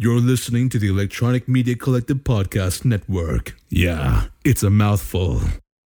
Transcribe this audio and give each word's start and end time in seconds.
You're 0.00 0.20
listening 0.20 0.68
to 0.68 0.78
the 0.78 0.86
Electronic 0.86 1.48
Media 1.48 1.74
Collective 1.74 2.18
Podcast 2.18 2.84
Network. 2.84 3.56
Yeah, 3.68 4.26
it's 4.44 4.62
a 4.62 4.70
mouthful. 4.70 5.40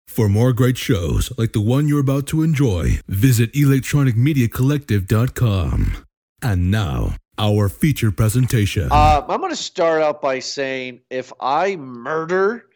For 0.08 0.30
more 0.30 0.54
great 0.54 0.78
shows 0.78 1.38
like 1.38 1.52
the 1.52 1.60
one 1.60 1.90
you're 1.90 2.00
about 2.00 2.26
to 2.28 2.42
enjoy, 2.42 3.02
visit 3.10 3.52
electronicmediacollective.com. 3.52 6.06
And 6.42 6.72
now, 6.72 7.18
our 7.38 7.68
feature 7.68 8.10
presentation. 8.10 8.88
Uh, 8.90 9.26
I'm 9.28 9.42
going 9.42 9.52
to 9.52 9.58
start 9.58 10.02
out 10.02 10.22
by 10.22 10.40
saying 10.40 11.02
if 11.10 11.34
I 11.42 11.76
murder 11.76 12.68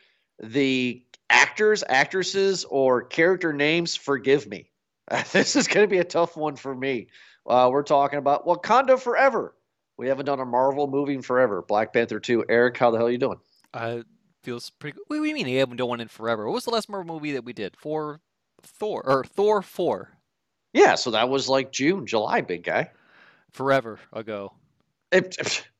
the 0.41 1.01
actors, 1.29 1.85
actresses, 1.87 2.65
or 2.65 3.01
character 3.01 3.53
names, 3.53 3.95
forgive 3.95 4.45
me. 4.45 4.69
this 5.31 5.55
is 5.55 5.69
going 5.69 5.85
to 5.85 5.89
be 5.89 5.99
a 5.99 6.03
tough 6.03 6.35
one 6.35 6.57
for 6.57 6.75
me. 6.75 7.07
Uh, 7.47 7.69
we're 7.71 7.83
talking 7.83 8.19
about 8.19 8.45
Wakanda 8.45 8.99
Forever. 8.99 9.55
We 9.97 10.07
haven't 10.07 10.25
done 10.25 10.39
a 10.39 10.45
Marvel 10.45 10.87
movie 10.87 11.13
in 11.13 11.21
forever. 11.21 11.61
Black 11.61 11.93
Panther 11.93 12.19
2. 12.19 12.45
Eric, 12.49 12.77
how 12.77 12.91
the 12.91 12.97
hell 12.97 13.07
are 13.07 13.11
you 13.11 13.17
doing? 13.17 13.39
Uh, 13.73 13.99
feels 14.43 14.69
pretty 14.71 14.95
good. 14.95 15.03
What 15.07 15.17
do 15.17 15.23
you 15.23 15.33
mean 15.33 15.45
we 15.45 15.55
haven't 15.55 15.77
done 15.77 15.87
one 15.87 16.01
in 16.01 16.07
forever? 16.07 16.45
What 16.45 16.55
was 16.55 16.65
the 16.65 16.71
last 16.71 16.89
Marvel 16.89 17.15
movie 17.15 17.33
that 17.33 17.45
we 17.45 17.53
did? 17.53 17.75
For 17.77 18.19
Thor 18.61 19.03
or 19.05 19.23
Thor 19.23 19.61
4? 19.61 20.09
Yeah, 20.73 20.95
so 20.95 21.11
that 21.11 21.29
was 21.29 21.47
like 21.47 21.71
June, 21.71 22.07
July, 22.07 22.41
big 22.41 22.63
guy. 22.63 22.89
Forever 23.51 23.99
ago. 24.11 24.53
It, 25.11 25.37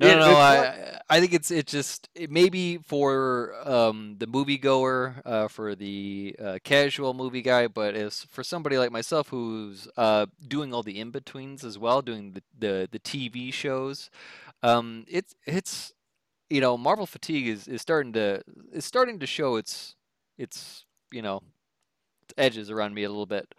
No, 0.00 0.14
no, 0.14 0.18
no. 0.32 0.36
I, 0.36 0.98
I 1.10 1.20
think 1.20 1.34
it's 1.34 1.50
it 1.50 1.66
just 1.66 2.08
it 2.14 2.30
maybe 2.30 2.78
for 2.78 3.54
um, 3.68 4.16
the 4.18 4.26
moviegoer, 4.26 5.20
uh, 5.26 5.48
for 5.48 5.74
the 5.74 6.34
uh, 6.42 6.58
casual 6.64 7.12
movie 7.14 7.42
guy, 7.42 7.68
but 7.68 7.94
as 7.94 8.22
for 8.24 8.42
somebody 8.42 8.78
like 8.78 8.90
myself 8.92 9.28
who's 9.28 9.88
uh, 9.98 10.26
doing 10.48 10.72
all 10.72 10.82
the 10.82 10.98
in 10.98 11.10
betweens 11.10 11.64
as 11.64 11.78
well, 11.78 12.00
doing 12.02 12.32
the, 12.32 12.42
the, 12.58 12.88
the 12.90 12.98
TV 13.00 13.52
shows, 13.52 14.10
um, 14.62 15.04
it's 15.08 15.34
it's 15.46 15.92
you 16.50 16.60
know 16.60 16.78
Marvel 16.78 17.06
fatigue 17.06 17.48
is, 17.48 17.68
is 17.68 17.82
starting 17.82 18.12
to 18.14 18.42
is 18.72 18.84
starting 18.84 19.18
to 19.20 19.26
show 19.26 19.56
its 19.56 19.96
its 20.38 20.86
you 21.12 21.22
know 21.22 21.42
its 22.22 22.34
edges 22.38 22.70
around 22.70 22.94
me 22.94 23.04
a 23.04 23.08
little 23.10 23.26
bit. 23.26 23.54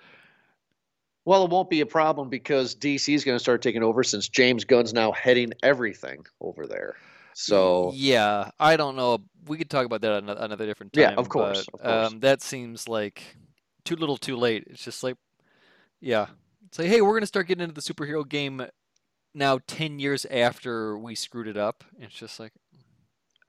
Well, 1.25 1.43
it 1.43 1.49
won't 1.49 1.69
be 1.69 1.81
a 1.81 1.85
problem 1.85 2.29
because 2.29 2.75
DC 2.75 3.13
is 3.13 3.23
going 3.23 3.35
to 3.35 3.39
start 3.39 3.61
taking 3.61 3.83
over 3.83 4.03
since 4.03 4.27
James 4.27 4.63
Gunn's 4.63 4.93
now 4.93 5.11
heading 5.11 5.53
everything 5.63 6.25
over 6.39 6.67
there. 6.67 6.95
So 7.33 7.91
yeah, 7.93 8.51
I 8.59 8.75
don't 8.75 8.95
know. 8.95 9.19
We 9.47 9.57
could 9.57 9.69
talk 9.69 9.85
about 9.85 10.01
that 10.01 10.11
another, 10.11 10.41
another 10.43 10.65
different 10.65 10.93
time. 10.93 11.01
Yeah, 11.01 11.13
of 11.13 11.29
course, 11.29 11.65
but, 11.71 11.79
of 11.79 11.85
course. 11.85 12.11
Um, 12.13 12.19
that 12.19 12.41
seems 12.41 12.89
like 12.89 13.23
too 13.85 13.95
little, 13.95 14.17
too 14.17 14.35
late. 14.35 14.65
It's 14.67 14.83
just 14.83 15.01
like, 15.01 15.15
yeah, 16.01 16.27
it's 16.67 16.77
like, 16.77 16.89
hey, 16.89 17.01
we're 17.01 17.13
gonna 17.13 17.25
start 17.25 17.47
getting 17.47 17.63
into 17.63 17.73
the 17.73 17.81
superhero 17.81 18.27
game 18.27 18.65
now, 19.33 19.59
ten 19.65 19.97
years 19.97 20.25
after 20.25 20.97
we 20.97 21.15
screwed 21.15 21.47
it 21.47 21.55
up. 21.55 21.85
It's 21.99 22.13
just 22.13 22.37
like 22.37 22.51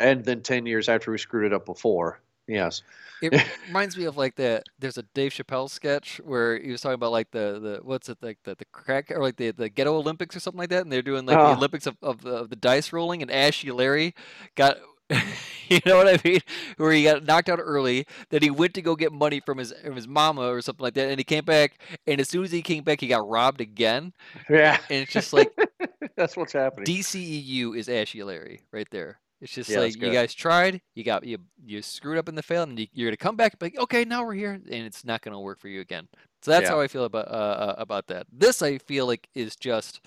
and 0.02 0.24
then 0.24 0.42
10 0.42 0.66
years 0.66 0.88
after 0.88 1.10
we 1.10 1.18
screwed 1.18 1.46
it 1.46 1.52
up 1.52 1.64
before. 1.64 2.20
Yes. 2.48 2.82
it 3.22 3.32
reminds 3.66 3.96
me 3.96 4.04
of 4.04 4.16
like 4.16 4.34
that. 4.36 4.64
There's 4.78 4.98
a 4.98 5.04
Dave 5.14 5.32
Chappelle 5.32 5.70
sketch 5.70 6.20
where 6.24 6.58
he 6.58 6.70
was 6.72 6.80
talking 6.80 6.94
about 6.94 7.12
like 7.12 7.30
the 7.30 7.60
the 7.60 7.80
what's 7.82 8.08
it 8.08 8.18
like 8.20 8.38
the 8.44 8.54
the 8.56 8.64
crack 8.72 9.10
or 9.10 9.22
like 9.22 9.36
the 9.36 9.52
the 9.52 9.68
ghetto 9.68 9.96
Olympics 9.96 10.34
or 10.36 10.40
something 10.40 10.58
like 10.58 10.70
that, 10.70 10.82
and 10.82 10.90
they're 10.92 11.02
doing 11.02 11.24
like 11.26 11.36
Oh. 11.38 11.42
the 11.44 11.48
ah. 11.52 11.56
Olympics 11.56 11.86
of, 11.86 11.96
of, 12.02 12.22
the, 12.22 12.30
of 12.30 12.50
the 12.50 12.56
dice 12.56 12.92
rolling, 12.92 13.22
and 13.22 13.30
Ashy 13.30 13.70
Larry 13.70 14.14
got. 14.54 14.78
You 15.68 15.80
know 15.86 15.96
what 15.96 16.06
I 16.08 16.20
mean? 16.22 16.40
Where 16.76 16.92
he 16.92 17.04
got 17.04 17.24
knocked 17.24 17.48
out 17.48 17.58
early, 17.58 18.06
then 18.28 18.42
he 18.42 18.50
went 18.50 18.74
to 18.74 18.82
go 18.82 18.94
get 18.94 19.10
money 19.10 19.40
from 19.40 19.56
his 19.56 19.72
from 19.82 19.96
his 19.96 20.06
mama 20.06 20.42
or 20.52 20.60
something 20.60 20.82
like 20.82 20.92
that, 20.94 21.08
and 21.08 21.18
he 21.18 21.24
came 21.24 21.46
back, 21.46 21.78
and 22.06 22.20
as 22.20 22.28
soon 22.28 22.44
as 22.44 22.52
he 22.52 22.60
came 22.60 22.84
back, 22.84 23.00
he 23.00 23.06
got 23.06 23.26
robbed 23.26 23.62
again, 23.62 24.12
Yeah. 24.50 24.76
and 24.90 25.02
it's 25.02 25.12
just 25.12 25.32
like 25.32 25.50
That's 26.16 26.36
what's 26.36 26.52
happening. 26.52 26.84
DCEU 26.84 27.74
is 27.74 27.88
Ashy 27.88 28.22
Larry 28.22 28.60
right 28.70 28.86
there. 28.90 29.18
It's 29.42 29.52
just 29.52 29.70
Yeah, 29.70 29.80
like 29.80 30.00
you 30.00 30.12
guys 30.12 30.34
tried, 30.34 30.80
you 30.94 31.02
got 31.02 31.24
you 31.26 31.38
you 31.66 31.82
screwed 31.82 32.16
up 32.16 32.28
in 32.28 32.36
the 32.36 32.42
fail, 32.44 32.62
and 32.62 32.78
you, 32.78 32.86
you're 32.92 33.10
gonna 33.10 33.16
come 33.16 33.36
back 33.36 33.52
and 33.52 33.58
be 33.58 33.66
like, 33.66 33.78
okay, 33.78 34.04
now 34.04 34.24
we're 34.24 34.34
here, 34.34 34.52
and 34.52 34.64
it's 34.86 35.04
not 35.04 35.20
gonna 35.20 35.40
work 35.40 35.58
for 35.58 35.68
you 35.68 35.80
again. 35.80 36.08
So 36.42 36.52
that's 36.52 36.68
Yeah. 36.68 36.74
how 36.74 36.80
I 36.80 36.86
feel 36.86 37.04
about 37.04 37.26
uh, 37.28 37.30
uh, 37.30 37.74
about 37.78 38.06
that. 38.06 38.28
This 38.32 38.62
I 38.62 38.78
feel 38.78 39.06
like 39.06 39.28
is 39.34 39.56
just 39.56 40.00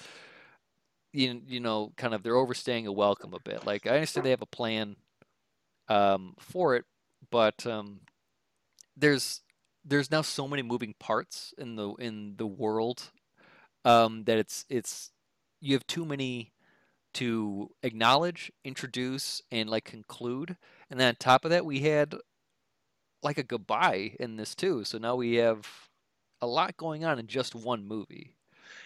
you 1.14 1.42
you 1.46 1.60
know 1.60 1.92
kind 1.98 2.14
of 2.14 2.24
they're 2.24 2.38
overstaying 2.38 2.88
a 2.88 2.94
welcome 2.94 3.34
a 3.34 3.40
bit. 3.42 3.66
Like 3.66 3.88
I 3.88 3.92
understand 3.96 4.26
they 4.26 4.30
have 4.32 4.42
a 4.42 4.46
plan 4.48 4.96
um, 5.90 6.36
for 6.40 6.76
it, 6.78 6.86
but 7.30 7.66
um, 7.68 8.02
there's 8.98 9.42
there's 9.84 10.12
now 10.12 10.22
so 10.22 10.48
many 10.48 10.64
moving 10.64 10.96
parts 11.00 11.54
in 11.58 11.76
the 11.76 11.90
in 11.96 12.36
the 12.38 12.48
world 12.48 13.12
um, 13.86 14.24
that 14.26 14.38
it's 14.38 14.66
it's 14.70 15.12
you 15.62 15.74
have 15.76 15.88
too 15.88 16.06
many 16.06 16.54
to 17.16 17.70
acknowledge, 17.84 18.52
introduce, 18.64 19.42
and 19.52 19.70
like 19.70 19.86
conclude. 19.86 20.58
And 20.90 21.00
then 21.00 21.10
on 21.10 21.16
top 21.16 21.46
of 21.46 21.52
that, 21.52 21.66
we 21.66 21.80
had 21.80 22.16
like 23.24 23.38
a 23.38 23.44
goodbye 23.44 24.16
in 24.20 24.36
this 24.36 24.56
too. 24.56 24.84
So 24.84 24.98
now 24.98 25.16
we 25.16 25.36
have 25.36 25.68
a 26.42 26.48
lot 26.48 26.78
going 26.78 27.06
on 27.06 27.20
in 27.20 27.28
just 27.28 27.56
one 27.56 27.88
movie. 27.88 28.36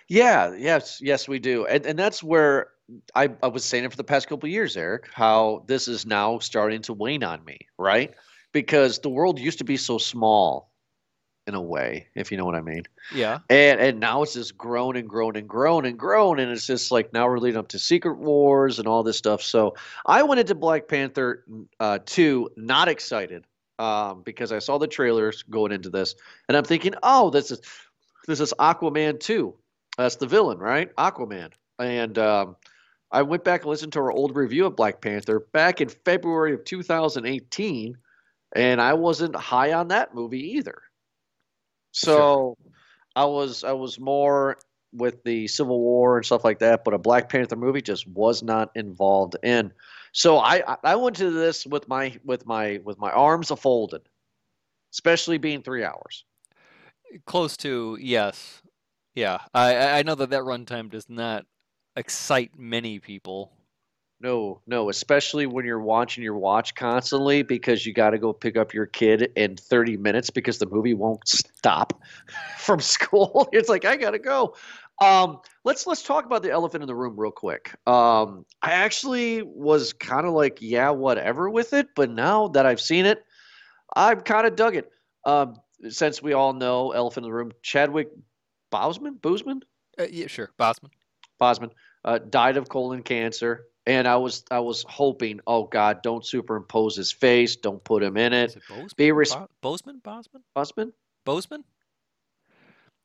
Yeah, 0.08 0.54
yes, 0.56 1.00
yes, 1.02 1.28
we 1.28 1.40
do. 1.40 1.66
And 1.66 1.86
and 1.86 2.00
that's 2.00 2.24
where 2.24 2.70
I, 3.14 3.30
I 3.44 3.48
was 3.48 3.64
saying 3.64 3.84
it 3.84 3.92
for 3.92 3.98
the 3.98 4.04
past 4.04 4.28
couple 4.28 4.50
years, 4.50 4.76
Eric, 4.76 5.10
how 5.14 5.64
this 5.68 5.88
is 5.88 6.06
now 6.06 6.40
starting 6.40 6.82
to 6.84 6.94
wane 6.94 7.24
on 7.24 7.44
me, 7.46 7.60
right? 7.78 8.14
Because 8.52 9.00
the 9.00 9.10
world 9.10 9.40
used 9.40 9.60
to 9.60 9.64
be 9.64 9.78
so 9.78 9.98
small 9.98 10.72
in 11.50 11.56
a 11.56 11.62
way, 11.62 12.08
if 12.16 12.32
you 12.32 12.38
know 12.38 12.46
what 12.46 12.56
I 12.56 12.62
mean. 12.62 12.84
Yeah. 13.14 13.40
And 13.50 13.82
and 13.82 14.00
now 14.00 14.24
it's 14.24 14.34
just 14.34 14.58
grown 14.58 14.96
and 14.96 15.10
grown 15.10 15.36
and 15.36 15.50
grown 15.50 15.86
and 15.86 16.00
grown, 16.00 16.40
and 16.40 16.52
it's 16.52 16.66
just 16.66 16.92
like 16.92 17.12
now 17.12 17.28
we're 17.28 17.40
leading 17.40 17.60
up 17.60 17.68
to 17.70 17.80
Secret 17.80 18.18
Wars 18.18 18.80
and 18.80 18.88
all 18.88 19.04
this 19.04 19.18
stuff. 19.18 19.42
So 19.42 19.76
I 20.06 20.24
went 20.24 20.40
into 20.40 20.56
Black 20.56 20.88
Panther 20.88 21.44
uh, 21.80 22.00
two 22.06 22.50
not 22.56 22.88
excited 22.88 23.46
um, 23.78 24.22
because 24.22 24.52
I 24.52 24.60
saw 24.60 24.78
the 24.78 24.88
trailers 24.88 25.44
going 25.44 25.72
into 25.72 25.90
this, 25.90 26.16
and 26.48 26.56
I'm 26.56 26.64
thinking, 26.64 26.94
oh, 27.04 27.30
this 27.30 27.52
is 27.52 27.60
this 28.28 28.40
is 28.40 28.54
Aquaman 28.60 29.20
two. 29.20 29.56
That's 29.98 30.16
the 30.16 30.28
villain, 30.28 30.60
right? 30.60 30.96
Aquaman. 30.96 31.52
And 31.80 32.18
um, 32.18 32.56
I 33.12 33.24
went 33.24 33.44
back 33.44 33.62
and 33.62 33.70
listened 33.70 33.94
to 33.94 34.00
our 34.00 34.12
old 34.12 34.36
review 34.36 34.66
of 34.66 34.76
Black 34.76 35.02
Panther 35.02 35.40
back 35.52 35.82
in 35.82 35.90
February 35.90 36.54
of 36.54 36.64
2018, 36.64 37.98
and 38.56 38.82
I 38.82 38.94
wasn't 38.94 39.36
high 39.36 39.74
on 39.74 39.88
that 39.88 40.14
movie 40.14 40.58
either. 40.58 40.82
So 41.92 42.58
I 43.16 43.26
was 43.26 43.64
I 43.64 43.74
was 43.74 44.00
more 44.00 44.58
with 44.94 45.24
the 45.24 45.48
Civil 45.48 45.80
War 45.80 46.18
and 46.18 46.26
stuff 46.26 46.44
like 46.44 46.60
that, 46.60 46.84
but 46.84 46.94
a 46.94 46.98
Black 46.98 47.30
Panther 47.30 47.56
movie 47.56 47.82
just 47.82 48.08
was 48.08 48.42
not 48.44 48.72
involved 48.76 49.36
in. 49.44 49.74
So 50.14 50.38
I 50.38 50.64
I- 50.84 50.96
went 50.96 51.16
to 51.18 51.30
this 51.32 51.66
with 51.66 51.88
my 51.88 52.18
with 52.24 52.46
my 52.46 52.80
with 52.84 52.98
my 52.98 53.12
arms 53.12 53.52
folded, 53.60 54.10
especially 54.94 55.38
being 55.38 55.62
three 55.62 55.84
hours. 55.84 56.26
Close 57.26 57.58
to 57.58 57.98
yes. 58.00 58.62
Yeah. 59.16 59.40
I 59.54 59.76
I 59.76 60.00
I 60.00 60.04
know 60.04 60.16
that 60.16 60.30
that 60.32 60.44
runtime 60.44 60.90
does 60.90 61.10
not 61.10 61.46
excite 61.96 62.58
many 62.58 63.00
people. 63.00 63.52
No, 64.22 64.60
no, 64.68 64.90
especially 64.90 65.46
when 65.46 65.66
you're 65.66 65.80
watching 65.82 66.24
your 66.24 66.36
watch 66.38 66.76
constantly 66.76 67.42
because 67.42 67.86
you 67.86 67.94
got 67.94 68.10
to 68.10 68.18
go 68.18 68.34
pick 68.34 68.58
up 68.58 68.74
your 68.74 68.86
kid 68.86 69.32
in 69.38 69.56
30 69.56 69.96
minutes 69.96 70.30
because 70.30 70.58
the 70.58 70.66
movie 70.66 70.94
won't 70.94 71.26
stop 71.28 72.02
from 72.58 72.80
school. 72.82 73.48
It's 73.54 73.70
like 73.70 73.86
I 73.86 73.96
got 73.96 74.12
to 74.12 74.20
go. 74.20 74.56
Um, 75.02 75.40
let's 75.64 75.88
let's 75.88 76.04
talk 76.04 76.26
about 76.26 76.44
the 76.44 76.52
elephant 76.52 76.84
in 76.84 76.88
the 76.88 76.96
room 76.96 77.18
real 77.18 77.32
quick. 77.32 77.74
Um, 77.88 78.46
I 78.62 78.72
actually 78.72 79.42
was 79.44 79.94
kind 79.94 80.26
of 80.28 80.34
like, 80.34 80.58
yeah, 80.62 80.90
whatever 80.90 81.50
with 81.50 81.72
it, 81.72 81.88
but 81.96 82.10
now 82.10 82.50
that 82.50 82.66
I've 82.66 82.82
seen 82.82 83.06
it, 83.06 83.24
I've 83.96 84.26
kind 84.26 84.46
of 84.46 84.58
dug 84.58 84.76
it. 84.76 84.92
Um, 85.26 85.56
since 85.88 86.22
we 86.22 86.34
all 86.34 86.52
know 86.52 86.92
elephant 86.92 87.26
in 87.26 87.30
the 87.32 87.36
room, 87.36 87.54
Chadwick 87.62 88.10
Boseman, 88.74 89.20
Boseman, 89.22 89.62
Uh, 89.98 90.08
yeah, 90.12 90.28
sure. 90.28 90.52
Bosman. 90.58 90.92
Bosman 91.38 91.72
uh, 92.04 92.20
died 92.20 92.58
of 92.58 92.68
colon 92.68 93.02
cancer, 93.02 93.68
and 93.90 94.08
I 94.08 94.16
was 94.18 94.44
I 94.52 94.60
was 94.60 94.86
hoping, 94.88 95.40
oh 95.48 95.64
God, 95.64 96.02
don't 96.04 96.24
superimpose 96.26 96.96
his 96.96 97.12
face, 97.12 97.56
don't 97.56 97.84
put 97.84 98.04
him 98.04 98.16
in 98.18 98.32
Is 98.34 98.56
it. 98.56 98.58
it 98.58 98.64
Bozeman? 98.70 98.90
Be 98.98 99.12
res- 99.12 99.34
Bo- 99.36 99.50
Bozeman? 99.62 100.00
Bosman? 100.04 100.44
Bosman, 100.54 100.94
Bozeman? 101.26 101.64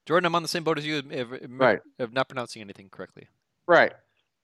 Jordan, 0.07 0.27
I'm 0.27 0.35
on 0.35 0.43
the 0.43 0.49
same 0.49 0.65
boat 0.65 0.79
as 0.79 0.85
you, 0.87 0.99
of- 0.99 1.33
Right. 1.49 1.81
of 1.99 2.13
not 2.13 2.29
pronouncing 2.29 2.61
anything 2.63 2.91
correctly. 2.91 3.27
right? 3.67 3.93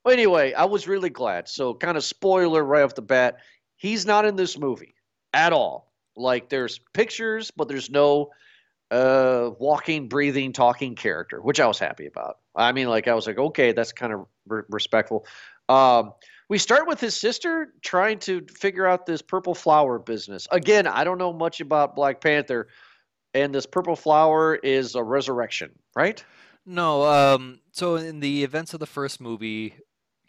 Well, 0.03 0.13
anyway, 0.13 0.51
I 0.53 0.65
was 0.65 0.87
really 0.87 1.11
glad. 1.11 1.47
So, 1.47 1.75
kind 1.75 1.95
of 1.95 2.03
spoiler 2.03 2.63
right 2.63 2.81
off 2.81 2.95
the 2.95 3.03
bat, 3.03 3.37
he's 3.75 4.03
not 4.03 4.25
in 4.25 4.35
this 4.35 4.57
movie 4.57 4.95
at 5.31 5.53
all. 5.53 5.93
Like, 6.15 6.49
there's 6.49 6.79
pictures, 6.93 7.51
but 7.51 7.67
there's 7.67 7.89
no 7.91 8.31
uh 8.89 9.51
walking 9.59 10.09
breathing 10.09 10.51
talking 10.51 10.95
character 10.95 11.41
which 11.41 11.61
i 11.61 11.65
was 11.65 11.79
happy 11.79 12.07
about 12.07 12.39
i 12.57 12.73
mean 12.73 12.89
like 12.89 13.07
i 13.07 13.13
was 13.13 13.25
like 13.25 13.37
okay 13.37 13.71
that's 13.71 13.93
kind 13.93 14.11
of 14.11 14.25
re- 14.45 14.63
respectful 14.67 15.25
um 15.69 16.11
we 16.51 16.57
start 16.57 16.85
with 16.85 16.99
his 16.99 17.15
sister 17.15 17.73
trying 17.81 18.19
to 18.19 18.45
figure 18.53 18.85
out 18.85 19.05
this 19.05 19.21
purple 19.21 19.55
flower 19.55 19.97
business 19.97 20.49
again 20.51 20.85
i 20.85 21.01
don't 21.03 21.17
know 21.17 21.31
much 21.31 21.61
about 21.61 21.95
black 21.95 22.19
panther 22.19 22.67
and 23.33 23.55
this 23.55 23.65
purple 23.65 23.95
flower 23.95 24.55
is 24.55 24.95
a 24.95 25.01
resurrection 25.01 25.71
right 25.95 26.25
No, 26.65 27.03
um, 27.05 27.59
so 27.71 27.95
in 27.95 28.19
the 28.19 28.43
events 28.43 28.73
of 28.73 28.79
the 28.79 28.85
first 28.85 29.19
movie, 29.19 29.75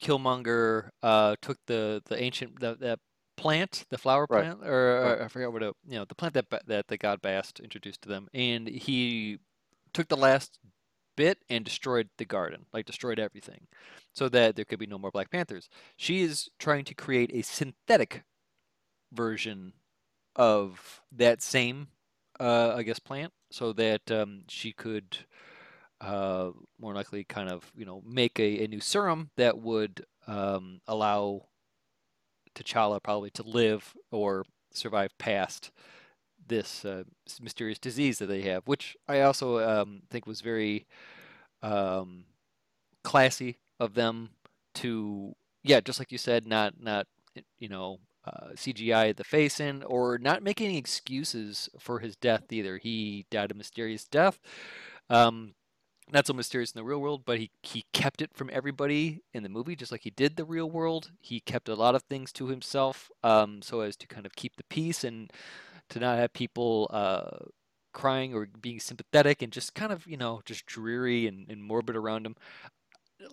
Killmonger 0.00 0.88
uh, 1.02 1.36
took 1.42 1.58
the 1.66 2.00
the 2.06 2.16
ancient 2.16 2.60
the, 2.60 2.76
that 2.76 3.00
plant, 3.36 3.84
the 3.90 3.98
flower 3.98 4.26
Right. 4.30 4.44
plant, 4.44 4.64
or, 4.64 5.02
Right. 5.02 5.20
I 5.24 5.28
forgot 5.28 5.52
what 5.52 5.62
it, 5.62 5.74
you 5.86 5.98
know, 5.98 6.06
the 6.06 6.14
plant 6.14 6.34
that 6.34 6.46
that 6.66 6.88
the 6.88 6.96
god 6.96 7.20
Bast 7.20 7.60
introduced 7.60 8.02
to 8.02 8.08
them, 8.08 8.28
and 8.32 8.66
he 8.68 9.38
took 9.92 10.08
the 10.08 10.16
last 10.16 10.58
bit 11.16 11.38
and 11.48 11.64
destroyed 11.64 12.08
the 12.18 12.24
garden, 12.24 12.66
like 12.72 12.86
destroyed 12.86 13.18
everything, 13.18 13.66
so 14.12 14.28
that 14.28 14.56
there 14.56 14.64
could 14.64 14.78
be 14.78 14.86
no 14.86 14.98
more 14.98 15.10
Black 15.10 15.30
Panthers. 15.30 15.68
She 15.96 16.22
is 16.22 16.50
trying 16.58 16.84
to 16.84 16.94
create 16.94 17.30
a 17.32 17.42
synthetic 17.42 18.22
version 19.12 19.74
of 20.36 21.02
that 21.12 21.42
same, 21.42 21.88
uh, 22.40 22.74
I 22.76 22.82
guess, 22.82 22.98
plant, 22.98 23.32
so 23.50 23.72
that 23.74 24.10
um, 24.10 24.44
she 24.48 24.72
could 24.72 25.18
uh, 26.00 26.50
more 26.80 26.94
likely 26.94 27.24
kind 27.24 27.48
of 27.48 27.70
you 27.76 27.84
know 27.84 28.02
make 28.06 28.38
a, 28.40 28.64
a 28.64 28.68
new 28.68 28.80
serum 28.80 29.30
that 29.36 29.58
would 29.58 30.04
um, 30.26 30.80
allow 30.86 31.46
T'Challa 32.54 33.02
probably 33.02 33.30
to 33.30 33.42
live 33.42 33.94
or 34.10 34.44
survive 34.72 35.16
past 35.18 35.70
this 36.48 36.84
uh, 36.84 37.04
mysterious 37.40 37.78
disease 37.78 38.18
that 38.18 38.26
they 38.26 38.42
have, 38.42 38.66
which 38.66 38.96
I 39.08 39.20
also 39.20 39.58
um, 39.58 40.02
think 40.10 40.26
was 40.26 40.40
very 40.40 40.86
um, 41.62 42.24
classy 43.02 43.58
of 43.78 43.94
them 43.94 44.30
to, 44.74 45.34
yeah, 45.62 45.80
just 45.80 45.98
like 45.98 46.12
you 46.12 46.18
said, 46.18 46.46
not 46.46 46.80
not 46.80 47.06
you 47.58 47.68
know 47.68 47.98
uh, 48.24 48.48
CGI 48.54 49.14
the 49.16 49.24
face 49.24 49.60
in 49.60 49.82
or 49.84 50.18
not 50.18 50.42
make 50.42 50.60
any 50.60 50.78
excuses 50.78 51.68
for 51.78 51.98
his 51.98 52.16
death 52.16 52.44
either. 52.50 52.78
He 52.78 53.26
died 53.30 53.50
a 53.50 53.54
mysterious 53.54 54.04
death. 54.04 54.38
Um, 55.10 55.54
not 56.12 56.26
so 56.26 56.34
mysterious 56.34 56.72
in 56.72 56.78
the 56.78 56.84
real 56.84 57.00
world, 57.00 57.22
but 57.24 57.38
he, 57.38 57.50
he 57.62 57.84
kept 57.92 58.20
it 58.20 58.34
from 58.34 58.50
everybody 58.52 59.22
in 59.32 59.42
the 59.42 59.48
movie, 59.48 59.74
just 59.74 59.90
like 59.90 60.02
he 60.02 60.10
did 60.10 60.36
the 60.36 60.44
real 60.44 60.70
world. 60.70 61.10
He 61.20 61.40
kept 61.40 61.68
a 61.68 61.74
lot 61.74 61.94
of 61.94 62.02
things 62.02 62.32
to 62.32 62.48
himself, 62.48 63.10
um, 63.22 63.62
so 63.62 63.80
as 63.80 63.96
to 63.96 64.06
kind 64.06 64.26
of 64.26 64.36
keep 64.36 64.56
the 64.56 64.64
peace 64.64 65.04
and 65.04 65.32
to 65.92 66.00
not 66.00 66.18
have 66.18 66.32
people 66.32 66.88
uh, 66.90 67.38
crying 67.92 68.34
or 68.34 68.48
being 68.60 68.80
sympathetic 68.80 69.42
and 69.42 69.52
just 69.52 69.74
kind 69.74 69.92
of 69.92 70.06
you 70.06 70.16
know 70.16 70.40
just 70.44 70.66
dreary 70.66 71.26
and, 71.26 71.48
and 71.48 71.62
morbid 71.62 71.96
around 71.96 72.26
him. 72.26 72.36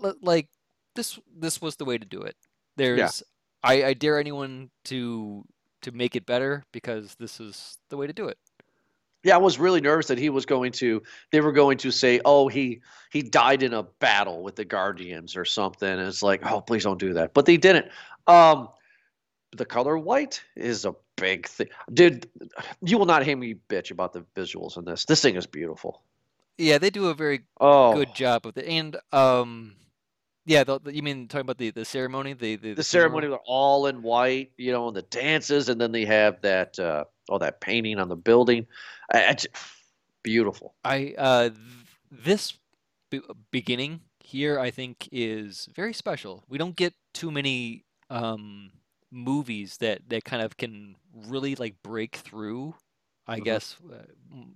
L- 0.04 0.16
Like 0.22 0.48
this 0.96 1.20
this 1.38 1.62
was 1.62 1.76
the 1.78 1.86
way 1.86 1.98
to 1.98 2.06
do 2.06 2.22
it. 2.22 2.36
There's 2.78 3.24
I, 3.64 3.84
I 3.84 3.94
dare 3.94 4.20
anyone 4.20 4.70
to 4.86 5.44
to 5.82 5.92
make 5.92 6.16
it 6.16 6.26
better 6.26 6.64
because 6.72 7.16
this 7.20 7.40
is 7.40 7.78
the 7.90 7.98
way 7.98 8.08
to 8.08 8.14
do 8.14 8.28
it. 8.28 8.38
Yeah, 9.24 9.36
I 9.36 9.40
was 9.40 9.60
really 9.60 9.82
nervous 9.82 10.08
that 10.08 10.18
he 10.18 10.30
was 10.30 10.46
going 10.46 10.72
to. 10.74 11.02
They 11.32 11.42
were 11.42 11.52
going 11.52 11.78
to 11.80 11.92
say, 11.92 12.22
"Oh, 12.24 12.48
he 12.48 12.82
he 13.12 13.22
died 13.22 13.64
in 13.64 13.74
a 13.74 13.84
battle 13.84 14.44
with 14.44 14.56
the 14.56 14.64
Guardians 14.64 15.36
or 15.36 15.44
something." 15.44 15.90
And 15.90 16.02
it's 16.02 16.24
like, 16.24 16.42
"Oh, 16.50 16.62
please 16.62 16.84
don't 16.84 17.00
do 17.00 17.14
that." 17.14 17.34
But 17.34 17.46
they 17.46 17.58
didn't. 17.58 17.88
Um, 18.28 18.70
the 19.52 19.66
color 19.66 19.98
white 19.98 20.42
is 20.56 20.86
a 20.86 20.96
big 21.18 21.48
thing, 21.48 21.68
dude. 21.94 22.30
You 22.82 22.98
will 22.98 23.06
not 23.06 23.24
hear 23.24 23.36
me 23.36 23.56
bitch 23.70 23.92
about 23.92 24.14
the 24.14 24.22
visuals 24.36 24.78
in 24.78 24.86
this. 24.86 25.06
This 25.06 25.22
thing 25.22 25.36
is 25.36 25.48
beautiful. 25.48 26.04
Yeah, 26.58 26.78
they 26.78 26.90
do 26.90 27.08
a 27.08 27.14
very 27.14 27.42
Oh, 27.60 27.94
good 27.94 28.14
job 28.14 28.46
of 28.46 28.58
it. 28.58 28.66
And 28.66 28.98
um, 29.14 29.76
yeah, 30.46 30.64
the, 30.64 30.80
the- 30.80 30.94
you 30.96 31.02
mean 31.02 31.28
talking 31.28 31.42
about 31.42 31.58
the 31.58 31.72
the 31.72 31.86
ceremony, 31.86 32.34
the 32.34 32.58
the, 32.58 32.74
the 32.74 32.84
ceremony 32.84 33.28
they're 33.28 33.38
all 33.46 33.88
in 33.88 34.02
white, 34.02 34.52
you 34.58 34.72
know, 34.72 34.88
and 34.88 34.96
the 34.96 35.04
dances, 35.04 35.70
and 35.70 35.80
then 35.80 35.92
they 35.92 36.06
have 36.06 36.42
that 36.42 36.78
uh, 36.80 37.06
oh 37.30 37.38
that 37.40 37.62
painting 37.62 37.98
on 38.00 38.10
the 38.10 38.16
building. 38.16 38.68
I, 39.14 39.26
I 39.28 39.34
j- 39.34 39.48
beautiful. 40.24 40.76
I 40.84 41.14
uh, 41.18 41.50
th- 41.50 41.56
this 42.12 42.58
be- 43.10 43.22
beginning 43.52 44.02
here, 44.20 44.60
I 44.60 44.70
think, 44.72 45.08
is 45.12 45.68
very 45.74 45.94
special. 45.94 46.44
We 46.50 46.58
don't 46.58 46.76
get 46.76 46.94
too 47.14 47.32
many 47.32 47.86
um 48.10 48.72
movies 49.12 49.78
that 49.78 50.10
that 50.10 50.24
kind 50.26 50.42
of 50.44 50.58
can 50.58 50.96
really 51.14 51.56
like 51.56 51.82
break 51.84 52.18
through. 52.18 52.76
I 53.28 53.40
Mhm. 53.40 53.42
guess, 53.42 53.78
uh, 53.82 54.06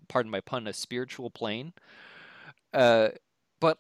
pardon 0.09 0.31
my 0.31 0.41
pun, 0.41 0.67
a 0.67 0.73
spiritual 0.73 1.29
plane. 1.31 1.73
Uh, 2.73 3.09
but 3.59 3.79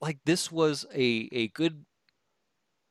like 0.00 0.20
this 0.26 0.52
was 0.52 0.86
a 0.94 1.28
a 1.32 1.48
good 1.48 1.86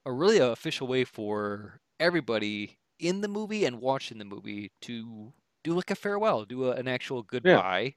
a 0.06 0.12
really 0.12 0.38
official 0.38 0.88
way 0.88 1.04
for 1.04 1.82
everybody 2.00 2.78
in 3.00 3.22
the 3.22 3.28
movie 3.28 3.66
and 3.66 3.82
watching 3.82 4.18
the 4.18 4.26
movie 4.26 4.72
to 4.82 5.34
do 5.64 5.74
like 5.74 5.92
a 5.92 5.96
farewell, 5.96 6.46
do 6.46 6.66
a, 6.66 6.72
an 6.72 6.88
actual 6.88 7.24
goodbye, 7.24 7.96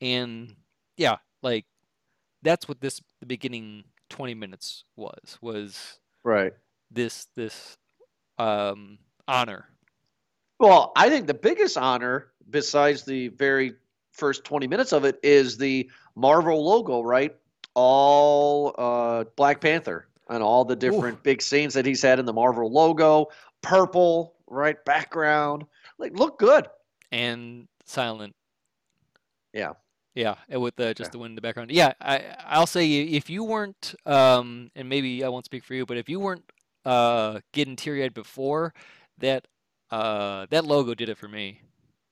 and 0.00 0.56
yeah, 0.96 1.18
like 1.42 1.66
that's 2.42 2.68
what 2.68 2.80
this 2.80 3.02
the 3.20 3.26
beginning 3.26 3.84
twenty 4.10 4.34
minutes 4.34 4.84
was 4.96 5.38
was 5.42 6.00
Right. 6.24 6.54
this 6.90 7.28
this 7.36 7.78
um 8.40 8.98
honor. 9.28 9.66
Well, 10.58 10.92
I 10.96 11.08
think 11.08 11.26
the 11.26 11.34
biggest 11.34 11.78
honor, 11.78 12.32
besides 12.50 13.04
the 13.04 13.28
very 13.28 13.74
first 14.12 14.44
20 14.44 14.66
minutes 14.66 14.92
of 14.92 15.04
it, 15.04 15.18
is 15.22 15.56
the 15.56 15.88
Marvel 16.16 16.64
logo, 16.64 17.00
right? 17.02 17.34
All 17.74 18.74
uh, 18.76 19.24
Black 19.36 19.60
Panther 19.60 20.08
and 20.28 20.42
all 20.42 20.64
the 20.64 20.76
different 20.76 21.22
big 21.22 21.40
scenes 21.42 21.74
that 21.74 21.86
he's 21.86 22.02
had 22.02 22.18
in 22.18 22.24
the 22.26 22.32
Marvel 22.32 22.70
logo, 22.70 23.28
purple, 23.62 24.34
right? 24.48 24.82
Background. 24.84 25.64
Like, 25.98 26.12
look 26.18 26.38
good. 26.38 26.66
and 27.12 27.66
silent. 27.84 28.34
Yeah. 29.52 29.72
Yeah, 30.14 30.34
with 30.50 30.76
the 30.76 30.92
just 30.94 31.08
Yeah. 31.08 31.12
the 31.12 31.18
wind 31.18 31.30
in 31.32 31.34
the 31.36 31.40
background. 31.40 31.70
Yeah, 31.70 31.92
I 32.00 32.22
I'll 32.44 32.66
say 32.66 32.88
if 33.00 33.30
you 33.30 33.44
weren't 33.44 33.94
um 34.06 34.70
and 34.74 34.88
maybe 34.88 35.24
I 35.24 35.28
won't 35.28 35.44
speak 35.44 35.64
for 35.64 35.74
you, 35.74 35.86
but 35.86 35.96
if 35.96 36.08
you 36.08 36.18
weren't 36.20 36.44
uh 36.84 37.40
getting 37.52 37.76
teary-eyed 37.76 38.14
before, 38.14 38.74
that 39.18 39.46
uh 39.90 40.46
that 40.50 40.64
logo 40.64 40.94
did 40.94 41.08
it 41.08 41.18
for 41.18 41.28
me. 41.28 41.60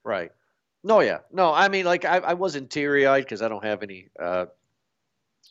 Right. 0.04 0.30
No, 0.84 1.00
yeah. 1.00 1.18
No, 1.32 1.52
I 1.52 1.68
mean, 1.68 1.84
like, 1.84 2.04
I, 2.04 2.18
I 2.18 2.34
wasn't 2.34 2.70
teary 2.70 3.06
eyed 3.06 3.24
because 3.24 3.42
I 3.42 3.48
don't 3.48 3.64
have 3.64 3.82
any 3.82 4.08
uh, 4.18 4.46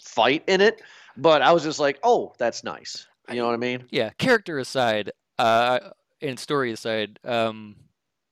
fight 0.01 0.43
in 0.47 0.61
it, 0.61 0.81
but 1.17 1.41
I 1.41 1.51
was 1.51 1.63
just 1.63 1.79
like, 1.79 1.99
oh, 2.03 2.33
that's 2.37 2.63
nice. 2.63 3.05
You 3.29 3.35
know 3.35 3.45
what 3.45 3.53
I 3.53 3.57
mean? 3.57 3.85
Yeah, 3.91 4.11
character 4.17 4.57
aside, 4.59 5.11
uh 5.37 5.79
and 6.21 6.39
story 6.39 6.71
aside, 6.71 7.19
um 7.25 7.75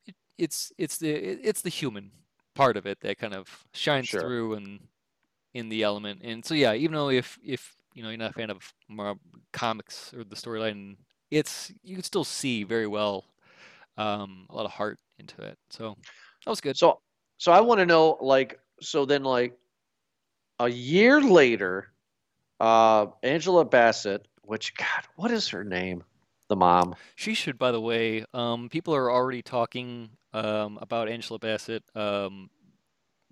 it, 0.08 0.16
it's 0.38 0.72
it's 0.78 0.98
the 0.98 1.10
it- 1.12 1.40
it's 1.44 1.62
the 1.62 1.70
human 1.70 2.12
part 2.56 2.78
of 2.78 2.86
it 2.86 3.02
that 3.02 3.18
kind 3.18 3.34
of 3.34 3.66
shines 3.74 4.08
Sure. 4.08 4.22
through 4.22 4.54
and 4.54 4.80
in 5.54 5.68
the 5.70 5.84
element. 5.84 6.22
And 6.24 6.46
so 6.46 6.54
yeah, 6.54 6.74
even 6.74 6.94
though 6.96 7.10
if 7.10 7.38
if 7.44 7.75
you 7.96 8.04
know 8.04 8.10
you're 8.10 8.20
not 8.20 8.32
a 8.32 8.34
fan 8.34 8.52
of 8.52 8.74
comics 9.52 10.14
or 10.14 10.24
the 10.24 10.36
storyline, 10.36 10.98
it's 11.32 11.72
you 11.84 11.96
can 11.96 12.04
still 12.04 12.24
see 12.24 12.64
very 12.64 12.86
well 12.86 13.26
um, 13.98 14.46
a 14.50 14.56
lot 14.56 14.66
of 14.66 14.72
heart 14.72 15.00
into 15.20 15.42
it. 15.42 15.58
So 15.70 15.96
that 16.46 16.50
was 16.50 16.62
good. 16.62 16.78
So, 16.78 17.00
so 17.38 17.52
I 17.52 17.62
want 17.62 17.80
to 17.80 17.86
know, 17.86 18.18
like, 18.22 18.60
so 18.82 19.06
then, 19.06 19.24
like, 19.24 19.54
a 20.60 20.70
year 20.70 21.22
later, 21.22 21.92
uh, 22.60 23.08
Angela 23.24 23.66
Bassett, 23.66 24.28
which 24.44 24.76
God, 24.76 25.04
what 25.16 25.32
is 25.32 25.48
her 25.50 25.64
name? 25.64 26.04
The 26.48 26.56
mom. 26.56 26.96
She 27.16 27.34
should, 27.34 27.58
by 27.58 27.72
the 27.72 27.82
way, 27.82 28.24
um, 28.34 28.70
people 28.70 28.94
are 28.94 29.12
already 29.12 29.42
talking 29.42 30.10
um, 30.34 30.78
about 30.80 31.10
Angela 31.10 31.40
Bassett, 31.40 31.84
um, 31.96 32.50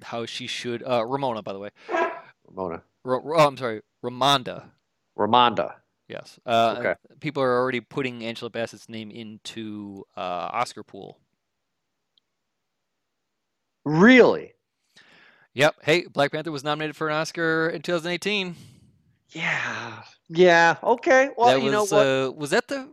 how 0.02 0.26
she 0.26 0.48
should 0.48 0.82
uh, 0.84 1.06
Ramona, 1.06 1.44
by 1.44 1.54
the 1.54 1.60
way. 1.60 1.70
Ramona. 2.48 2.82
Ro- 3.06 3.22
oh, 3.36 3.48
I'm 3.48 3.58
sorry, 3.58 3.82
Ramonda. 4.04 4.66
Ramonda. 5.18 5.76
Yes. 6.08 6.40
Uh, 6.46 6.76
Okay. 6.80 6.96
People 7.20 7.42
are 7.44 7.58
already 7.58 7.80
putting 7.80 8.24
Angela 8.24 8.50
Bassett's 8.50 8.90
name 8.90 9.10
into 9.12 10.04
uh, 10.18 10.50
Oscar 10.52 10.84
pool. 10.84 11.20
Really? 13.86 14.54
Yep. 15.54 15.76
Hey, 15.84 16.06
Black 16.08 16.32
Panther 16.32 16.52
was 16.52 16.64
nominated 16.64 16.96
for 16.96 17.10
an 17.10 17.16
Oscar 17.16 17.70
in 17.70 17.82
2018. 17.82 18.56
Yeah. 19.30 20.04
Yeah. 20.30 20.76
Okay. 20.84 21.30
Well, 21.38 21.58
that 21.58 21.64
you 21.64 21.72
know 21.72 21.82
was 21.82 21.92
what? 21.92 22.06
uh, 22.06 22.32
was 22.36 22.50
that 22.52 22.68
the 22.68 22.90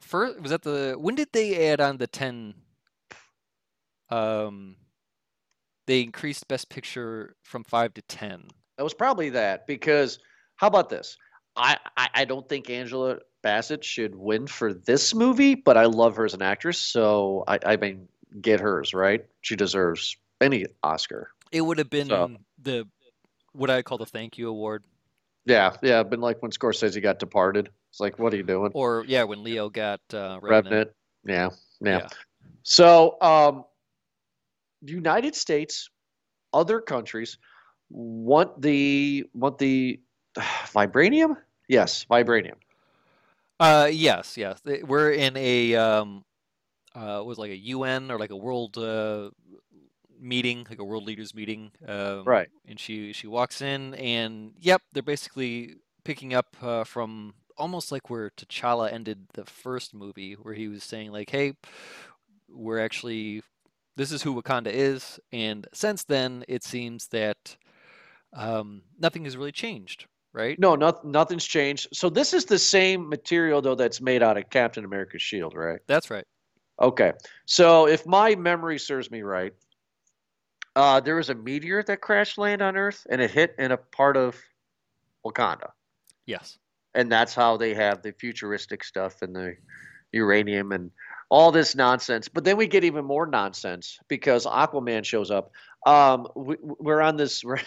first? 0.00 0.40
Was 0.40 0.50
that 0.50 0.62
the 0.62 0.96
when 0.98 1.14
did 1.14 1.28
they 1.32 1.68
add 1.70 1.80
on 1.80 1.98
the 1.98 2.06
10? 2.06 2.54
Um, 4.08 4.76
they 5.86 6.00
increased 6.00 6.48
Best 6.48 6.68
Picture 6.68 7.36
from 7.42 7.64
five 7.64 7.94
to 7.94 8.02
10. 8.02 8.48
It 8.80 8.82
was 8.82 8.94
probably 8.94 9.28
that 9.30 9.66
because 9.66 10.18
how 10.56 10.66
about 10.66 10.88
this? 10.88 11.18
I, 11.54 11.76
I, 11.98 12.08
I 12.14 12.24
don't 12.24 12.48
think 12.48 12.70
Angela 12.70 13.18
Bassett 13.42 13.84
should 13.84 14.14
win 14.14 14.46
for 14.46 14.72
this 14.72 15.14
movie, 15.14 15.54
but 15.54 15.76
I 15.76 15.84
love 15.84 16.16
her 16.16 16.24
as 16.24 16.32
an 16.32 16.40
actress, 16.40 16.78
so 16.78 17.44
I, 17.46 17.58
I 17.66 17.76
mean, 17.76 18.08
get 18.40 18.58
hers, 18.58 18.94
right? 18.94 19.26
She 19.42 19.54
deserves 19.54 20.16
any 20.40 20.64
Oscar. 20.82 21.28
It 21.52 21.60
would 21.60 21.76
have 21.76 21.90
been 21.90 22.06
So- 22.06 22.36
the 22.62 22.88
what 23.52 23.68
I 23.68 23.82
call 23.82 23.98
the 23.98 24.06
thank 24.06 24.38
you 24.38 24.48
award, 24.48 24.84
Yeah, 25.44 25.76
yeah. 25.82 26.02
Been 26.02 26.22
like 26.22 26.40
when 26.40 26.50
Scorsese 26.50 27.02
got 27.02 27.18
departed. 27.18 27.68
It's 27.90 28.00
like, 28.00 28.18
what 28.18 28.32
are 28.32 28.36
you 28.38 28.44
doing? 28.44 28.70
or 28.72 29.04
yeah, 29.06 29.24
when 29.24 29.42
Leo 29.42 29.68
got 29.68 30.00
uh, 30.14 30.38
Revenant. 30.40 30.48
Revenant. 30.72 30.90
Yeah, 31.26 31.50
yeah. 31.82 31.98
Yeah. 31.98 32.08
So, 32.62 33.20
um, 33.20 33.64
United 34.80 35.34
States, 35.34 35.90
other 36.54 36.80
countries 36.80 37.36
want 37.90 38.60
the 38.62 39.26
want 39.34 39.58
the 39.58 40.00
vibranium. 40.38 41.36
Yes, 41.68 42.06
vibranium. 42.10 42.56
Uh, 43.58 43.90
yes, 43.92 44.36
yes. 44.36 44.60
We're 44.64 45.12
in 45.12 45.36
a 45.36 45.74
um, 45.76 46.24
uh, 46.94 47.22
was 47.24 47.38
like 47.38 47.50
a 47.50 47.56
UN 47.56 48.10
or 48.10 48.18
like 48.18 48.30
a 48.30 48.36
world 48.36 48.78
uh 48.78 49.30
meeting, 50.18 50.66
like 50.68 50.78
a 50.78 50.84
world 50.84 51.04
leaders 51.04 51.34
meeting. 51.34 51.72
Um, 51.86 52.24
Right. 52.24 52.48
And 52.66 52.78
she 52.78 53.12
she 53.12 53.26
walks 53.26 53.60
in, 53.60 53.94
and 53.94 54.52
yep, 54.60 54.82
they're 54.92 55.02
basically 55.02 55.76
picking 56.04 56.34
up 56.34 56.56
uh, 56.62 56.84
from 56.84 57.34
almost 57.56 57.92
like 57.92 58.08
where 58.08 58.30
T'Challa 58.30 58.92
ended 58.92 59.26
the 59.34 59.44
first 59.44 59.94
movie, 59.94 60.34
where 60.34 60.54
he 60.54 60.68
was 60.68 60.82
saying 60.82 61.12
like, 61.12 61.30
"Hey, 61.30 61.54
we're 62.48 62.78
actually 62.78 63.42
this 63.96 64.12
is 64.12 64.22
who 64.22 64.40
Wakanda 64.40 64.72
is," 64.72 65.20
and 65.32 65.66
since 65.72 66.04
then, 66.04 66.44
it 66.48 66.64
seems 66.64 67.08
that 67.08 67.56
um, 68.32 68.82
nothing 68.98 69.24
has 69.24 69.36
really 69.36 69.52
changed, 69.52 70.06
right? 70.32 70.58
No, 70.58 70.76
not, 70.76 71.04
nothing's 71.04 71.44
changed. 71.44 71.88
So 71.92 72.08
this 72.08 72.32
is 72.32 72.44
the 72.44 72.58
same 72.58 73.08
material 73.08 73.62
though 73.62 73.74
that's 73.74 74.00
made 74.00 74.22
out 74.22 74.36
of 74.36 74.48
Captain 74.50 74.84
America's 74.84 75.22
shield, 75.22 75.54
right? 75.54 75.80
That's 75.86 76.10
right. 76.10 76.24
Okay. 76.80 77.12
So 77.46 77.86
if 77.86 78.06
my 78.06 78.34
memory 78.34 78.78
serves 78.78 79.10
me 79.10 79.22
right, 79.22 79.52
uh, 80.76 81.00
there 81.00 81.16
was 81.16 81.30
a 81.30 81.34
meteor 81.34 81.82
that 81.82 82.00
crash 82.00 82.38
landed 82.38 82.64
on 82.64 82.76
Earth 82.76 83.06
and 83.10 83.20
it 83.20 83.30
hit 83.30 83.54
in 83.58 83.72
a 83.72 83.76
part 83.76 84.16
of 84.16 84.36
Wakanda. 85.26 85.70
Yes. 86.26 86.58
And 86.94 87.10
that's 87.10 87.34
how 87.34 87.56
they 87.56 87.74
have 87.74 88.02
the 88.02 88.12
futuristic 88.12 88.84
stuff 88.84 89.22
and 89.22 89.34
the 89.34 89.56
uranium 90.12 90.72
and 90.72 90.90
all 91.28 91.52
this 91.52 91.74
nonsense. 91.74 92.28
But 92.28 92.44
then 92.44 92.56
we 92.56 92.66
get 92.66 92.84
even 92.84 93.04
more 93.04 93.26
nonsense 93.26 93.98
because 94.08 94.46
Aquaman 94.46 95.04
shows 95.04 95.30
up. 95.30 95.52
Um, 95.86 96.28
we, 96.34 96.56
we're 96.60 97.00
on 97.00 97.16
this. 97.16 97.44
We're, 97.44 97.58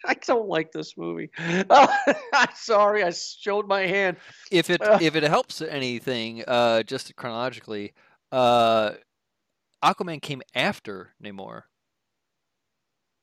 I 0.04 0.14
don't 0.14 0.48
like 0.48 0.72
this 0.72 0.96
movie. 0.96 1.30
Oh, 1.68 1.88
I'm 2.34 2.48
sorry. 2.54 3.02
I 3.04 3.10
showed 3.10 3.68
my 3.68 3.82
hand. 3.82 4.16
if 4.50 4.70
it 4.70 4.80
Uh. 4.82 4.98
if 5.00 5.14
it 5.16 5.22
helps 5.24 5.60
anything, 5.62 6.42
uh, 6.48 6.82
just 6.82 7.14
chronologically, 7.16 7.92
uh, 8.32 8.92
Aquaman 9.84 10.20
came 10.22 10.42
after 10.54 11.14
Namor. 11.22 11.62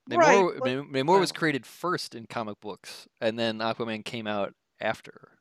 Namor, 0.10 0.17
Right, 0.17 0.51
but- 0.60 0.91
Namor 0.93 1.19
was 1.19 1.31
created 1.31 1.65
first 1.65 2.15
in 2.15 2.25
comic 2.27 2.60
books, 2.62 3.07
and 3.22 3.38
then 3.38 3.60
Aquaman 3.60 4.05
came 4.05 4.25
out 4.27 4.53
after. 4.79 5.31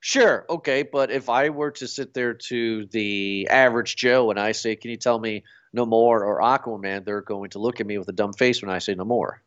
Sure, 0.00 0.44
okay, 0.50 0.82
but 0.82 1.10
if 1.10 1.30
I 1.30 1.48
were 1.48 1.70
to 1.72 1.88
sit 1.88 2.12
there 2.12 2.34
to 2.34 2.84
the 2.92 3.48
average 3.50 3.96
Joe 3.96 4.30
and 4.30 4.38
I 4.38 4.52
say, 4.52 4.76
"Can 4.76 4.90
you 4.90 4.98
tell 4.98 5.18
me 5.18 5.44
no 5.72 5.86
more 5.86 6.22
or 6.24 6.40
Aquaman?" 6.42 7.04
They're 7.06 7.22
going 7.22 7.50
to 7.50 7.58
look 7.58 7.80
at 7.80 7.86
me 7.86 7.96
with 7.96 8.08
a 8.08 8.12
dumb 8.12 8.34
face 8.34 8.60
when 8.60 8.70
I 8.70 8.78
say 8.80 8.94
no 8.94 9.04
more. 9.06 9.42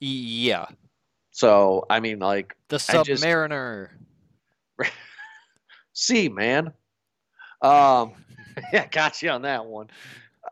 Yeah, 0.00 0.66
So 1.32 1.84
I 1.90 2.00
mean, 2.00 2.18
like, 2.20 2.56
the 2.68 2.76
I 2.88 3.02
just- 3.02 3.22
Submariner. 3.24 3.88
see, 5.92 6.28
man. 6.28 6.72
Um, 7.62 8.12
yeah, 8.72 8.86
got 8.86 9.20
you 9.22 9.30
on 9.30 9.42
that 9.42 9.66
one. 9.66 9.88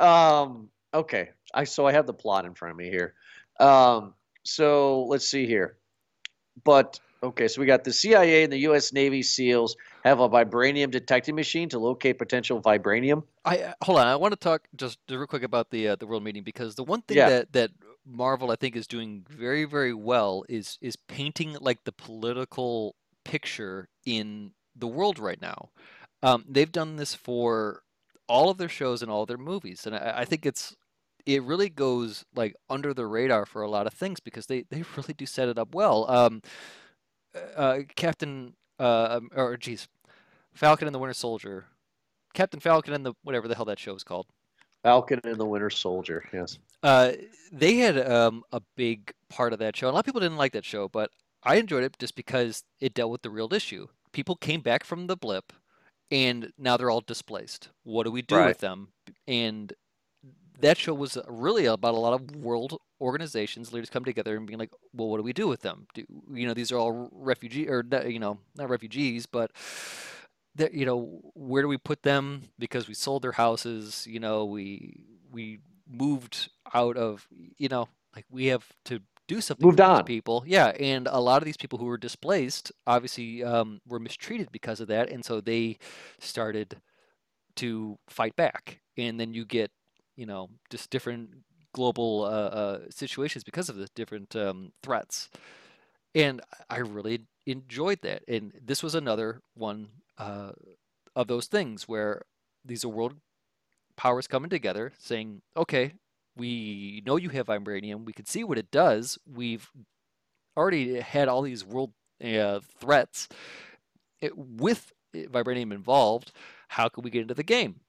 Um, 0.01 0.69
okay, 0.93 1.31
I 1.55 1.65
so 1.65 1.87
I 1.87 1.93
have 1.93 2.07
the 2.07 2.13
plot 2.15 2.45
in 2.45 2.55
front 2.55 2.73
of 2.73 2.77
me 2.77 2.91
here. 2.91 3.15
Um, 3.61 4.15
so 4.45 5.05
let's 5.05 5.27
see 5.29 5.47
here. 5.47 5.77
But 6.65 6.99
okay, 7.23 7.49
so 7.49 7.61
we 7.61 7.67
got 7.67 7.85
the 7.85 7.93
CIA 7.93 8.43
and 8.45 8.53
the 8.53 8.59
U.S. 8.61 8.93
Navy 8.93 9.23
SEALs 9.23 9.77
have 10.05 10.21
a 10.21 10.29
vibranium 10.29 10.91
detecting 10.91 11.35
machine 11.35 11.69
to 11.71 11.79
locate 11.79 12.19
potential 12.19 12.61
vibranium. 12.61 13.23
I 13.45 13.73
hold 13.83 13.99
on. 14.01 14.07
I 14.09 14.17
want 14.17 14.33
to 14.33 14.37
talk 14.39 14.63
just 14.77 14.99
real 15.09 15.27
quick 15.27 15.43
about 15.45 15.71
the 15.71 15.89
uh, 15.89 15.97
the 15.97 16.07
world 16.07 16.25
meeting 16.25 16.43
because 16.43 16.75
the 16.75 16.85
one 16.85 17.03
thing 17.03 17.19
Yeah. 17.19 17.29
that 17.29 17.53
that 17.53 17.71
Marvel 18.07 18.51
I 18.51 18.57
think 18.57 18.77
is 18.77 18.87
doing 18.87 19.25
very 19.29 19.65
very 19.65 19.93
well 19.93 20.45
is 20.49 20.79
is 20.81 20.97
painting 20.97 21.57
like 21.61 21.85
the 21.85 21.93
political 21.93 22.95
picture 23.25 23.89
in 24.05 24.53
the 24.75 24.87
world 24.87 25.19
right 25.19 25.41
now. 25.41 25.71
Um, 26.23 26.45
they've 26.49 26.71
done 26.71 26.97
this 26.97 27.15
for 27.15 27.83
all 28.29 28.51
of 28.51 28.59
their 28.59 28.69
shows 28.69 29.03
and 29.03 29.11
all 29.11 29.27
their 29.27 29.37
movies, 29.37 29.87
and 29.87 29.95
I, 29.95 30.15
I 30.19 30.25
think 30.25 30.47
it's 30.47 30.77
it 31.27 31.43
really 31.43 31.69
goes 31.69 32.25
like 32.35 32.55
under 32.71 32.95
the 32.95 33.07
radar 33.07 33.45
for 33.45 33.63
a 33.63 33.71
lot 33.71 33.87
of 33.87 33.93
things 33.93 34.21
because 34.21 34.47
they 34.47 34.63
they 34.71 34.85
really 34.97 35.15
do 35.15 35.27
set 35.27 35.49
it 35.49 35.59
up 35.59 35.75
well. 35.75 36.11
Um, 36.11 36.43
uh, 37.57 37.81
Captain 37.97 38.55
uh, 38.79 39.19
um, 39.19 39.31
or 39.35 39.57
geez, 39.57 39.89
Falcon 40.55 40.89
and 40.89 40.95
the 40.95 40.99
Winter 40.99 41.15
Soldier. 41.15 41.67
Captain 42.35 42.61
Falcon 42.61 42.93
and 42.93 43.05
the 43.05 43.15
whatever 43.23 43.49
the 43.49 43.55
hell 43.55 43.65
that 43.65 43.79
show 43.79 43.95
is 43.95 44.05
called. 44.05 44.27
Falcon 44.87 45.21
and 45.25 45.37
the 45.37 45.45
Winter 45.45 45.69
Soldier. 45.69 46.23
Yes. 46.33 46.59
Uh, 46.81 47.13
they 47.51 47.77
had 47.79 47.99
um, 48.09 48.45
a 48.53 48.61
big 48.77 49.13
part 49.29 49.53
of 49.53 49.59
that 49.59 49.77
show. 49.77 49.89
A 49.89 49.91
lot 49.91 49.99
of 49.99 50.05
people 50.05 50.21
didn't 50.21 50.37
like 50.37 50.53
that 50.53 50.65
show, 50.65 50.89
but 50.89 51.11
I 51.43 51.57
enjoyed 51.57 51.83
it 51.83 51.97
just 51.99 52.15
because 52.15 52.63
it 52.81 52.95
dealt 52.95 53.11
with 53.11 53.23
the 53.23 53.31
real 53.31 53.53
issue. 53.53 53.89
People 54.13 54.37
came 54.37 54.61
back 54.61 54.85
from 54.85 55.09
the 55.09 55.17
blip, 55.17 55.53
and 56.13 56.53
now 56.57 56.77
they're 56.77 56.89
all 56.91 57.01
displaced. 57.01 57.71
What 57.83 58.05
do 58.05 58.13
we 58.13 58.23
do 58.23 58.37
Right. 58.37 58.47
with 58.47 58.59
them? 58.59 58.93
And 59.27 59.73
that 60.61 60.79
show 60.79 60.95
was 60.95 61.19
really 61.27 61.67
about 61.67 61.95
a 61.95 61.99
lot 61.99 62.15
of 62.15 62.37
world 62.37 62.79
organizations, 63.01 63.73
leaders 63.73 63.91
come 63.91 64.05
together 64.05 64.37
and 64.37 64.47
being 64.47 64.59
like, 64.59 64.73
"Well, 64.95 65.09
what 65.09 65.17
do 65.19 65.25
we 65.25 65.33
do 65.33 65.49
with 65.49 65.63
them? 65.63 65.89
Do, 65.95 66.05
you 66.33 66.47
know, 66.47 66.55
these 66.55 66.71
are 66.71 66.79
all 66.79 67.11
refugee 67.13 67.69
or 67.69 67.85
you 68.07 68.21
know, 68.21 68.39
not 68.55 68.71
refugees, 68.71 69.27
but 69.27 69.51
that 70.57 70.75
you 70.75 70.87
know, 70.87 71.21
where 71.35 71.63
do 71.63 71.69
we 71.69 71.79
put 71.79 72.03
them? 72.03 72.45
Because 72.59 72.89
we 72.89 72.95
sold 72.95 73.23
their 73.23 73.33
houses, 73.33 74.07
you 74.09 74.21
know, 74.21 74.45
we 74.45 75.05
we 75.31 75.61
moved 75.89 76.51
out 76.75 76.97
of, 76.97 77.29
you 77.59 77.69
know, 77.69 77.89
like 78.15 78.27
we 78.31 78.47
have 78.47 78.67
to 78.87 79.01
do 79.29 79.41
something 79.41 79.69
Moved 79.69 79.81
on. 79.81 80.05
people. 80.05 80.45
Yeah, 80.47 80.69
and 80.79 81.09
a 81.09 81.21
lot 81.21 81.43
of 81.43 81.47
these 81.47 81.57
people 81.57 81.79
who 81.79 81.87
were 81.87 81.99
displaced 81.99 82.73
obviously 82.87 83.43
um, 83.45 83.81
were 83.87 83.99
mistreated 84.01 84.51
because 84.53 84.81
of 84.81 84.89
that, 84.89 85.11
and 85.11 85.25
so 85.25 85.41
they 85.41 85.79
started 86.21 86.81
to 87.57 87.99
fight 88.09 88.37
back, 88.37 88.81
and 88.97 89.19
then 89.21 89.35
you 89.35 89.45
get, 89.45 89.71
you 90.17 90.27
know, 90.27 90.51
just 90.71 90.91
different 90.91 91.31
global 91.73 92.25
uh, 92.25 92.29
uh, 92.29 92.81
situations 92.91 93.45
because 93.45 93.69
of 93.69 93.77
the 93.77 93.89
different 93.95 94.35
um, 94.37 94.73
threats, 94.83 95.31
and 96.15 96.41
I 96.71 96.79
really 96.79 97.21
enjoyed 97.47 98.01
that. 98.03 98.23
And 98.29 98.53
this 98.65 98.83
was 98.83 98.95
another 98.95 99.43
one 99.55 99.89
uh, 100.19 100.53
of 101.15 101.29
those 101.29 101.47
things 101.47 101.89
where 101.89 102.23
these 102.65 102.85
are 102.85 102.89
world 102.89 103.15
powers 103.97 104.27
coming 104.27 104.51
together, 104.51 104.93
saying, 104.99 105.43
"Okay, 105.57 105.95
we 106.37 107.03
know 107.07 107.17
you 107.17 107.31
have 107.31 107.47
vibranium. 107.47 108.05
We 108.05 108.13
can 108.13 108.27
see 108.27 108.45
what 108.45 108.59
it 108.59 108.71
does. 108.71 109.19
We've 109.27 109.71
already 110.57 111.01
had 111.01 111.29
all 111.29 111.43
these 111.43 111.65
world 111.65 111.93
uh, 112.25 112.61
threats 112.81 113.29
it, 114.21 114.37
with 114.37 114.93
vibranium 115.15 115.73
involved. 115.73 116.33
How 116.69 116.89
can 116.89 117.05
we 117.05 117.11
get 117.11 117.23
into 117.23 117.35
the 117.35 117.43
game? 117.43 117.81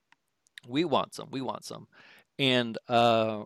We 0.67 0.86
want 0.86 1.13
some. 1.13 1.29
We 1.31 1.41
want 1.41 1.65
some." 1.65 1.88
And 2.39 2.77
uh, 2.88 3.46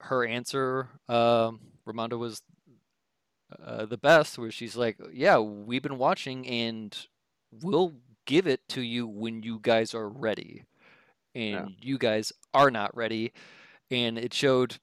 her 0.00 0.26
answer, 0.26 0.88
um, 1.08 1.60
Ramonda, 1.86 2.18
was 2.18 2.42
uh, 3.64 3.86
the 3.86 3.98
best, 3.98 4.38
where 4.38 4.50
she's 4.50 4.76
like, 4.76 4.98
"Yeah, 5.12 5.38
we've 5.38 5.82
been 5.82 5.98
watching, 5.98 6.46
and 6.46 6.96
we'll 7.62 7.94
give 8.26 8.46
it 8.46 8.66
to 8.70 8.80
you 8.80 9.06
when 9.06 9.42
you 9.42 9.58
guys 9.60 9.94
are 9.94 10.08
ready." 10.08 10.64
And 11.34 11.74
you 11.80 11.98
guys 11.98 12.32
are 12.52 12.70
not 12.70 12.96
ready, 12.96 13.32
and 13.90 14.16
it 14.16 14.32
showed 14.32 14.78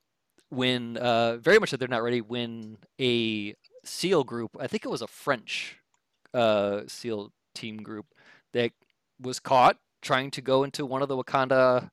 when 0.50 0.98
uh, 0.98 1.38
very 1.38 1.58
much 1.58 1.70
that 1.70 1.78
they're 1.78 1.88
not 1.88 2.02
ready 2.02 2.20
when 2.20 2.76
a 3.00 3.54
SEAL 3.84 4.24
group, 4.24 4.50
I 4.60 4.66
think 4.66 4.84
it 4.84 4.90
was 4.90 5.00
a 5.00 5.06
French 5.06 5.78
uh, 6.34 6.82
SEAL 6.86 7.32
team 7.54 7.78
group, 7.78 8.04
that 8.52 8.72
was 9.18 9.40
caught 9.40 9.78
trying 10.02 10.30
to 10.32 10.42
go 10.42 10.64
into 10.64 10.84
one 10.84 11.00
of 11.00 11.08
the 11.08 11.16
Wakanda 11.16 11.90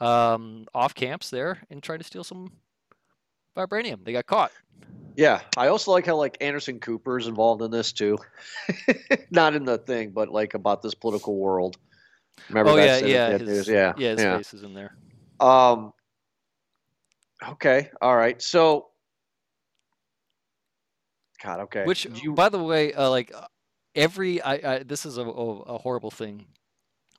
um, 0.00 0.66
off 0.74 0.94
camps 0.94 1.30
there 1.30 1.62
and 1.70 1.82
trying 1.82 1.98
to 1.98 2.04
steal 2.04 2.24
some 2.24 2.52
vibranium. 3.56 4.04
They 4.04 4.12
got 4.12 4.26
caught. 4.26 4.50
Yeah, 5.16 5.40
I 5.56 5.68
also 5.68 5.90
like 5.90 6.06
how 6.06 6.16
like 6.16 6.38
Anderson 6.40 6.80
Cooper 6.80 7.18
is 7.18 7.26
involved 7.26 7.62
in 7.62 7.70
this 7.70 7.92
too. 7.92 8.18
Not 9.30 9.54
in 9.54 9.64
the 9.64 9.78
thing, 9.78 10.10
but 10.10 10.30
like 10.30 10.54
about 10.54 10.82
this 10.82 10.94
political 10.94 11.36
world. 11.36 11.76
Remember 12.48 12.72
oh 12.72 12.76
that 12.76 13.02
yeah, 13.02 13.30
yeah, 13.30 13.38
his, 13.38 13.48
news? 13.48 13.68
yeah, 13.68 13.92
yeah, 13.96 14.10
his 14.10 14.20
yeah. 14.20 14.36
face 14.36 14.54
is 14.54 14.62
in 14.62 14.74
there. 14.74 14.96
Um. 15.40 15.92
Okay. 17.46 17.90
All 18.00 18.16
right. 18.16 18.40
So. 18.40 18.88
God. 21.42 21.60
Okay. 21.60 21.84
Which, 21.84 22.06
you? 22.22 22.32
by 22.32 22.48
the 22.48 22.62
way, 22.62 22.92
uh, 22.92 23.10
like 23.10 23.32
every, 23.94 24.40
I, 24.40 24.54
I 24.54 24.82
this 24.84 25.04
is 25.04 25.18
a, 25.18 25.22
a, 25.22 25.60
a 25.62 25.78
horrible 25.78 26.10
thing, 26.10 26.46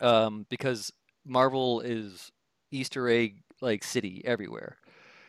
um, 0.02 0.46
because 0.50 0.92
Marvel 1.26 1.82
is 1.82 2.32
Easter 2.72 3.08
egg 3.10 3.42
like 3.62 3.84
city 3.84 4.22
everywhere. 4.26 4.78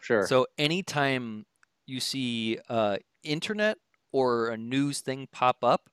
Sure. 0.01 0.27
So 0.27 0.47
anytime 0.59 1.47
you 1.87 2.01
see 2.01 2.59
uh, 2.69 2.99
internet 3.23 3.79
or 4.13 4.49
a 4.49 4.57
news 4.57 5.01
thing 5.01 5.29
pop 5.33 5.59
up, 5.63 5.89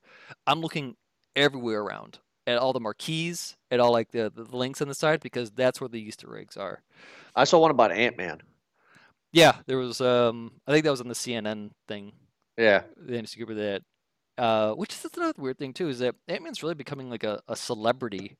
I'm 0.46 0.60
looking 0.60 0.96
everywhere 1.34 1.80
around 1.82 2.18
at 2.46 2.58
all 2.58 2.72
the 2.72 2.80
marquees, 2.80 3.56
at 3.70 3.80
all 3.80 3.92
like 3.92 4.10
the, 4.10 4.32
the 4.34 4.44
links 4.56 4.80
on 4.80 4.88
the 4.88 4.94
side 4.94 5.20
because 5.20 5.50
that's 5.50 5.80
where 5.80 5.88
the 5.88 6.00
Easter 6.00 6.36
eggs 6.36 6.56
are. 6.56 6.82
I 7.34 7.44
saw 7.44 7.58
one 7.58 7.70
about 7.70 7.92
Ant 7.92 8.16
Man. 8.16 8.40
Yeah, 9.32 9.56
there 9.66 9.78
was 9.78 10.00
um 10.00 10.52
I 10.66 10.72
think 10.72 10.84
that 10.84 10.90
was 10.90 11.00
on 11.00 11.08
the 11.08 11.14
CNN 11.14 11.70
thing. 11.88 12.12
Yeah. 12.58 12.82
The 12.96 13.16
Anderson 13.16 13.40
Cooper 13.40 13.54
that 13.54 13.82
uh, 14.38 14.72
which 14.72 14.92
is 14.94 15.04
another 15.16 15.34
weird 15.40 15.58
thing 15.58 15.72
too, 15.72 15.88
is 15.88 15.98
that 15.98 16.14
Ant 16.28 16.42
Man's 16.42 16.62
really 16.62 16.74
becoming 16.74 17.10
like 17.10 17.24
a, 17.24 17.40
a 17.48 17.56
celebrity. 17.56 18.36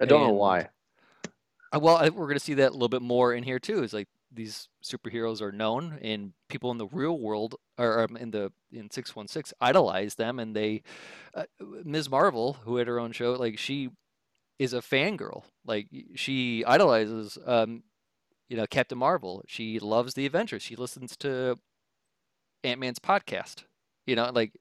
I 0.00 0.06
don't 0.06 0.26
know 0.26 0.32
why. 0.32 0.68
Uh, 1.74 1.80
Well, 1.80 1.96
I, 1.96 2.08
we're 2.08 2.26
going 2.26 2.38
to 2.38 2.44
see 2.44 2.54
that 2.54 2.70
a 2.70 2.72
little 2.72 2.88
bit 2.88 3.02
more 3.02 3.34
in 3.34 3.44
here 3.44 3.58
too. 3.58 3.82
Is 3.82 3.92
like 3.92 4.08
these 4.34 4.68
superheroes 4.82 5.40
are 5.40 5.52
known, 5.52 5.98
and 6.02 6.32
people 6.48 6.70
in 6.70 6.78
the 6.78 6.86
real 6.86 7.18
world, 7.18 7.56
or 7.78 8.02
um, 8.02 8.16
in 8.16 8.30
the 8.30 8.52
in 8.72 8.90
six 8.90 9.14
one 9.14 9.28
six, 9.28 9.52
idolize 9.60 10.14
them, 10.16 10.38
and 10.38 10.54
they. 10.54 10.82
Uh, 11.34 11.44
Ms. 11.84 12.08
Marvel, 12.08 12.58
who 12.64 12.76
had 12.76 12.86
her 12.86 13.00
own 13.00 13.12
show, 13.12 13.32
like 13.32 13.58
she 13.58 13.90
is 14.58 14.72
a 14.72 14.78
fangirl. 14.78 15.44
Like 15.66 15.88
she 16.14 16.64
idolizes, 16.64 17.38
um, 17.46 17.82
you 18.48 18.56
know, 18.56 18.66
Captain 18.66 18.98
Marvel. 18.98 19.42
She 19.46 19.78
loves 19.78 20.14
the 20.14 20.26
Avengers. 20.26 20.62
She 20.62 20.76
listens 20.76 21.16
to 21.18 21.58
Ant 22.62 22.80
Man's 22.80 22.98
podcast. 22.98 23.64
You 24.06 24.16
know, 24.16 24.30
like 24.32 24.52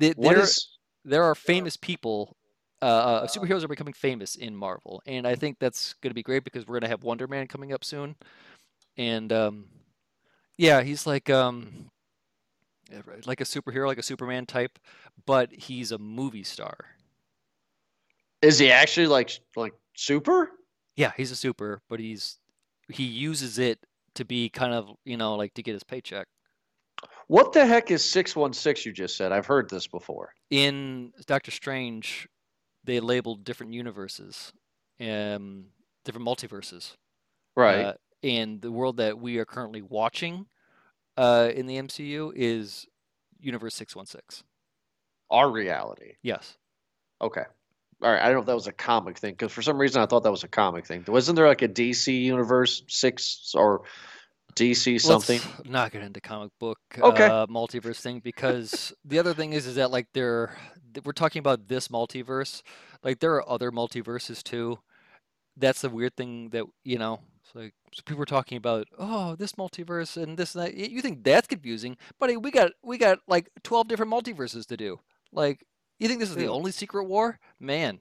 th- 0.00 0.16
there 0.16 0.40
is 0.40 0.68
there 1.04 1.24
are 1.24 1.34
famous 1.34 1.76
people. 1.76 2.36
Uh, 2.80 2.84
uh, 2.84 3.26
superheroes 3.28 3.62
are 3.62 3.68
becoming 3.68 3.94
famous 3.94 4.34
in 4.34 4.56
Marvel, 4.56 5.00
and 5.06 5.24
I 5.24 5.36
think 5.36 5.58
that's 5.60 5.92
going 6.02 6.10
to 6.10 6.14
be 6.14 6.22
great 6.24 6.42
because 6.42 6.66
we're 6.66 6.74
going 6.74 6.82
to 6.82 6.88
have 6.88 7.04
Wonder 7.04 7.28
Man 7.28 7.46
coming 7.46 7.72
up 7.72 7.84
soon, 7.84 8.16
and 8.96 9.32
um, 9.32 9.64
yeah, 10.58 10.82
he's 10.82 11.06
like 11.06 11.30
um, 11.30 11.90
like 13.26 13.40
a 13.40 13.44
superhero, 13.44 13.86
like 13.86 13.98
a 13.98 14.02
Superman 14.02 14.46
type, 14.46 14.78
but 15.26 15.52
he's 15.52 15.92
a 15.92 15.98
movie 15.98 16.44
star. 16.44 16.76
is 18.42 18.58
he 18.58 18.70
actually 18.70 19.06
like 19.06 19.30
like 19.56 19.74
super? 19.94 20.50
Yeah, 20.96 21.12
he's 21.16 21.30
a 21.30 21.36
super, 21.36 21.80
but 21.88 22.00
he's 22.00 22.38
he 22.88 23.04
uses 23.04 23.58
it 23.58 23.78
to 24.14 24.24
be 24.24 24.48
kind 24.48 24.74
of 24.74 24.90
you 25.04 25.16
know 25.16 25.34
like 25.36 25.54
to 25.54 25.62
get 25.62 25.72
his 25.72 25.84
paycheck. 25.84 26.26
What 27.28 27.52
the 27.52 27.64
heck 27.64 27.90
is 27.90 28.04
six 28.04 28.36
one 28.36 28.52
six? 28.52 28.84
You 28.84 28.92
just 28.92 29.16
said. 29.16 29.32
I've 29.32 29.46
heard 29.46 29.70
this 29.70 29.86
before. 29.86 30.34
In 30.50 31.12
Doctor 31.26 31.50
Strange, 31.50 32.28
they 32.84 33.00
labeled 33.00 33.44
different 33.44 33.72
universes, 33.72 34.52
um, 35.00 35.66
different 36.04 36.26
multiverses. 36.26 36.92
Right. 37.56 37.86
Uh, 37.86 37.92
and 38.22 38.60
the 38.60 38.72
world 38.72 38.98
that 38.98 39.18
we 39.18 39.38
are 39.38 39.44
currently 39.44 39.82
watching 39.82 40.46
uh, 41.16 41.50
in 41.54 41.66
the 41.66 41.76
MCU 41.76 42.32
is 42.34 42.86
Universe 43.40 43.74
616. 43.74 44.44
Our 45.30 45.50
reality. 45.50 46.14
Yes. 46.22 46.56
Okay. 47.20 47.44
All 48.02 48.10
right. 48.10 48.20
I 48.20 48.26
don't 48.26 48.34
know 48.34 48.40
if 48.40 48.46
that 48.46 48.54
was 48.54 48.66
a 48.66 48.72
comic 48.72 49.18
thing 49.18 49.32
because 49.32 49.52
for 49.52 49.62
some 49.62 49.78
reason 49.78 50.02
I 50.02 50.06
thought 50.06 50.24
that 50.24 50.30
was 50.30 50.44
a 50.44 50.48
comic 50.48 50.86
thing. 50.86 51.04
Wasn't 51.06 51.36
there 51.36 51.46
like 51.46 51.62
a 51.62 51.68
DC 51.68 52.22
universe 52.22 52.82
six 52.88 53.52
or 53.54 53.82
DC 54.54 55.00
something? 55.00 55.38
Let's 55.40 55.68
not 55.68 55.92
get 55.92 56.02
into 56.02 56.20
comic 56.20 56.50
book 56.58 56.78
Okay. 57.00 57.26
uh, 57.26 57.46
multiverse 57.46 58.00
thing 58.00 58.20
because 58.20 58.92
the 59.04 59.18
other 59.18 59.34
thing 59.34 59.52
is 59.52 59.66
is 59.66 59.76
that 59.76 59.90
like 59.90 60.08
they're 60.12 60.56
we're 61.04 61.12
talking 61.12 61.40
about 61.40 61.68
this 61.68 61.88
multiverse. 61.88 62.62
Like 63.02 63.20
there 63.20 63.34
are 63.34 63.48
other 63.48 63.70
multiverses 63.70 64.42
too. 64.42 64.78
That's 65.56 65.80
the 65.82 65.90
weird 65.90 66.16
thing 66.16 66.50
that 66.50 66.64
you 66.84 66.98
know. 66.98 67.20
It's 67.52 67.56
like 67.62 67.74
so 67.92 68.02
people 68.04 68.22
are 68.22 68.26
talking 68.26 68.56
about 68.56 68.88
oh 68.98 69.36
this 69.36 69.52
multiverse 69.52 70.20
and 70.20 70.38
this 70.38 70.54
and 70.54 70.64
that. 70.64 70.74
You 70.74 71.02
think 71.02 71.22
that's 71.22 71.46
confusing, 71.46 71.96
buddy? 72.18 72.36
We 72.36 72.50
got 72.50 72.72
we 72.82 72.96
got 72.96 73.18
like 73.26 73.50
twelve 73.62 73.88
different 73.88 74.10
multiverses 74.10 74.66
to 74.66 74.76
do. 74.76 75.00
Like 75.32 75.66
you 75.98 76.08
think 76.08 76.20
this 76.20 76.30
is 76.30 76.36
the 76.36 76.48
only 76.48 76.72
Secret 76.72 77.04
War? 77.04 77.38
Man, 77.60 77.98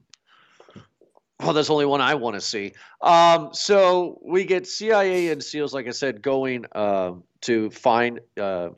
Well, 1.40 1.54
there's 1.54 1.70
only 1.70 1.86
one 1.86 2.02
I 2.02 2.16
want 2.16 2.36
to 2.36 2.42
see. 2.42 2.74
Um, 3.02 3.50
so 3.52 4.20
we 4.24 4.46
get 4.46 4.68
CIA 4.68 5.30
and 5.30 5.44
SEALs, 5.44 5.74
like 5.74 5.88
I 5.88 5.92
said, 5.92 6.22
going 6.22 6.66
um 6.74 7.24
to 7.42 7.70
find. 7.72 8.22
Uh, 8.40 8.70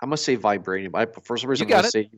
I'm 0.00 0.08
gonna 0.08 0.16
say 0.16 0.36
vibranium. 0.36 0.90
I 0.94 1.06
for 1.06 1.36
some 1.36 1.50
reason 1.50 1.68
You 1.68 1.74
I'm 1.74 1.82
got 1.82 1.82
gonna 1.82 1.90
say. 1.90 2.10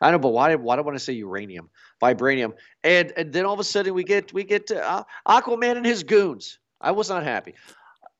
I 0.00 0.10
don't 0.10 0.20
know, 0.20 0.28
but 0.28 0.30
why? 0.30 0.54
Why 0.54 0.76
do 0.76 0.82
I 0.82 0.84
want 0.84 0.96
to 0.96 1.04
say 1.04 1.12
uranium? 1.12 1.68
Vibranium, 2.02 2.54
and 2.82 3.12
and 3.16 3.30
then 3.30 3.44
all 3.44 3.52
of 3.52 3.60
a 3.60 3.64
sudden 3.64 3.92
we 3.92 4.04
get 4.04 4.32
we 4.32 4.44
get 4.44 4.70
uh, 4.70 5.04
Aquaman 5.28 5.76
and 5.76 5.84
his 5.84 6.02
goons. 6.02 6.58
I 6.80 6.90
was 6.92 7.08
not 7.08 7.22
happy. 7.24 7.54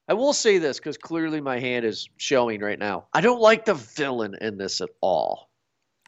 I 0.08 0.14
will 0.14 0.32
say 0.32 0.58
this 0.58 0.78
because 0.78 0.98
clearly 0.98 1.40
my 1.40 1.58
hand 1.60 1.84
is 1.84 2.08
showing 2.16 2.60
right 2.60 2.78
now. 2.78 3.06
I 3.14 3.20
don't 3.20 3.40
like 3.40 3.64
the 3.64 3.74
villain 3.74 4.34
in 4.40 4.58
this 4.58 4.80
at 4.80 4.90
all. 5.00 5.50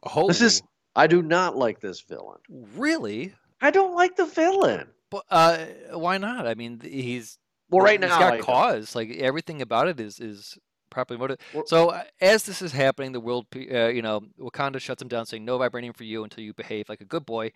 oh, 0.03 0.27
This 0.29 0.41
is. 0.41 0.63
I 0.95 1.07
do 1.07 1.23
not 1.23 1.57
like 1.57 1.81
this 1.81 2.01
villain. 2.03 2.39
really. 2.77 3.33
I 3.61 3.71
don't 3.71 3.95
like 3.95 4.17
the 4.17 4.27
villain. 4.27 4.89
But 5.11 5.25
uh, 5.31 5.59
why 5.93 6.19
not? 6.19 6.47
I 6.47 6.55
mean, 6.55 6.81
he's 6.83 7.39
Well, 7.71 7.85
right 7.85 8.01
he's 8.03 8.11
now, 8.11 8.19
got 8.19 8.33
I- 8.35 8.41
cause. 8.41 8.95
Like 8.97 9.11
everything 9.19 9.63
about 9.63 9.89
it 9.89 10.01
is 10.01 10.19
is 10.21 10.59
properly 10.91 11.19
motivated. 11.19 11.47
Well- 11.55 11.65
So 11.67 11.91
uh, 11.91 12.03
as 12.21 12.43
this 12.43 12.61
is 12.61 12.73
happening, 12.73 13.13
the 13.13 13.21
world, 13.21 13.47
uh, 13.57 13.87
you 13.89 14.03
know, 14.03 14.21
Wakanda 14.39 14.81
shuts 14.81 15.01
him 15.01 15.09
down, 15.09 15.25
saying 15.27 15.45
no 15.45 15.59
vibranium 15.59 15.97
for 15.97 16.05
you 16.05 16.25
until 16.25 16.43
you 16.45 16.53
behave 16.53 16.89
like 16.89 17.01
a 17.01 17.07
good 17.07 17.25
boy, 17.25 17.53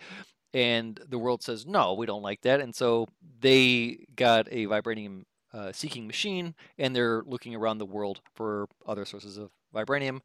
and 0.56 0.98
the 1.08 1.18
world 1.18 1.42
says 1.42 1.66
no, 1.66 1.92
we 1.94 2.06
don't 2.06 2.22
like 2.22 2.40
that, 2.42 2.60
and 2.60 2.74
so 2.74 3.06
they 3.40 4.06
got 4.16 4.48
a 4.50 4.66
vibranium 4.66 5.24
uh, 5.52 5.70
seeking 5.72 6.06
machine, 6.06 6.54
and 6.78 6.96
they're 6.96 7.22
looking 7.26 7.54
around 7.54 7.78
the 7.78 7.86
world 7.86 8.20
for 8.34 8.66
other 8.86 9.04
sources 9.04 9.36
of 9.36 9.50
vibranium. 9.74 10.20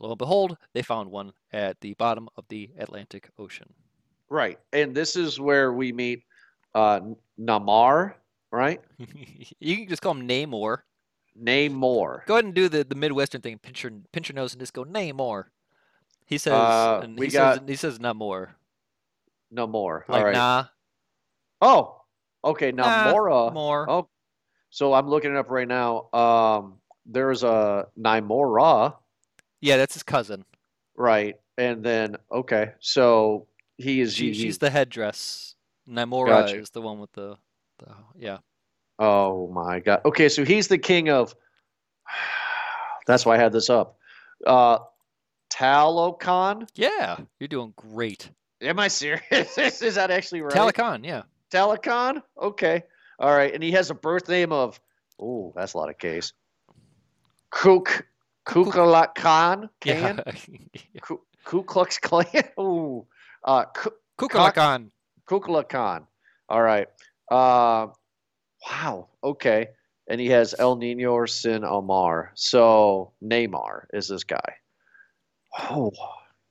Lo 0.00 0.10
and 0.10 0.18
behold, 0.18 0.56
they 0.74 0.82
found 0.82 1.10
one 1.10 1.32
at 1.52 1.80
the 1.80 1.92
bottom 1.94 2.28
of 2.36 2.44
the 2.48 2.70
Atlantic 2.78 3.30
Ocean. 3.38 3.68
Right. 4.30 4.58
And 4.72 4.94
this 4.94 5.16
is 5.16 5.40
where 5.40 5.72
we 5.72 5.92
meet 5.92 6.22
uh, 6.74 7.00
Namar, 7.36 8.16
right? 8.52 8.80
you 9.58 9.76
can 9.76 9.88
just 9.88 10.00
call 10.02 10.14
him 10.14 10.28
Namor. 10.28 10.78
Namor. 11.40 12.24
Go 12.26 12.34
ahead 12.34 12.44
and 12.44 12.54
do 12.54 12.68
the, 12.68 12.84
the 12.84 12.94
Midwestern 12.94 13.40
thing. 13.40 13.58
Pinch 13.58 13.82
your, 13.82 13.92
pinch 14.12 14.28
your 14.28 14.36
nose 14.36 14.52
and 14.52 14.60
just 14.60 14.72
go 14.72 14.84
Namor. 14.84 15.44
He 16.26 16.38
says, 16.38 16.52
Uh, 16.52 17.00
and 17.02 17.18
we 17.18 17.26
he 17.26 17.32
got- 17.32 17.58
says, 17.58 17.68
he 17.68 17.76
says 17.76 17.98
Namor. 17.98 18.50
Namor. 19.54 20.02
Like 20.08 20.18
All 20.18 20.24
right. 20.24 20.32
nah, 20.34 20.64
Oh, 21.60 22.02
okay. 22.44 22.70
Now, 22.72 22.88
Nah, 22.88 23.10
Mora. 23.12 23.50
more. 23.50 23.88
Oh, 23.90 24.08
so 24.70 24.92
I'm 24.92 25.08
looking 25.08 25.32
it 25.32 25.36
up 25.36 25.50
right 25.50 25.66
now. 25.66 26.08
Um, 26.12 26.78
there's 27.06 27.42
a 27.42 27.86
Nimora, 27.98 28.94
Yeah, 29.60 29.76
that's 29.78 29.94
his 29.94 30.02
cousin. 30.02 30.44
right? 30.96 31.36
And 31.56 31.82
then, 31.82 32.16
okay. 32.30 32.72
So 32.80 33.48
he 33.78 34.00
is. 34.00 34.14
She, 34.14 34.28
he- 34.28 34.34
she's 34.34 34.58
the 34.58 34.70
headdress. 34.70 35.54
Namora 35.88 36.26
Gotcha. 36.26 36.58
is 36.60 36.70
the 36.70 36.82
one 36.82 36.98
with 37.00 37.10
the, 37.12 37.36
the 37.78 37.94
yeah. 38.16 38.38
Oh 38.98 39.48
my 39.48 39.80
God. 39.80 40.02
Okay, 40.04 40.28
so 40.28 40.44
he's 40.44 40.68
the 40.68 40.78
king 40.78 41.08
of. 41.08 41.34
That's 43.06 43.24
why 43.24 43.36
I 43.36 43.38
had 43.38 43.52
this 43.52 43.70
up. 43.70 43.96
Uh, 44.46 44.78
Talokan. 45.50 46.68
Yeah, 46.74 47.16
you're 47.40 47.48
doing 47.48 47.72
great. 47.76 48.30
Am 48.62 48.78
I 48.78 48.88
serious? 48.88 49.56
is 49.82 49.94
that 49.94 50.10
actually 50.10 50.42
right? 50.42 50.52
Talakan, 50.52 51.04
yeah. 51.04 51.22
Talakon? 51.50 52.22
Okay. 52.40 52.82
All 53.18 53.34
right. 53.34 53.52
And 53.52 53.62
he 53.62 53.72
has 53.72 53.90
a 53.90 53.94
birth 53.94 54.28
name 54.28 54.52
of, 54.52 54.80
oh, 55.20 55.52
that's 55.56 55.74
a 55.74 55.78
lot 55.78 55.88
of 55.88 55.98
K's. 55.98 56.32
Kuk, 57.50 58.06
Kukalakan? 58.46 59.68
Yeah. 59.84 60.12
Kan? 60.12 60.20
Ku, 61.00 61.20
Ku 61.44 61.62
Klux 61.62 61.98
Klan? 61.98 62.26
Ooh. 62.60 63.06
Uh, 63.44 63.64
Ku- 63.66 63.94
Kukulakan. 64.18 64.90
Kukalakan. 65.28 66.06
All 66.48 66.62
right. 66.62 66.88
Uh, 67.30 67.88
wow. 68.68 69.08
Okay. 69.22 69.68
And 70.08 70.20
he 70.20 70.28
has 70.28 70.54
El 70.58 70.76
Nino 70.76 71.12
or 71.12 71.26
Sin 71.26 71.64
Amor. 71.64 72.32
So 72.34 73.12
Neymar 73.22 73.84
is 73.92 74.08
this 74.08 74.24
guy. 74.24 74.54
Oh, 75.70 75.92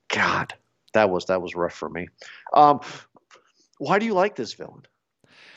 God. 0.08 0.54
That 0.94 1.10
was 1.10 1.26
that 1.26 1.42
was 1.42 1.54
rough 1.54 1.74
for 1.74 1.88
me. 1.88 2.08
Um, 2.52 2.80
why 3.78 3.98
do 3.98 4.06
you 4.06 4.14
like 4.14 4.36
this 4.36 4.52
villain? 4.54 4.82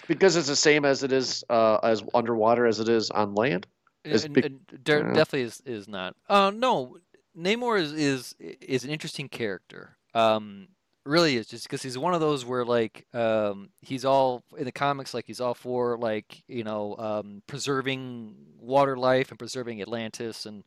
Because 0.08 0.36
it's 0.36 0.48
the 0.48 0.56
same 0.56 0.86
as 0.86 1.04
it 1.04 1.12
is 1.12 1.44
uh, 1.50 1.78
as 1.84 2.04
underwater 2.14 2.66
as 2.66 2.80
it 2.80 2.90
is 2.90 3.10
on 3.12 3.36
land. 3.36 3.68
Is 4.04 4.26
and 4.26 4.60
there 4.84 5.12
uh, 5.12 5.14
definitely 5.14 5.44
is, 5.44 5.62
is 5.66 5.88
not. 5.88 6.16
Uh, 6.28 6.52
no, 6.54 6.98
Namor 7.38 7.80
is, 7.80 7.94
is 7.94 8.36
is 8.40 8.84
an 8.84 8.90
interesting 8.90 9.30
character. 9.30 9.96
Um, 10.14 10.68
really 11.06 11.36
is 11.36 11.48
just 11.48 11.64
because 11.64 11.82
he's 11.82 11.98
one 11.98 12.14
of 12.14 12.20
those 12.20 12.46
where 12.46 12.66
like 12.66 13.06
um, 13.14 13.70
he's 13.82 14.06
all 14.06 14.44
in 14.58 14.66
the 14.66 14.72
comics 14.72 15.14
like 15.14 15.26
he's 15.26 15.42
all 15.42 15.54
for 15.54 15.98
like 15.98 16.44
you 16.48 16.64
know 16.64 16.96
um, 16.98 17.42
preserving 17.48 18.36
water 18.60 18.98
life 18.98 19.30
and 19.30 19.40
preserving 19.40 19.82
Atlantis 19.82 20.46
and 20.46 20.64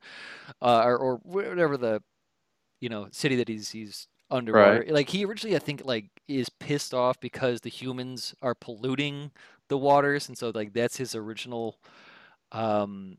uh, 0.60 0.82
or, 0.84 0.96
or 0.96 1.16
whatever 1.22 1.76
the 1.76 2.02
you 2.80 2.88
know 2.88 3.08
city 3.12 3.36
that 3.36 3.48
he's 3.48 3.70
he's 3.70 4.08
underwater. 4.34 4.84
Like 4.88 5.08
he 5.10 5.24
originally 5.24 5.56
I 5.56 5.60
think 5.60 5.82
like 5.84 6.06
is 6.28 6.48
pissed 6.48 6.92
off 6.94 7.20
because 7.20 7.60
the 7.60 7.70
humans 7.70 8.34
are 8.42 8.54
polluting 8.54 9.30
the 9.68 9.78
waters 9.78 10.28
and 10.28 10.36
so 10.36 10.50
like 10.54 10.72
that's 10.74 10.96
his 10.96 11.14
original 11.14 11.78
um 12.52 13.16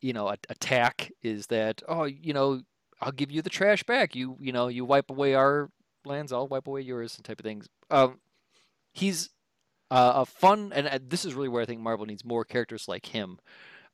you 0.00 0.12
know 0.12 0.28
a- 0.28 0.36
attack 0.48 1.12
is 1.22 1.46
that 1.48 1.82
oh 1.88 2.04
you 2.04 2.32
know 2.32 2.60
I'll 3.00 3.12
give 3.12 3.30
you 3.30 3.42
the 3.42 3.50
trash 3.50 3.82
back. 3.84 4.16
You 4.16 4.36
you 4.40 4.52
know 4.52 4.68
you 4.68 4.84
wipe 4.84 5.10
away 5.10 5.34
our 5.34 5.70
lands 6.04 6.32
I'll 6.32 6.48
wipe 6.48 6.66
away 6.66 6.80
yours 6.80 7.16
and 7.16 7.24
type 7.24 7.40
of 7.40 7.44
things. 7.44 7.68
Um 7.90 8.20
he's 8.94 9.30
uh, 9.90 10.12
a 10.16 10.26
fun 10.26 10.72
and 10.74 10.88
uh, 10.88 10.98
this 11.00 11.24
is 11.24 11.34
really 11.34 11.48
where 11.48 11.62
I 11.62 11.66
think 11.66 11.80
Marvel 11.80 12.06
needs 12.06 12.24
more 12.24 12.44
characters 12.44 12.88
like 12.88 13.06
him 13.06 13.38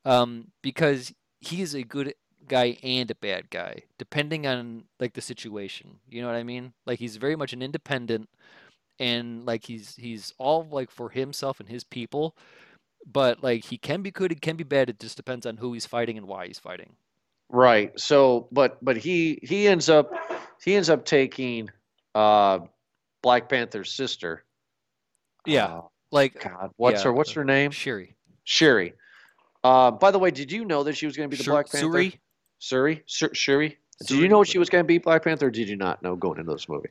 um 0.05 0.49
because 0.63 1.13
he 1.41 1.61
is 1.61 1.75
a 1.75 1.83
good 1.83 2.15
guy 2.49 2.77
and 2.83 3.11
a 3.11 3.15
bad 3.15 3.51
guy, 3.51 3.83
depending 3.99 4.47
on 4.47 4.85
like 5.01 5.15
the 5.15 5.21
situation. 5.21 5.99
You 6.09 6.23
know 6.23 6.29
what 6.29 6.37
I 6.37 6.43
mean? 6.43 6.73
Like 6.87 6.99
he's 6.99 7.17
very 7.17 7.37
much 7.37 7.53
an 7.53 7.63
independent, 7.63 8.29
and 8.99 9.45
like 9.47 9.65
he's 9.65 9.97
he's 9.97 10.33
all 10.39 10.67
like 10.71 10.91
for 10.91 11.11
himself 11.11 11.61
and 11.61 11.69
his 11.69 11.85
people, 11.85 12.37
but 13.11 13.43
like 13.43 13.65
he 13.65 13.79
can 13.79 14.03
be 14.03 14.11
good, 14.11 14.31
he 14.31 14.37
can 14.37 14.57
be 14.57 14.65
bad. 14.65 14.89
It 14.91 15.01
just 15.01 15.17
depends 15.17 15.47
on 15.47 15.57
who 15.57 15.73
he's 15.73 15.87
fighting 15.87 16.17
and 16.19 16.27
why 16.27 16.47
he's 16.47 16.59
fighting. 16.59 16.95
Right. 17.49 17.99
So, 17.99 18.49
but 18.53 18.83
but 18.83 18.97
he 18.97 19.39
he 19.43 19.69
ends 19.69 19.89
up 19.89 20.11
he 20.65 20.75
ends 20.75 20.89
up 20.91 21.05
taking 21.05 21.71
uh, 22.15 22.61
Black 23.23 23.49
Panther's 23.49 23.93
sister. 23.93 24.45
Yeah. 25.47 25.67
Uh, 25.67 25.83
Like 26.11 26.43
God, 26.43 26.71
what's 26.77 27.01
yeah, 27.01 27.05
her 27.05 27.13
what's 27.13 27.33
her 27.33 27.45
name? 27.45 27.71
Shiri. 27.71 28.15
Shuri. 28.45 28.95
Uh, 29.65 29.91
by 29.93 30.11
the 30.11 30.19
way, 30.19 30.31
did 30.31 30.51
you 30.51 30.65
know 30.65 30.83
that 30.83 30.97
she 30.97 31.07
was 31.07 31.17
going 31.17 31.29
to 31.29 31.31
be 31.31 31.39
the 31.39 31.45
Shur- 31.45 31.53
Black 31.53 31.71
Panther? 31.71 31.87
Suri? 31.87 32.19
Suri. 32.63 33.03
Sur- 33.07 33.35
Shuri. 33.35 33.77
Did 34.07 34.19
you 34.19 34.29
know 34.29 34.43
she 34.45 34.59
was 34.59 34.71
going 34.71 34.83
to 34.85 34.87
be 34.87 34.99
Black 34.99 35.25
Panther? 35.25 35.47
or 35.47 35.51
Did 35.51 35.69
you 35.69 35.77
not 35.77 36.03
know 36.03 36.17
going 36.17 36.39
into 36.41 36.53
this 36.53 36.69
movie? 36.69 36.89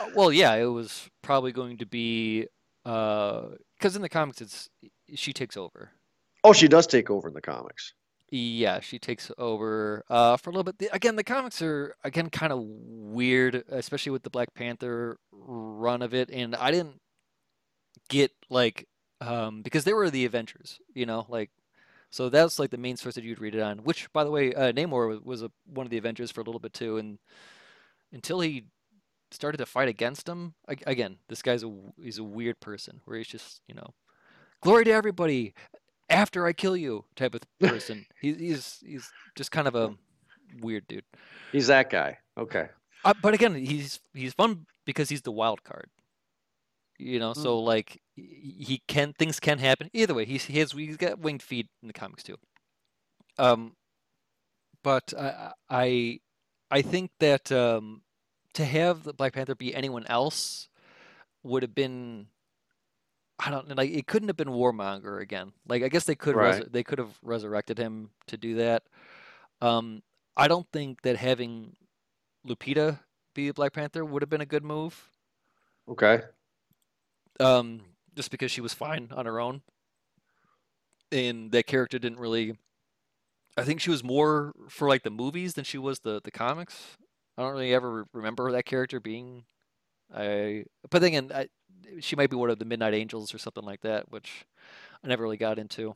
Uh, 0.00 0.08
Well, 0.14 0.32
yeah, 0.32 0.54
it 0.54 0.66
was 0.66 1.10
probably 1.22 1.52
going 1.52 1.76
to 1.78 1.86
be 1.86 2.46
because 2.84 3.94
in 3.96 4.02
the 4.02 4.08
comics 4.08 4.40
it's 4.40 4.70
she 5.14 5.32
takes 5.32 5.56
over. 5.56 5.90
Oh, 6.44 6.52
she 6.52 6.68
does 6.68 6.86
take 6.86 7.10
over 7.10 7.28
in 7.28 7.34
the 7.34 7.40
comics. 7.40 7.92
Yeah, 8.30 8.80
she 8.80 8.98
takes 8.98 9.30
over 9.38 10.04
uh, 10.10 10.36
for 10.36 10.50
a 10.50 10.52
little 10.52 10.64
bit. 10.64 10.78
The- 10.78 10.94
Again, 10.94 11.16
the 11.16 11.24
comics 11.24 11.60
are 11.62 11.94
again 12.04 12.28
kind 12.30 12.52
of 12.52 12.60
weird, 12.62 13.64
especially 13.70 14.12
with 14.12 14.22
the 14.22 14.30
Black 14.30 14.52
Panther 14.54 15.18
run 15.32 16.02
of 16.02 16.14
it. 16.14 16.30
And 16.30 16.54
I 16.54 16.70
didn't 16.70 17.00
get 18.08 18.32
like 18.50 18.86
um, 19.20 19.62
because 19.62 19.84
they 19.84 19.92
were 19.94 20.10
the 20.10 20.24
Avengers, 20.24 20.78
you 20.94 21.06
know, 21.06 21.26
like 21.28 21.50
so 22.10 22.28
that's 22.28 22.58
like 22.58 22.70
the 22.70 22.78
main 22.78 22.96
source 22.96 23.14
that 23.16 23.24
you'd 23.24 23.40
read 23.40 23.54
it 23.54 23.60
on. 23.60 23.78
Which, 23.78 24.10
by 24.12 24.24
the 24.24 24.30
way, 24.30 24.54
uh, 24.54 24.72
Namor 24.72 25.22
was, 25.24 25.42
a, 25.42 25.50
one 25.66 25.86
of 25.86 25.90
the 25.90 25.98
Avengers 25.98 26.30
for 26.30 26.40
a 26.40 26.44
little 26.44 26.60
bit 26.60 26.72
too, 26.72 26.96
and 26.96 27.18
until 28.12 28.40
he 28.40 28.64
started 29.30 29.58
to 29.58 29.66
fight 29.66 29.88
against 29.88 30.28
him 30.28 30.54
ag- 30.68 30.82
again, 30.86 31.18
this 31.28 31.42
guy's 31.42 31.62
a 31.62 31.70
he's 32.02 32.18
a 32.18 32.24
weird 32.24 32.58
person 32.60 33.00
where 33.04 33.18
he's 33.18 33.26
just 33.26 33.60
you 33.68 33.74
know, 33.74 33.94
glory 34.62 34.84
to 34.84 34.90
everybody 34.92 35.54
after 36.08 36.46
I 36.46 36.52
kill 36.52 36.76
you 36.76 37.04
type 37.16 37.34
of 37.34 37.42
person. 37.60 38.06
he, 38.20 38.32
he's 38.34 38.78
he's 38.84 39.10
just 39.36 39.50
kind 39.50 39.68
of 39.68 39.74
a 39.74 39.94
weird 40.60 40.88
dude. 40.88 41.04
He's 41.52 41.66
that 41.66 41.90
guy. 41.90 42.18
Okay. 42.38 42.68
Uh, 43.04 43.14
but 43.22 43.34
again, 43.34 43.54
he's 43.54 44.00
he's 44.14 44.32
fun 44.32 44.66
because 44.86 45.08
he's 45.10 45.22
the 45.22 45.32
wild 45.32 45.62
card. 45.62 45.88
You 46.98 47.20
know, 47.20 47.32
so 47.32 47.60
like 47.60 48.00
he 48.16 48.82
can 48.88 49.12
things 49.12 49.38
can 49.38 49.58
happen 49.58 49.88
either 49.92 50.14
way. 50.14 50.24
He's 50.24 50.44
he 50.44 50.58
has 50.58 50.72
he's 50.72 50.96
got 50.96 51.20
winged 51.20 51.42
feet 51.42 51.68
in 51.80 51.86
the 51.86 51.94
comics 51.94 52.24
too. 52.24 52.36
Um, 53.38 53.76
but 54.82 55.14
I 55.16 55.52
I 55.70 56.20
I 56.70 56.82
think 56.82 57.10
that 57.20 57.52
um 57.52 58.02
to 58.54 58.64
have 58.64 59.04
the 59.04 59.12
Black 59.12 59.34
Panther 59.34 59.54
be 59.54 59.74
anyone 59.74 60.06
else 60.06 60.68
would 61.44 61.62
have 61.62 61.74
been 61.74 62.26
I 63.38 63.50
don't 63.50 63.68
know 63.68 63.74
like 63.76 63.90
it 63.90 64.06
couldn't 64.06 64.28
have 64.28 64.36
been 64.36 64.48
Warmonger 64.48 65.20
again. 65.20 65.52
Like 65.68 65.82
I 65.84 65.88
guess 65.88 66.04
they 66.04 66.16
could 66.16 66.34
Right. 66.34 66.60
res- 66.60 66.68
they 66.70 66.82
could 66.82 66.98
have 66.98 67.16
resurrected 67.22 67.78
him 67.78 68.10
to 68.26 68.36
do 68.36 68.56
that. 68.56 68.82
Um, 69.60 70.02
I 70.36 70.48
don't 70.48 70.66
think 70.72 71.02
that 71.02 71.16
having 71.16 71.76
Lupita 72.46 73.00
be 73.34 73.48
a 73.48 73.54
Black 73.54 73.72
Panther 73.72 74.04
would 74.04 74.22
have 74.22 74.30
been 74.30 74.40
a 74.40 74.46
good 74.46 74.64
move. 74.64 75.10
Okay. 75.88 76.22
Um, 77.40 77.82
just 78.14 78.30
because 78.30 78.50
she 78.50 78.60
was 78.60 78.74
fine 78.74 79.08
on 79.12 79.26
her 79.26 79.40
own, 79.40 79.62
and 81.12 81.52
that 81.52 81.66
character 81.66 81.98
didn't 81.98 82.18
really. 82.18 82.56
I 83.56 83.62
think 83.64 83.80
she 83.80 83.90
was 83.90 84.04
more 84.04 84.52
for 84.68 84.88
like 84.88 85.02
the 85.02 85.10
movies 85.10 85.54
than 85.54 85.64
she 85.64 85.78
was 85.78 86.00
the 86.00 86.20
the 86.22 86.30
comics. 86.30 86.96
I 87.36 87.42
don't 87.42 87.52
really 87.52 87.72
ever 87.72 88.06
remember 88.12 88.50
that 88.52 88.66
character 88.66 89.00
being. 89.00 89.44
I 90.14 90.64
but 90.90 91.00
then 91.00 91.08
again, 91.08 91.32
I, 91.34 91.48
she 92.00 92.16
might 92.16 92.30
be 92.30 92.36
one 92.36 92.50
of 92.50 92.58
the 92.58 92.64
Midnight 92.64 92.94
Angels 92.94 93.32
or 93.34 93.38
something 93.38 93.64
like 93.64 93.82
that, 93.82 94.10
which 94.10 94.44
I 95.04 95.08
never 95.08 95.22
really 95.22 95.36
got 95.36 95.58
into. 95.58 95.94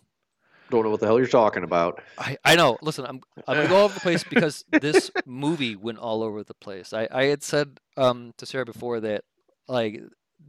Don't 0.71 0.85
know 0.85 0.91
what 0.91 1.01
the 1.01 1.07
hell 1.07 1.19
you're 1.19 1.27
talking 1.27 1.65
about. 1.65 2.01
I, 2.17 2.39
I 2.45 2.57
know. 2.57 2.79
Listen, 2.81 3.05
I'm 3.05 3.21
I'm 3.49 3.57
gonna 3.57 3.69
go 3.69 3.77
all 3.77 3.85
over 3.85 3.95
the 3.95 4.01
place 4.01 4.25
because 4.25 4.65
this 4.81 5.11
movie 5.27 5.77
went 5.77 5.99
all 5.99 6.23
over 6.23 6.45
the 6.45 6.55
place. 6.55 6.93
I, 6.93 7.09
I 7.11 7.25
had 7.25 7.43
said 7.43 7.81
um 7.97 8.33
to 8.39 8.47
Sarah 8.47 8.65
before 8.65 9.01
that 9.01 9.25
like 9.69 10.01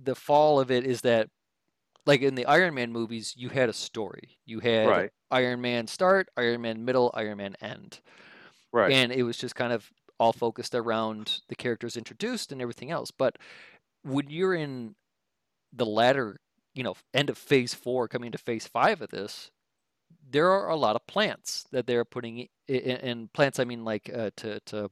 the 0.02 0.16
fall 0.16 0.60
of 0.60 0.72
it 0.72 0.86
is 0.86 1.02
that 1.02 1.30
like 2.06 2.22
in 2.22 2.36
the 2.36 2.46
Iron 2.46 2.74
Man 2.74 2.92
movies 2.92 3.34
you 3.38 3.50
had 3.50 3.70
a 3.70 3.74
story. 3.74 4.38
You 4.46 4.60
had 4.60 4.88
Right. 4.88 5.10
Iron 5.32 5.62
Man 5.62 5.88
start, 5.88 6.30
Iron 6.38 6.62
Man 6.62 6.86
middle, 6.86 7.12
Iron 7.14 7.38
Man 7.38 7.56
end. 7.62 8.00
Right. 8.72 8.92
And 8.92 9.12
it 9.12 9.24
was 9.24 9.38
just 9.38 9.56
kind 9.56 9.72
of 9.72 9.92
all 10.20 10.34
focused 10.34 10.76
around 10.76 11.42
the 11.50 11.56
characters 11.56 11.98
introduced 11.98 12.52
and 12.52 12.62
everything 12.62 12.92
else. 12.92 13.12
But 13.12 13.38
when 14.04 14.30
you're 14.30 14.54
in 14.54 14.96
the 15.72 15.86
latter, 15.86 16.40
you 16.74 16.84
know, 16.84 16.96
end 17.14 17.30
of 17.30 17.38
phase 17.38 17.74
four, 17.74 18.08
coming 18.08 18.28
into 18.28 18.38
phase 18.38 18.68
five 18.68 19.02
of 19.02 19.10
this, 19.10 19.52
there 20.30 20.50
are 20.50 20.70
a 20.70 20.76
lot 20.76 20.96
of 20.96 21.06
plants 21.08 21.66
that 21.72 21.88
they're 21.88 22.06
putting 22.06 22.48
in 22.68 23.30
plants. 23.34 23.60
I 23.60 23.66
mean, 23.66 23.84
like 23.84 24.10
uh, 24.14 24.32
to 24.38 24.60
to 24.68 24.90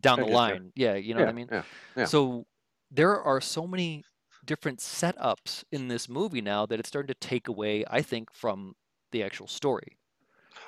down 0.00 0.20
the 0.20 0.26
line. 0.26 0.72
Yeah, 0.74 0.94
you 0.94 1.14
know 1.14 1.20
yeah, 1.20 1.26
what 1.26 1.30
I 1.30 1.34
mean. 1.34 1.48
Yeah. 1.50 1.62
yeah. 1.96 2.04
So 2.04 2.46
there 2.90 3.20
are 3.20 3.40
so 3.40 3.66
many 3.66 4.04
different 4.48 4.80
setups 4.80 5.62
in 5.70 5.86
this 5.88 6.08
movie 6.08 6.40
now 6.40 6.66
that 6.66 6.80
it's 6.80 6.88
starting 6.88 7.14
to 7.14 7.28
take 7.28 7.46
away, 7.46 7.84
I 7.88 8.02
think, 8.02 8.32
from 8.32 8.74
the 9.12 9.22
actual 9.22 9.46
story. 9.46 9.98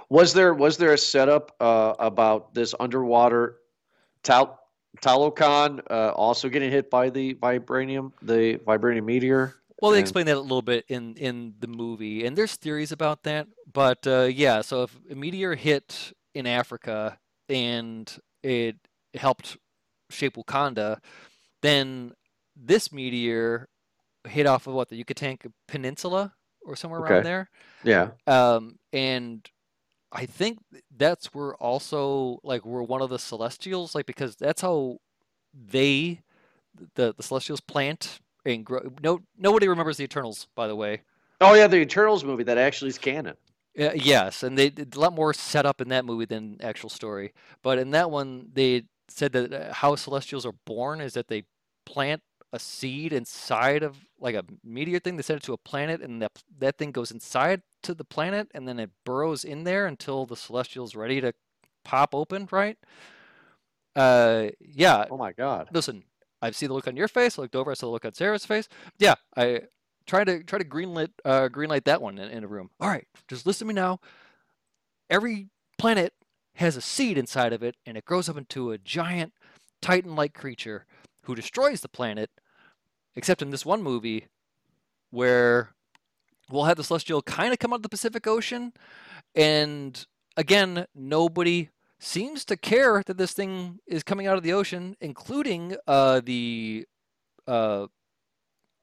Was 0.08 0.32
there 0.34 0.54
was 0.54 0.76
there 0.76 0.92
a 0.92 0.98
setup 0.98 1.56
uh, 1.60 1.94
about 1.98 2.54
this 2.54 2.74
underwater 2.78 3.56
Tal 4.22 4.58
Talokan 5.00 5.80
uh, 5.90 6.10
also 6.14 6.48
getting 6.48 6.70
hit 6.70 6.90
by 6.90 7.10
the 7.10 7.34
vibranium 7.34 8.12
the 8.22 8.58
vibranium 8.66 9.04
meteor? 9.04 9.54
Well, 9.80 9.92
they 9.92 9.98
And- 9.98 10.04
explain 10.04 10.26
that 10.26 10.36
a 10.36 10.40
little 10.40 10.62
bit 10.62 10.84
in 10.88 11.16
in 11.16 11.54
the 11.58 11.66
movie, 11.68 12.26
and 12.26 12.36
there's 12.36 12.54
theories 12.56 12.92
about 12.92 13.22
that. 13.22 13.46
But 13.72 14.06
uh, 14.06 14.28
yeah, 14.30 14.60
so 14.62 14.82
if 14.84 14.96
a 15.10 15.14
meteor 15.14 15.54
hit 15.54 16.12
in 16.34 16.46
Africa 16.46 17.18
and 17.48 18.12
it 18.42 18.76
helped 19.14 19.56
shape 20.10 20.34
Wakanda, 20.36 20.98
then 21.62 22.12
this 22.56 22.92
meteor 22.92 23.68
hit 24.26 24.46
off 24.46 24.66
of 24.66 24.74
what 24.74 24.88
the 24.88 24.96
Yucatan 24.96 25.38
Peninsula 25.66 26.34
or 26.64 26.76
somewhere 26.76 27.00
around 27.00 27.24
there. 27.24 27.50
Yeah. 27.84 28.10
Um, 28.26 28.78
and 28.92 29.48
I 30.12 30.26
think 30.26 30.58
that's 30.96 31.34
where 31.34 31.54
also 31.54 32.40
like 32.42 32.64
we're 32.64 32.82
one 32.82 33.02
of 33.02 33.10
the 33.10 33.18
Celestials, 33.18 33.94
like 33.94 34.06
because 34.06 34.36
that's 34.36 34.62
how 34.62 34.98
they, 35.54 36.20
the 36.94 37.14
the 37.16 37.22
Celestials 37.22 37.60
plant 37.60 38.20
and 38.44 38.64
grow. 38.64 38.80
No, 39.02 39.20
nobody 39.38 39.68
remembers 39.68 39.96
the 39.96 40.04
Eternals, 40.04 40.48
by 40.54 40.66
the 40.66 40.76
way. 40.76 41.02
Oh 41.40 41.54
yeah, 41.54 41.66
the 41.66 41.78
Eternals 41.78 42.24
movie 42.24 42.44
that 42.44 42.58
actually 42.58 42.88
is 42.88 42.98
canon. 42.98 43.36
Uh, 43.78 43.92
yes, 43.94 44.42
and 44.42 44.58
they 44.58 44.68
did 44.68 44.96
a 44.96 45.00
lot 45.00 45.14
more 45.14 45.32
set 45.32 45.64
up 45.64 45.80
in 45.80 45.88
that 45.88 46.04
movie 46.04 46.24
than 46.24 46.58
actual 46.60 46.90
story. 46.90 47.32
But 47.62 47.78
in 47.78 47.92
that 47.92 48.10
one, 48.10 48.48
they 48.52 48.84
said 49.08 49.32
that 49.32 49.52
uh, 49.52 49.72
how 49.72 49.94
Celestials 49.94 50.44
are 50.44 50.54
born 50.66 51.00
is 51.00 51.14
that 51.14 51.28
they 51.28 51.44
plant 51.86 52.22
a 52.52 52.58
seed 52.58 53.12
inside 53.12 53.82
of 53.82 53.96
like 54.18 54.34
a 54.34 54.44
meteor 54.64 54.98
thing. 54.98 55.16
They 55.16 55.22
send 55.22 55.38
it 55.38 55.44
to 55.44 55.52
a 55.52 55.58
planet, 55.58 56.00
and 56.00 56.20
that 56.22 56.32
that 56.58 56.78
thing 56.78 56.90
goes 56.90 57.10
inside 57.10 57.62
to 57.82 57.94
the 57.94 58.04
planet, 58.04 58.48
and 58.54 58.66
then 58.66 58.78
it 58.78 58.90
burrows 59.04 59.44
in 59.44 59.64
there 59.64 59.86
until 59.86 60.26
the 60.26 60.36
Celestial's 60.36 60.94
ready 60.94 61.20
to 61.20 61.32
pop 61.84 62.14
open. 62.14 62.48
Right? 62.50 62.76
Uh, 63.94 64.48
yeah. 64.60 65.04
Oh 65.10 65.16
my 65.16 65.32
god. 65.32 65.68
Listen, 65.72 66.04
I 66.42 66.50
see 66.50 66.66
the 66.66 66.74
look 66.74 66.88
on 66.88 66.96
your 66.96 67.08
face. 67.08 67.38
I 67.38 67.42
looked 67.42 67.56
over. 67.56 67.70
I 67.70 67.74
saw 67.74 67.86
the 67.86 67.92
look 67.92 68.04
on 68.04 68.14
Sarah's 68.14 68.46
face. 68.46 68.68
Yeah, 68.98 69.14
I 69.36 69.62
try 70.06 70.24
to 70.24 70.42
try 70.42 70.58
to 70.58 70.64
greenlit 70.64 71.10
uh, 71.24 71.48
greenlight 71.48 71.84
that 71.84 72.02
one 72.02 72.18
in, 72.18 72.30
in 72.30 72.44
a 72.44 72.48
room. 72.48 72.70
All 72.80 72.88
right, 72.88 73.06
just 73.28 73.46
listen 73.46 73.66
to 73.66 73.74
me 73.74 73.80
now. 73.80 74.00
Every 75.08 75.48
planet 75.78 76.14
has 76.56 76.76
a 76.76 76.80
seed 76.80 77.16
inside 77.16 77.52
of 77.52 77.62
it, 77.62 77.76
and 77.86 77.96
it 77.96 78.04
grows 78.04 78.28
up 78.28 78.36
into 78.36 78.72
a 78.72 78.78
giant 78.78 79.32
Titan-like 79.80 80.34
creature 80.34 80.84
who 81.22 81.34
destroys 81.34 81.80
the 81.80 81.88
planet. 81.88 82.30
Except 83.20 83.42
in 83.42 83.50
this 83.50 83.66
one 83.66 83.82
movie, 83.82 84.28
where 85.10 85.74
we'll 86.50 86.64
have 86.64 86.78
the 86.78 86.82
celestial 86.82 87.20
kind 87.20 87.52
of 87.52 87.58
come 87.58 87.70
out 87.70 87.76
of 87.76 87.82
the 87.82 87.90
Pacific 87.90 88.26
Ocean, 88.26 88.72
and 89.34 90.06
again, 90.38 90.86
nobody 90.94 91.68
seems 91.98 92.46
to 92.46 92.56
care 92.56 93.02
that 93.04 93.18
this 93.18 93.34
thing 93.34 93.80
is 93.86 94.02
coming 94.02 94.26
out 94.26 94.38
of 94.38 94.42
the 94.42 94.54
ocean, 94.54 94.96
including 95.02 95.76
uh, 95.86 96.22
the 96.24 96.86
uh, 97.46 97.88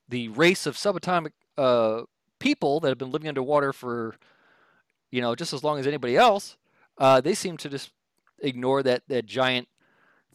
the 0.08 0.28
race 0.28 0.68
of 0.68 0.76
subatomic 0.76 1.32
uh, 1.58 2.04
people 2.38 2.80
that 2.80 2.90
have 2.90 3.00
been 3.00 3.10
living 3.10 3.28
underwater 3.28 3.74
for 3.74 4.18
you 5.10 5.20
know 5.20 5.34
just 5.34 5.52
as 5.52 5.64
long 5.64 5.80
as 5.80 5.88
anybody 5.88 6.16
else. 6.16 6.58
Uh, 7.00 7.20
they 7.20 7.34
seem 7.34 7.58
to 7.58 7.70
just 7.70 7.90
ignore 8.38 8.84
that 8.84 9.02
that 9.08 9.26
giant 9.26 9.68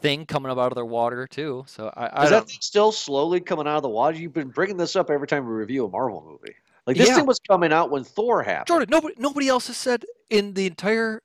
thing 0.02 0.26
coming 0.26 0.50
up 0.50 0.58
out 0.58 0.72
of 0.72 0.74
their 0.74 0.84
water 0.84 1.26
too. 1.26 1.64
So 1.66 1.92
I, 1.96 2.06
I 2.06 2.24
Is 2.24 2.30
that 2.30 2.46
thing 2.48 2.58
still 2.60 2.92
slowly 2.92 3.40
coming 3.40 3.66
out 3.66 3.76
of 3.76 3.82
the 3.82 3.88
water? 3.88 4.18
You've 4.18 4.32
been 4.34 4.48
bringing 4.50 4.76
this 4.76 4.96
up 4.96 5.10
every 5.10 5.26
time 5.26 5.46
we 5.46 5.52
review 5.52 5.86
a 5.86 5.88
Marvel 5.88 6.22
movie. 6.26 6.54
Like 6.86 6.96
this 6.96 7.08
Yeah. 7.08 7.16
thing 7.16 7.26
was 7.26 7.38
coming 7.40 7.72
out 7.72 7.90
when 7.90 8.04
Thor 8.04 8.42
happened. 8.42 8.66
Jordan, 8.66 8.88
nobody 8.90 9.14
nobody 9.18 9.48
else 9.48 9.68
has 9.68 9.76
said 9.76 10.04
in 10.28 10.54
the 10.54 10.66
entire 10.66 11.22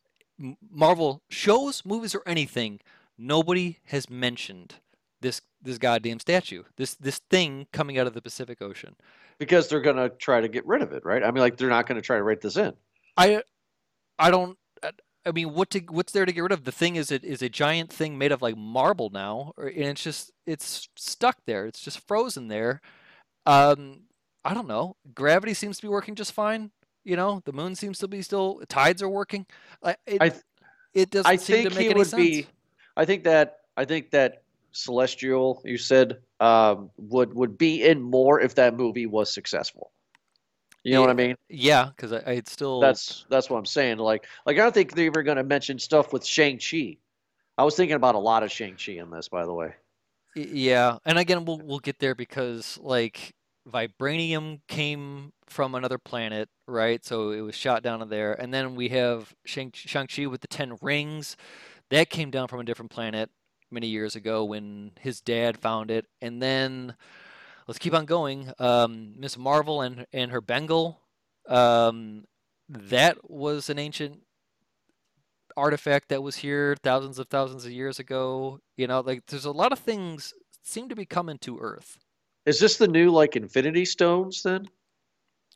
Marvel 0.70 1.24
shows, 1.30 1.84
movies, 1.84 2.14
or 2.14 2.22
anything, 2.28 2.80
nobody 3.18 3.80
has 3.86 4.10
mentioned 4.10 4.76
this 5.22 5.42
this 5.62 5.78
goddamn 5.80 6.20
statue, 6.20 6.64
this 6.76 6.94
this 6.96 7.20
thing 7.30 7.68
coming 7.72 7.98
out 7.98 8.06
of 8.08 8.14
the 8.14 8.22
Pacific 8.22 8.62
Ocean. 8.62 8.96
Because 9.40 9.68
they're 9.68 9.82
gonna 9.82 10.10
try 10.10 10.42
to 10.42 10.48
get 10.48 10.66
rid 10.66 10.82
of 10.82 10.92
it, 10.94 11.04
right? 11.06 11.24
I 11.24 11.32
mean, 11.32 11.42
like 11.42 11.58
they're 11.58 11.70
not 11.70 11.88
gonna 11.88 12.02
try 12.02 12.18
to 12.18 12.24
write 12.24 12.42
this 12.42 12.58
in. 12.58 12.74
I 13.18 13.42
I 14.20 14.30
don't. 14.32 14.58
I 15.28 15.32
mean, 15.32 15.54
what 15.54 15.70
to 15.72 15.80
what's 15.90 16.14
there 16.14 16.26
to 16.26 16.32
get 16.32 16.42
rid 16.42 16.52
of? 16.52 16.64
The 16.64 16.72
thing 16.72 16.96
is, 16.96 17.12
it 17.12 17.24
is 17.24 17.42
a 17.42 17.50
giant 17.50 17.92
thing 17.92 18.18
made 18.18 18.32
of 18.32 18.42
like 18.42 18.56
marble 18.58 19.10
now, 19.10 19.54
and 19.58 19.76
it's 19.76 20.04
just 20.04 20.32
it's 20.46 20.88
stuck 20.96 21.38
there. 21.46 21.66
It's 21.66 21.82
just 21.82 22.08
frozen 22.08 22.48
there. 22.48 22.82
Um, 23.46 24.02
I 24.46 24.54
don't 24.54 24.68
know. 24.68 24.96
Gravity 25.14 25.54
seems 25.54 25.78
to 25.78 25.82
be 25.82 25.90
working 25.90 26.16
just 26.16 26.32
fine. 26.32 26.72
You 27.04 27.16
know, 27.16 27.42
the 27.46 27.54
moon 27.54 27.76
seems 27.76 28.00
to 28.00 28.08
be 28.08 28.22
still. 28.22 28.62
Tides 28.70 29.02
are 29.02 29.10
working. 29.10 29.46
It, 30.06 30.22
I, 30.22 30.32
it 30.94 31.10
doesn't 31.10 31.32
I 31.32 31.36
seem 31.36 31.58
think 31.58 31.70
to 31.70 31.76
make 31.76 31.90
any 31.90 32.00
would 32.00 32.08
sense. 32.08 32.22
be. 32.22 32.48
I 32.96 33.06
think 33.06 33.24
that 33.26 33.60
I 33.76 33.86
think 33.86 34.12
that 34.12 34.44
Celestial, 34.72 35.62
you 35.66 35.78
said, 35.78 36.18
um, 36.40 36.90
would 36.98 37.34
would 37.34 37.58
be 37.58 37.84
in 37.84 38.02
more 38.02 38.40
if 38.40 38.56
that 38.56 38.76
movie 38.76 39.06
was 39.06 39.32
successful. 39.34 39.92
You 40.88 40.94
know 40.94 41.02
what 41.02 41.10
I 41.10 41.16
mean? 41.16 41.36
Yeah, 41.50 41.90
because 41.94 42.14
I, 42.14 42.24
I 42.26 42.42
still 42.46 42.80
That's 42.80 43.26
that's 43.30 43.50
what 43.50 43.58
I'm 43.58 43.66
saying. 43.66 43.98
Like 43.98 44.26
like 44.46 44.56
I 44.56 44.60
don't 44.60 44.74
think 44.74 44.96
they're 44.96 45.04
even 45.04 45.26
going 45.26 45.36
to 45.36 45.44
mention 45.44 45.78
stuff 45.78 46.14
with 46.14 46.26
Shang 46.26 46.60
Chi. 46.60 46.96
I 47.58 47.66
was 47.66 47.76
thinking 47.76 47.98
about 47.98 48.16
a 48.16 48.20
lot 48.20 48.42
of 48.42 48.50
Shang 48.50 48.78
Chi 48.78 48.94
in 48.94 49.10
this, 49.10 49.28
by 49.28 49.46
the 49.46 49.54
way. 49.54 49.74
Yeah, 50.34 50.98
and 51.06 51.18
again, 51.18 51.44
we'll 51.44 51.60
we'll 51.60 51.80
get 51.80 52.00
there 52.00 52.16
because 52.16 52.80
like 52.82 53.34
vibranium 53.70 54.62
came 54.70 55.34
from 55.48 55.76
another 55.76 55.98
planet, 55.98 56.48
right? 56.70 57.04
So 57.04 57.32
it 57.32 57.42
was 57.42 57.54
shot 57.54 57.84
down 57.84 58.00
to 58.00 58.06
there, 58.06 58.40
and 58.40 58.54
then 58.54 58.74
we 58.76 58.88
have 58.88 59.36
Shang 59.46 59.72
Chi 59.72 60.26
with 60.28 60.40
the 60.40 60.48
Ten 60.48 60.78
Rings, 60.82 61.36
that 61.90 62.10
came 62.10 62.32
down 62.32 62.48
from 62.48 62.62
a 62.62 62.64
different 62.64 62.92
planet 62.92 63.30
many 63.72 63.88
years 63.88 64.16
ago 64.16 64.46
when 64.46 64.92
his 65.02 65.20
dad 65.20 65.58
found 65.58 65.92
it, 65.92 66.06
and 66.22 66.42
then 66.42 66.96
let's 67.68 67.80
keep 67.80 67.94
on 67.94 68.06
going. 68.06 68.52
Um, 68.60 69.14
Miss 69.18 69.38
Marvel 69.38 69.82
and 69.82 70.06
and 70.14 70.32
her 70.32 70.42
bangle, 70.42 71.00
um, 71.48 72.26
that 72.70 73.30
was 73.30 73.70
an 73.70 73.80
ancient 73.80 74.22
artifact 75.56 76.10
that 76.10 76.22
was 76.22 76.38
here 76.38 76.76
thousands 76.84 77.20
of 77.20 77.28
thousands 77.28 77.66
of 77.66 77.72
years 77.72 78.00
ago. 78.00 78.60
You 78.76 78.88
know, 78.88 79.02
like 79.02 79.26
there's 79.28 79.46
a 79.46 79.52
lot 79.52 79.72
of 79.72 79.80
things 79.80 80.34
seem 80.64 80.90
to 80.90 80.96
be 80.96 81.06
coming 81.06 81.38
to 81.40 81.58
Earth. 81.60 81.98
Is 82.46 82.60
this 82.60 82.78
the 82.78 82.88
new 82.88 83.12
like 83.12 83.36
Infinity 83.36 83.86
Stones 83.86 84.44
then? 84.44 84.68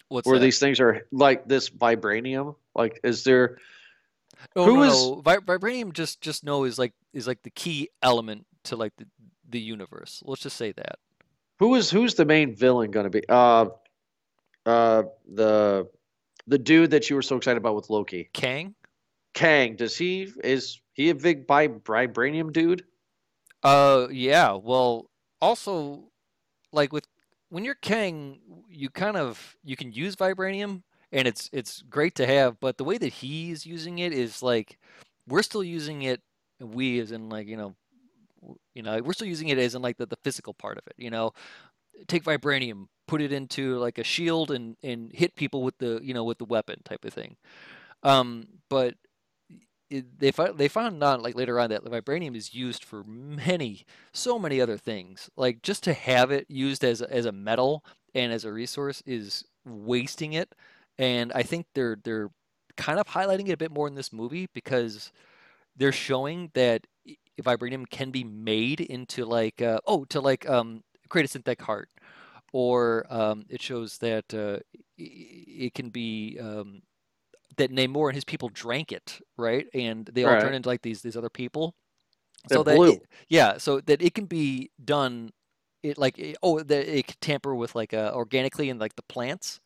What's 0.09 0.27
Where 0.27 0.37
that? 0.39 0.43
these 0.43 0.59
things 0.59 0.79
are 0.81 1.05
like 1.11 1.47
this 1.47 1.69
vibranium? 1.69 2.55
Like, 2.75 2.99
is 3.03 3.23
there? 3.23 3.57
Oh, 4.55 4.65
who 4.65 4.75
no, 4.77 4.83
is- 4.83 4.93
no. 4.93 5.21
Vi- 5.21 5.37
vibranium? 5.37 5.93
Just 5.93 6.19
just 6.19 6.43
know 6.43 6.65
is 6.65 6.77
like 6.77 6.93
is 7.13 7.27
like 7.27 7.43
the 7.43 7.49
key 7.49 7.89
element 8.01 8.45
to 8.65 8.75
like 8.75 8.93
the 8.97 9.05
the 9.49 9.59
universe. 9.59 10.21
Let's 10.25 10.41
just 10.41 10.57
say 10.57 10.71
that. 10.73 10.99
Who 11.61 11.75
is 11.75 11.91
who's 11.91 12.15
the 12.15 12.25
main 12.25 12.55
villain 12.55 12.89
going 12.89 13.03
to 13.03 13.11
be? 13.11 13.21
Uh, 13.29 13.67
uh, 14.65 15.03
the 15.31 15.87
the 16.47 16.57
dude 16.57 16.89
that 16.89 17.07
you 17.07 17.15
were 17.15 17.21
so 17.21 17.35
excited 17.37 17.57
about 17.57 17.75
with 17.75 17.91
Loki, 17.91 18.31
Kang. 18.33 18.73
Kang. 19.35 19.75
Does 19.75 19.95
he 19.95 20.33
is 20.43 20.81
he 20.93 21.11
a 21.11 21.15
big 21.15 21.45
bi- 21.45 21.67
vibranium 21.67 22.51
dude? 22.51 22.83
Uh, 23.61 24.07
yeah. 24.09 24.53
Well, 24.53 25.11
also, 25.39 26.05
like 26.73 26.91
with 26.91 27.05
when 27.49 27.63
you're 27.63 27.75
Kang, 27.75 28.39
you 28.67 28.89
kind 28.89 29.15
of 29.15 29.55
you 29.63 29.75
can 29.75 29.91
use 29.91 30.15
vibranium, 30.15 30.81
and 31.11 31.27
it's 31.27 31.47
it's 31.53 31.83
great 31.83 32.15
to 32.15 32.25
have. 32.25 32.59
But 32.59 32.79
the 32.79 32.83
way 32.83 32.97
that 32.97 33.13
he's 33.13 33.67
using 33.67 33.99
it 33.99 34.13
is 34.13 34.41
like 34.41 34.79
we're 35.27 35.43
still 35.43 35.63
using 35.63 36.01
it. 36.01 36.21
We, 36.59 36.99
as 36.99 37.11
in 37.11 37.29
like 37.29 37.45
you 37.45 37.57
know, 37.57 37.75
you 38.73 38.83
know, 38.83 38.99
we're 39.03 39.13
still 39.13 39.27
using 39.27 39.49
it 39.49 39.57
as 39.57 39.75
in 39.75 39.81
like 39.81 39.97
the, 39.97 40.05
the 40.05 40.17
physical 40.23 40.53
part 40.53 40.77
of 40.77 40.87
it. 40.87 40.93
You 40.97 41.09
know, 41.09 41.31
take 42.07 42.23
vibranium, 42.23 42.87
put 43.07 43.21
it 43.21 43.31
into 43.31 43.77
like 43.77 43.97
a 43.97 44.03
shield, 44.03 44.51
and 44.51 44.75
and 44.83 45.11
hit 45.13 45.35
people 45.35 45.63
with 45.63 45.77
the 45.77 45.99
you 46.03 46.13
know 46.13 46.23
with 46.23 46.37
the 46.37 46.45
weapon 46.45 46.81
type 46.83 47.05
of 47.05 47.13
thing. 47.13 47.37
Um, 48.03 48.47
but 48.69 48.95
it, 49.91 50.19
they 50.19 50.31
fi- 50.31 50.51
they 50.51 50.67
found 50.67 51.03
out 51.03 51.21
like 51.21 51.35
later 51.35 51.59
on 51.59 51.69
that 51.69 51.83
vibranium 51.83 52.35
is 52.35 52.53
used 52.53 52.83
for 52.83 53.03
many 53.03 53.85
so 54.13 54.39
many 54.39 54.61
other 54.61 54.77
things 54.77 55.29
like 55.35 55.61
just 55.61 55.83
to 55.83 55.93
have 55.93 56.31
it 56.31 56.45
used 56.49 56.83
as 56.83 57.01
as 57.01 57.25
a 57.25 57.31
metal 57.31 57.83
and 58.15 58.31
as 58.31 58.45
a 58.45 58.51
resource 58.51 59.03
is 59.05 59.43
wasting 59.65 60.31
it 60.33 60.55
and 60.97 61.31
i 61.33 61.43
think 61.43 61.65
they're 61.75 61.97
they're 62.03 62.29
kind 62.77 62.99
of 62.99 63.07
highlighting 63.07 63.49
it 63.49 63.53
a 63.53 63.57
bit 63.57 63.71
more 63.71 63.87
in 63.87 63.95
this 63.95 64.13
movie 64.13 64.47
because 64.53 65.11
they're 65.75 65.91
showing 65.91 66.49
that 66.53 66.87
vibranium 67.41 67.89
can 67.89 68.11
be 68.11 68.23
made 68.23 68.81
into 68.81 69.25
like 69.25 69.61
uh, 69.61 69.79
oh 69.87 70.05
to 70.05 70.21
like 70.21 70.47
um 70.49 70.83
create 71.09 71.25
a 71.25 71.29
synthetic 71.29 71.61
heart 71.61 71.89
or 72.53 73.05
um, 73.09 73.45
it 73.49 73.61
shows 73.61 73.97
that 73.99 74.25
uh, 74.33 74.57
it 74.97 75.73
can 75.73 75.89
be 75.89 76.37
um, 76.41 76.81
that 77.57 77.71
Namor 77.71 78.07
and 78.09 78.15
his 78.15 78.25
people 78.25 78.49
drank 78.49 78.91
it, 78.91 79.19
right? 79.37 79.67
And 79.73 80.05
they 80.13 80.23
all 80.23 80.35
Right. 80.35 80.37
turn 80.37 80.55
into 80.55 80.69
like 80.69 80.81
these 80.81 81.01
these 81.01 81.17
other 81.17 81.29
people. 81.29 81.75
They're 82.47 82.59
so 82.59 82.63
that 82.63 82.81
blue. 82.81 82.87
it- 82.87 83.03
yeah, 83.29 83.57
so 83.57 83.81
that 83.81 84.01
it 84.01 84.13
can 84.13 84.25
be 84.25 84.71
done, 84.83 85.31
it 85.83 85.97
like 85.97 86.17
it, 86.19 86.37
oh 86.43 86.59
that 86.61 86.87
it 86.97 87.07
could 87.07 87.21
tamper 87.21 87.55
with 87.55 87.75
like 87.75 87.93
uh, 87.93 88.11
organically 88.13 88.69
and 88.69 88.79
like 88.79 88.95
the 88.95 89.03
plants 89.03 89.59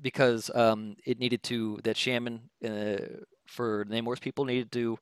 because 0.00 0.50
um 0.54 0.96
it 1.04 1.18
needed 1.18 1.42
to 1.44 1.78
that 1.84 1.96
shaman 1.96 2.40
uh, 2.64 2.96
for 3.46 3.84
Namor's 3.86 4.20
people 4.20 4.44
needed 4.44 4.72
to 4.72 4.98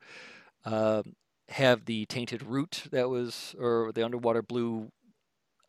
um 0.65 1.15
have 1.51 1.85
the 1.87 2.07
tainted 2.07 2.43
root 2.43 2.85
that 2.93 3.09
was 3.09 3.55
or 3.59 3.93
the 3.93 4.05
underwater 4.05 4.43
blue 4.43 4.91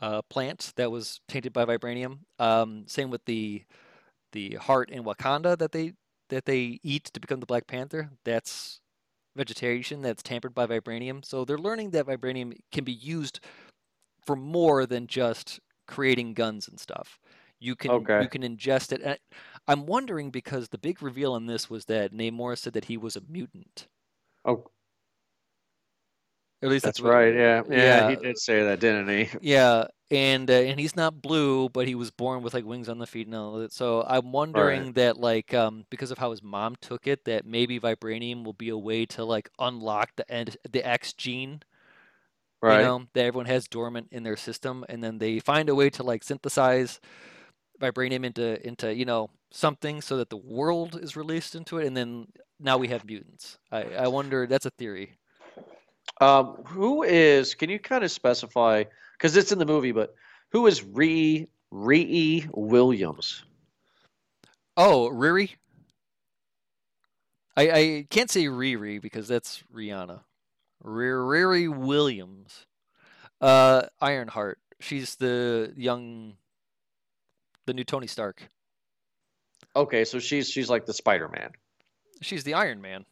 uh, 0.01 0.21
plant 0.23 0.73
that 0.75 0.91
was 0.91 1.21
tainted 1.27 1.53
by 1.53 1.65
vibranium. 1.65 2.19
Um, 2.37 2.85
same 2.87 3.09
with 3.09 3.25
the 3.25 3.63
the 4.31 4.55
heart 4.55 4.89
in 4.89 5.03
Wakanda 5.03 5.57
that 5.57 5.71
they 5.71 5.93
that 6.29 6.45
they 6.45 6.79
eat 6.83 7.05
to 7.05 7.19
become 7.19 7.39
the 7.39 7.45
Black 7.45 7.67
Panther. 7.67 8.11
That's 8.25 8.81
vegetation 9.35 10.01
that's 10.01 10.23
tampered 10.23 10.53
by 10.53 10.67
vibranium. 10.67 11.23
So 11.23 11.45
they're 11.45 11.57
learning 11.57 11.91
that 11.91 12.07
vibranium 12.07 12.53
can 12.71 12.83
be 12.83 12.91
used 12.91 13.39
for 14.25 14.35
more 14.35 14.85
than 14.85 15.07
just 15.07 15.59
creating 15.87 16.33
guns 16.33 16.67
and 16.67 16.79
stuff. 16.79 17.19
You 17.59 17.75
can 17.75 17.91
Okay. 17.91 18.21
you 18.21 18.29
can 18.29 18.41
ingest 18.43 18.91
it. 18.91 19.01
And 19.01 19.17
I'm 19.67 19.85
wondering 19.85 20.29
because 20.29 20.69
the 20.69 20.77
big 20.77 21.01
reveal 21.01 21.35
in 21.35 21.45
this 21.45 21.69
was 21.69 21.85
that 21.85 22.13
Namor 22.13 22.57
said 22.57 22.73
that 22.73 22.85
he 22.85 22.97
was 22.97 23.15
a 23.15 23.21
mutant. 23.27 23.87
Oh, 24.45 24.69
at 26.61 26.69
least 26.69 26.85
that's 26.85 27.01
what- 27.01 27.11
right. 27.11 27.33
Yeah, 27.33 27.63
yeah, 27.69 27.77
yeah. 27.77 28.09
he 28.09 28.15
did 28.17 28.37
say 28.37 28.63
that, 28.63 28.79
didn't 28.79 29.07
he? 29.09 29.29
Yeah, 29.41 29.85
and 30.11 30.49
uh, 30.49 30.53
and 30.53 30.79
he's 30.79 30.95
not 30.95 31.21
blue, 31.21 31.69
but 31.69 31.87
he 31.87 31.95
was 31.95 32.11
born 32.11 32.41
with 32.43 32.53
like 32.53 32.65
wings 32.65 32.89
on 32.89 32.97
the 32.99 33.07
feet 33.07 33.27
and 33.27 33.35
all 33.35 33.55
of 33.55 33.61
that. 33.61 33.71
So 33.73 34.03
I'm 34.07 34.31
wondering 34.31 34.93
that 34.93 35.17
like 35.17 35.53
um 35.53 35.85
because 35.89 36.11
of 36.11 36.17
how 36.17 36.31
his 36.31 36.41
mom 36.43 36.75
took 36.81 37.07
it, 37.07 37.25
that 37.25 37.45
maybe 37.45 37.79
vibranium 37.79 38.43
will 38.43 38.53
be 38.53 38.69
a 38.69 38.77
way 38.77 39.05
to 39.07 39.23
like 39.23 39.49
unlock 39.59 40.15
the 40.15 40.29
end 40.31 40.57
the 40.71 40.83
X 40.85 41.13
gene, 41.13 41.61
Right. 42.61 42.79
you 42.79 42.85
know, 42.85 43.05
that 43.13 43.25
everyone 43.25 43.45
has 43.45 43.67
dormant 43.67 44.07
in 44.11 44.23
their 44.23 44.35
system, 44.37 44.83
and 44.89 45.01
then 45.03 45.19
they 45.19 45.39
find 45.39 45.69
a 45.69 45.75
way 45.75 45.89
to 45.91 46.03
like 46.03 46.23
synthesize 46.23 46.99
vibranium 47.79 48.25
into 48.25 48.65
into 48.67 48.93
you 48.93 49.05
know 49.05 49.29
something 49.51 50.01
so 50.01 50.17
that 50.17 50.29
the 50.29 50.37
world 50.37 50.99
is 51.01 51.15
released 51.15 51.55
into 51.55 51.77
it, 51.77 51.87
and 51.87 51.95
then 51.95 52.27
now 52.59 52.77
we 52.77 52.89
have 52.89 53.05
mutants. 53.05 53.57
I 53.71 53.83
I 53.83 54.07
wonder. 54.07 54.45
That's 54.47 54.65
a 54.65 54.71
theory. 54.71 55.17
Um, 56.19 56.63
who 56.65 57.03
is? 57.03 57.55
Can 57.55 57.69
you 57.69 57.79
kind 57.79 58.03
of 58.03 58.11
specify? 58.11 58.83
Because 59.17 59.35
it's 59.37 59.51
in 59.51 59.59
the 59.59 59.65
movie, 59.65 59.91
but 59.91 60.13
who 60.51 60.67
is 60.67 60.83
Ree 60.83 61.47
Ree 61.71 62.47
Williams? 62.51 63.43
Oh, 64.75 65.09
Riri. 65.09 65.51
I 67.55 67.71
I 67.71 68.07
can't 68.09 68.31
say 68.31 68.45
Riri 68.45 69.01
because 69.01 69.27
that's 69.27 69.63
Rihanna. 69.73 70.21
Riri 70.83 71.69
Williams. 71.69 72.65
Uh, 73.41 73.83
Ironheart. 74.01 74.59
She's 74.79 75.15
the 75.15 75.73
young, 75.75 76.33
the 77.65 77.73
new 77.73 77.83
Tony 77.83 78.07
Stark. 78.07 78.49
Okay, 79.75 80.05
so 80.05 80.19
she's 80.19 80.49
she's 80.49 80.69
like 80.69 80.85
the 80.85 80.93
Spider 80.93 81.27
Man. 81.27 81.51
She's 82.21 82.43
the 82.43 82.53
Iron 82.53 82.81
Man. 82.81 83.05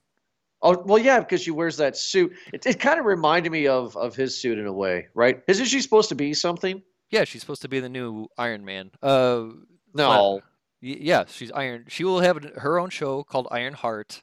Oh 0.61 0.81
well, 0.85 0.97
yeah, 0.97 1.19
because 1.19 1.41
she 1.41 1.51
wears 1.51 1.77
that 1.77 1.95
suit. 1.95 2.33
It, 2.51 2.65
it 2.65 2.79
kind 2.79 2.99
of 2.99 3.05
reminded 3.05 3.51
me 3.51 3.67
of 3.67 3.95
of 3.95 4.15
his 4.15 4.39
suit 4.39 4.57
in 4.57 4.65
a 4.65 4.73
way, 4.73 5.07
right? 5.13 5.41
Isn't 5.47 5.65
she 5.65 5.81
supposed 5.81 6.09
to 6.09 6.15
be 6.15 6.33
something? 6.33 6.81
Yeah, 7.11 7.23
she's 7.23 7.41
supposed 7.41 7.61
to 7.61 7.69
be 7.69 7.79
the 7.79 7.89
new 7.89 8.27
Iron 8.37 8.65
Man. 8.65 8.91
Uh, 9.01 9.45
No. 9.93 10.41
Yeah, 10.81 11.23
she's 11.27 11.51
Iron. 11.51 11.85
She 11.87 12.03
will 12.03 12.19
have 12.19 12.43
her 12.57 12.79
own 12.79 12.89
show 12.89 13.23
called 13.23 13.47
Iron 13.49 13.73
Heart. 13.73 14.21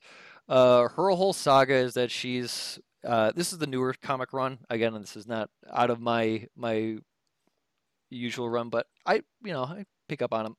Uh, 0.48 0.88
her 0.88 1.10
whole 1.10 1.32
saga 1.32 1.74
is 1.74 1.94
that 1.94 2.10
she's. 2.10 2.78
Uh, 3.04 3.32
this 3.34 3.52
is 3.52 3.58
the 3.58 3.66
newer 3.66 3.94
comic 4.02 4.32
run. 4.32 4.58
Again, 4.70 4.94
this 5.00 5.16
is 5.16 5.26
not 5.26 5.50
out 5.72 5.90
of 5.90 6.00
my 6.00 6.46
my 6.56 6.96
usual 8.10 8.48
run, 8.48 8.68
but 8.68 8.86
I 9.06 9.16
you 9.42 9.52
know 9.52 9.64
I 9.64 9.84
pick 10.08 10.22
up 10.22 10.32
on 10.32 10.44
them. 10.44 10.56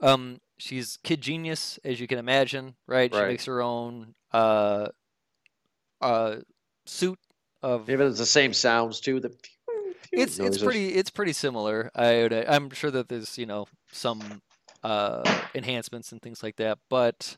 Um, 0.00 0.40
she's 0.58 0.98
kid 1.02 1.20
genius, 1.20 1.78
as 1.84 2.00
you 2.00 2.06
can 2.06 2.18
imagine, 2.18 2.74
right? 2.86 3.12
She 3.12 3.18
makes 3.28 3.44
her 3.46 3.60
own 3.62 4.14
uh, 4.32 4.88
uh, 6.00 6.36
suit 6.86 7.18
of. 7.62 7.88
Even 7.90 8.08
it's 8.08 8.18
the 8.18 8.26
same 8.26 8.52
sounds 8.52 9.00
too. 9.00 9.20
The 9.20 9.34
It's 10.12 10.38
it's 10.38 10.58
pretty 10.58 10.94
it's 10.94 11.10
pretty 11.10 11.32
similar. 11.32 11.90
I 11.94 12.22
would, 12.22 12.32
I'm 12.32 12.70
sure 12.70 12.90
that 12.90 13.08
there's 13.08 13.38
you 13.38 13.46
know 13.46 13.66
some 13.92 14.42
uh, 14.82 15.22
enhancements 15.54 16.12
and 16.12 16.20
things 16.20 16.42
like 16.42 16.56
that, 16.56 16.78
but 16.88 17.36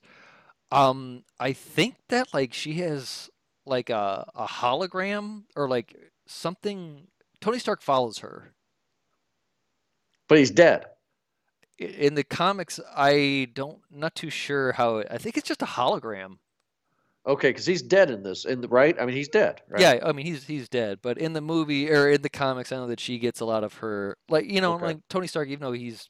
um, 0.71 1.25
I 1.39 1.53
think 1.53 1.97
that 2.09 2.33
like 2.33 2.55
she 2.55 2.75
has 2.75 3.29
like 3.67 3.91
a 3.91 4.27
a 4.35 4.47
hologram 4.47 5.45
or 5.55 5.69
like 5.69 5.95
something. 6.27 7.09
Tony 7.41 7.59
Stark 7.59 7.83
follows 7.83 8.19
her. 8.19 8.53
But 10.29 10.39
he's 10.39 10.51
dead. 10.51 10.87
In 11.79 12.15
the 12.15 12.25
comics, 12.25 12.79
I 12.97 13.49
don't 13.53 13.81
not 13.91 14.15
too 14.15 14.31
sure 14.31 14.73
how. 14.73 15.01
I 15.11 15.19
think 15.19 15.37
it's 15.37 15.49
just 15.49 15.63
a 15.63 15.67
hologram. 15.67 16.39
Okay, 17.25 17.51
because 17.51 17.67
he's 17.67 17.83
dead 17.83 18.11
in 18.11 18.23
this, 18.25 18.45
in 18.45 18.61
the 18.61 18.69
right. 18.69 18.97
I 19.01 19.07
mean, 19.07 19.15
he's 19.15 19.29
dead. 19.29 19.63
Right? 19.69 19.81
Yeah, 19.81 20.01
I 20.03 20.13
mean 20.13 20.27
he's 20.27 20.45
he's 20.45 20.69
dead. 20.69 20.99
But 21.03 21.19
in 21.19 21.33
the 21.35 21.41
movie 21.41 21.91
or 21.91 22.09
in 22.11 22.23
the 22.23 22.29
comics, 22.29 22.73
I 22.73 22.77
know 22.77 22.89
that 22.89 22.99
she 23.01 23.19
gets 23.19 23.41
a 23.41 23.45
lot 23.45 23.63
of 23.63 23.75
her 23.75 24.17
like 24.29 24.47
you 24.51 24.61
know 24.61 24.75
Okay. 24.75 24.87
like 24.87 24.99
Tony 25.09 25.27
Stark, 25.29 25.49
even 25.49 25.63
though 25.63 25.73
he's 25.73 26.09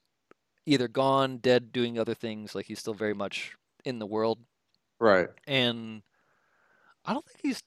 either 0.64 0.88
gone, 0.88 1.38
dead, 1.38 1.72
doing 1.72 1.98
other 1.98 2.14
things, 2.14 2.54
like 2.54 2.66
he's 2.66 2.78
still 2.78 2.94
very 2.94 3.14
much 3.14 3.54
in 3.84 3.98
the 3.98 4.06
world. 4.06 4.38
Right. 5.00 5.28
And 5.46 6.02
I 7.04 7.12
don't 7.12 7.26
think 7.26 7.40
he's. 7.42 7.62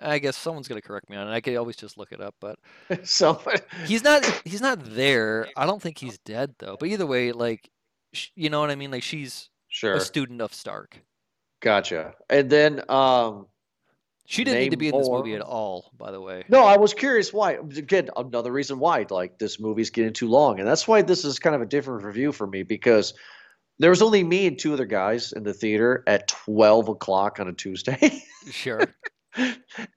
I 0.00 0.20
guess 0.20 0.36
someone's 0.36 0.68
gonna 0.68 0.80
correct 0.80 1.10
me 1.10 1.16
on 1.16 1.26
it. 1.28 1.32
I 1.32 1.40
could 1.40 1.56
always 1.56 1.74
just 1.76 1.98
look 1.98 2.12
it 2.12 2.20
up, 2.20 2.36
but 2.40 2.58
so 3.06 3.42
he's 3.86 4.02
not. 4.04 4.24
He's 4.44 4.60
not 4.62 4.78
there. 4.94 5.48
I 5.56 5.66
don't 5.66 5.82
think 5.82 5.98
he's 5.98 6.18
dead 6.18 6.54
though. 6.58 6.76
But 6.78 6.88
either 6.88 7.04
way, 7.04 7.32
like, 7.32 7.68
sh- 8.14 8.28
you 8.34 8.48
know 8.48 8.60
what 8.60 8.70
I 8.70 8.76
mean? 8.76 8.92
Like 8.92 9.02
she's 9.02 9.50
sure, 9.66 9.94
a 9.94 10.00
student 10.00 10.40
of 10.40 10.54
Stark. 10.54 11.02
Gotcha. 11.60 12.14
And 12.30 12.48
then, 12.50 12.82
um, 12.90 13.46
She 14.26 14.44
didn't 14.44 14.60
need 14.60 14.70
to 14.70 14.76
be 14.76 14.88
in 14.88 14.96
this 14.98 15.06
more. 15.08 15.18
movie 15.18 15.34
at 15.34 15.40
all, 15.40 15.90
by 15.98 16.10
the 16.10 16.20
way. 16.20 16.44
no, 16.48 16.64
I 16.64 16.76
was 16.76 16.92
curious 16.94 17.32
why. 17.32 17.52
Again, 17.54 18.10
another 18.16 18.52
reason 18.52 18.78
why, 18.78 19.06
like 19.10 19.38
this 19.38 19.58
movie's 19.58 19.90
getting 19.90 20.12
too 20.12 20.28
long, 20.28 20.58
and 20.60 20.68
that's 20.68 20.86
why 20.86 21.02
this 21.02 21.24
is 21.24 21.38
kind 21.38 21.56
of 21.56 21.62
a 21.62 21.66
different 21.66 22.04
review 22.04 22.32
for 22.32 22.46
me 22.46 22.62
because 22.62 23.14
there 23.78 23.90
was 23.90 24.02
only 24.02 24.22
me 24.24 24.46
and 24.46 24.58
two 24.58 24.72
other 24.72 24.86
guys 24.86 25.32
in 25.32 25.44
the 25.44 25.54
theater 25.54 26.02
at 26.06 26.28
twelve 26.28 26.88
o'clock 26.88 27.40
on 27.40 27.48
a 27.48 27.52
Tuesday. 27.52 28.22
Sure. 28.50 28.80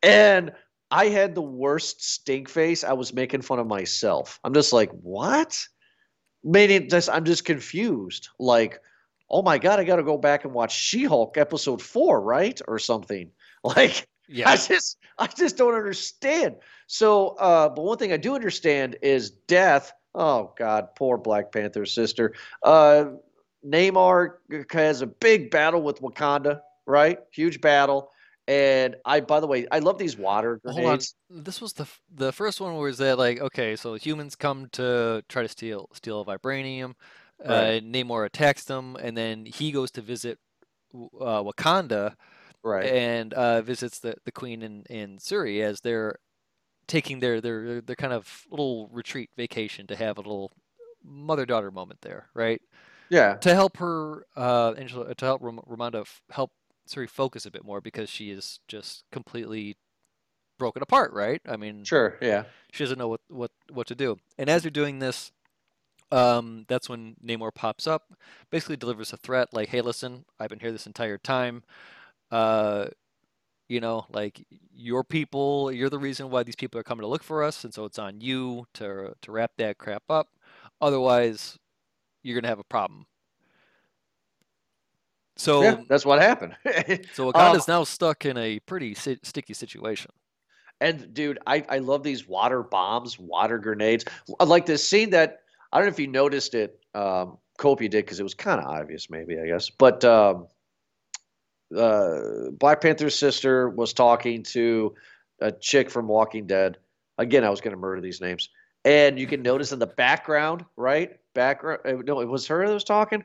and 0.04 0.52
I 0.89 1.06
had 1.06 1.36
the 1.36 1.41
worst 1.41 2.04
stink 2.04 2.50
face. 2.50 2.84
I 2.84 2.93
was 2.93 3.13
making 3.13 3.41
fun 3.43 3.60
of 3.60 3.67
myself. 3.67 4.39
I'm 4.43 4.54
just 4.54 4.74
like, 4.74 4.91
what? 4.91 5.58
Just 6.54 7.10
I'm 7.10 7.24
just 7.24 7.45
confused. 7.45 8.28
Like, 8.39 8.80
oh 9.32 9.41
my 9.41 9.58
god, 9.58 9.80
I 9.80 9.86
got 9.86 9.96
to 9.96 10.04
go 10.04 10.17
back 10.17 10.44
and 10.44 10.54
watch 10.54 10.78
She-Hulk 10.78 11.38
episode 11.38 11.82
four, 11.82 12.22
right, 12.22 12.62
or 12.67 12.78
something. 12.78 13.32
Like, 13.63 14.08
I 14.44 14.56
just, 14.56 14.98
I 15.20 15.28
just 15.28 15.56
don't 15.56 15.76
understand. 15.76 16.56
So, 16.88 17.36
uh, 17.36 17.70
but 17.70 17.84
one 17.84 18.00
thing 18.00 18.12
I 18.12 18.17
do 18.17 18.34
understand 18.34 18.98
is 19.04 19.30
death. 19.30 19.94
Oh 20.15 20.52
God, 20.58 20.96
poor 20.96 21.20
Black 21.20 21.52
Panther 21.52 21.86
sister. 21.86 22.34
Uh, 22.63 23.06
Namor 23.63 24.38
has 24.72 25.04
a 25.04 25.06
big 25.06 25.52
battle 25.52 25.84
with 25.84 26.02
Wakanda, 26.02 26.62
right? 26.88 27.20
Huge 27.32 27.62
battle. 27.62 28.10
And 28.48 28.96
I, 29.06 29.20
by 29.20 29.39
the 29.39 29.48
way, 29.48 29.67
I 29.72 29.78
love 29.78 30.00
these 30.00 30.17
water 30.17 30.60
Hold 30.65 30.86
on. 30.86 31.00
This 31.30 31.62
was 31.62 31.74
the 31.74 31.88
the 32.12 32.32
first 32.32 32.60
one 32.60 32.76
was 32.78 32.98
that 32.98 33.20
like 33.20 33.39
okay, 33.39 33.76
so 33.76 33.94
humans 33.94 34.36
come 34.36 34.70
to 34.72 35.24
try 35.30 35.44
to 35.44 35.48
steal 35.48 35.88
steal 35.94 36.26
vibranium. 36.26 36.96
Uh, 37.45 37.80
Namor 37.82 38.25
attacks 38.25 38.63
them, 38.65 38.95
and 38.95 39.17
then 39.17 39.45
he 39.45 39.71
goes 39.71 39.91
to 39.91 40.01
visit 40.01 40.38
uh, 40.93 41.41
Wakanda 41.43 42.15
Right. 42.63 42.86
and 42.86 43.34
uh, 43.34 43.62
visits 43.63 43.99
the, 43.99 44.13
the 44.25 44.32
queen 44.32 44.62
in, 44.62 44.84
in 44.89 45.17
Suri 45.17 45.62
as 45.63 45.82
they're 45.82 46.17
taking 46.88 47.19
their, 47.19 47.41
their 47.41 47.82
their 47.82 47.95
kind 47.95 48.13
of 48.13 48.45
little 48.51 48.88
retreat 48.91 49.30
vacation 49.36 49.88
to 49.88 49.95
have 49.95 50.17
a 50.17 50.21
little 50.21 50.51
mother 51.04 51.45
daughter 51.47 51.71
moment 51.71 52.01
there, 52.01 52.27
right? 52.36 52.62
yeah. 53.10 53.36
To 53.38 53.54
help 53.56 53.77
her, 53.77 54.25
uh, 54.38 54.73
Angela, 54.77 55.15
to 55.15 55.25
help 55.25 55.41
Ram- 55.41 55.60
Ramonda 55.67 56.01
f- 56.01 56.21
help 56.30 56.51
Suri 56.88 57.10
focus 57.10 57.45
a 57.47 57.51
bit 57.51 57.63
more 57.65 57.82
because 57.82 58.10
she 58.10 58.30
is 58.30 58.60
just 58.67 59.04
completely 59.12 59.75
broken 60.60 60.84
apart, 60.84 61.12
right? 61.13 61.41
I 61.49 61.58
mean, 61.58 61.84
Sure. 61.84 62.17
Yeah. 62.21 62.43
she 62.71 62.84
doesn't 62.84 62.99
know 62.99 63.08
what, 63.08 63.21
what, 63.30 63.51
what 63.71 63.88
to 63.88 63.95
do. 63.95 64.19
And 64.38 64.49
as 64.49 64.62
they're 64.62 64.69
doing 64.71 64.99
this, 64.99 65.32
um, 66.12 66.65
that's 66.67 66.89
when 66.89 67.15
Namor 67.26 67.54
pops 67.54 67.88
up, 67.88 68.13
basically 68.52 68.78
delivers 68.78 69.13
a 69.13 69.17
threat 69.17 69.50
like, 69.54 69.69
"Hey, 69.69 69.82
listen, 69.82 70.26
I've 70.39 70.50
been 70.50 70.60
here 70.60 70.71
this 70.71 70.88
entire 70.88 71.17
time. 71.17 71.63
Uh, 72.32 72.88
you 73.69 73.80
know, 73.82 74.06
like 74.12 74.45
your 74.74 75.04
people, 75.04 75.71
you're 75.71 75.89
the 75.89 76.00
reason 76.00 76.30
why 76.30 76.43
these 76.43 76.56
people 76.56 76.80
are 76.80 76.84
coming 76.84 77.04
to 77.04 77.08
look 77.08 77.24
for 77.24 77.43
us, 77.43 77.63
and 77.63 77.74
so 77.74 77.86
it's 77.86 78.00
on 78.00 78.21
you 78.21 78.65
to 78.76 79.13
to 79.21 79.32
wrap 79.32 79.52
that 79.58 79.78
crap 79.78 80.04
up. 80.10 80.28
Otherwise, 80.82 81.58
you're 82.24 82.36
gonna 82.39 82.50
have 82.50 82.60
a 82.60 82.63
problem." 82.65 83.06
So, 85.38 85.63
yeah. 85.63 85.78
That's 85.89 86.06
what 86.06 86.21
happened. 86.21 86.56
so 87.13 87.34
Um, 87.34 87.34
Wakanda's 87.34 87.67
now 87.67 87.84
stuck 87.84 88.26
in 88.26 88.38
a 88.38 88.60
pretty 88.60 88.93
si- 88.93 89.19
sticky 89.24 89.54
situation. 89.54 90.12
And 90.80 91.13
dude, 91.13 91.39
I, 91.47 91.63
I 91.69 91.78
love 91.80 92.04
these 92.04 92.28
water 92.28 92.63
bombs, 92.63 93.17
water 93.19 93.58
grenades. 93.60 94.06
I 94.39 94.43
like 94.45 94.65
this 94.65 94.88
scene 94.88 95.12
that 95.12 95.40
I 95.71 95.77
don't 95.77 95.88
know 95.88 95.91
if 95.93 95.99
you 95.99 96.07
noticed 96.07 96.53
it. 96.53 96.79
Um, 96.93 97.38
Kobe 97.57 97.88
did 97.88 98.05
because 98.05 98.19
it 98.19 98.23
was 98.23 98.34
kind 98.34 98.60
of 98.60 98.67
obvious, 98.67 99.10
maybe 99.10 99.39
I 99.39 99.45
guess. 99.47 99.69
But 99.69 100.03
um, 100.03 100.47
uh, 101.75 102.49
Black 102.51 102.81
Panther's 102.81 103.17
sister 103.17 103.69
was 103.69 103.93
talking 103.93 104.43
to 104.43 104.93
a 105.39 105.51
chick 105.51 105.89
from 105.89 106.07
Walking 106.07 106.47
Dead. 106.47 106.77
Again, 107.17 107.43
I 107.43 107.49
was 107.49 107.62
going 107.62 107.71
to 107.75 107.79
murder 107.79 108.01
these 108.01 108.21
names, 108.21 108.49
and 108.84 109.19
you 109.19 109.27
can 109.27 109.41
notice 109.41 109.71
in 109.71 109.79
the 109.79 109.88
background, 109.88 110.65
right? 110.75 111.17
Background. 111.34 111.81
uh, 111.86 111.93
No, 112.05 112.21
it 112.21 112.27
was 112.27 112.47
her 112.47 112.65
that 112.67 112.73
was 112.73 112.84
talking. 112.84 113.23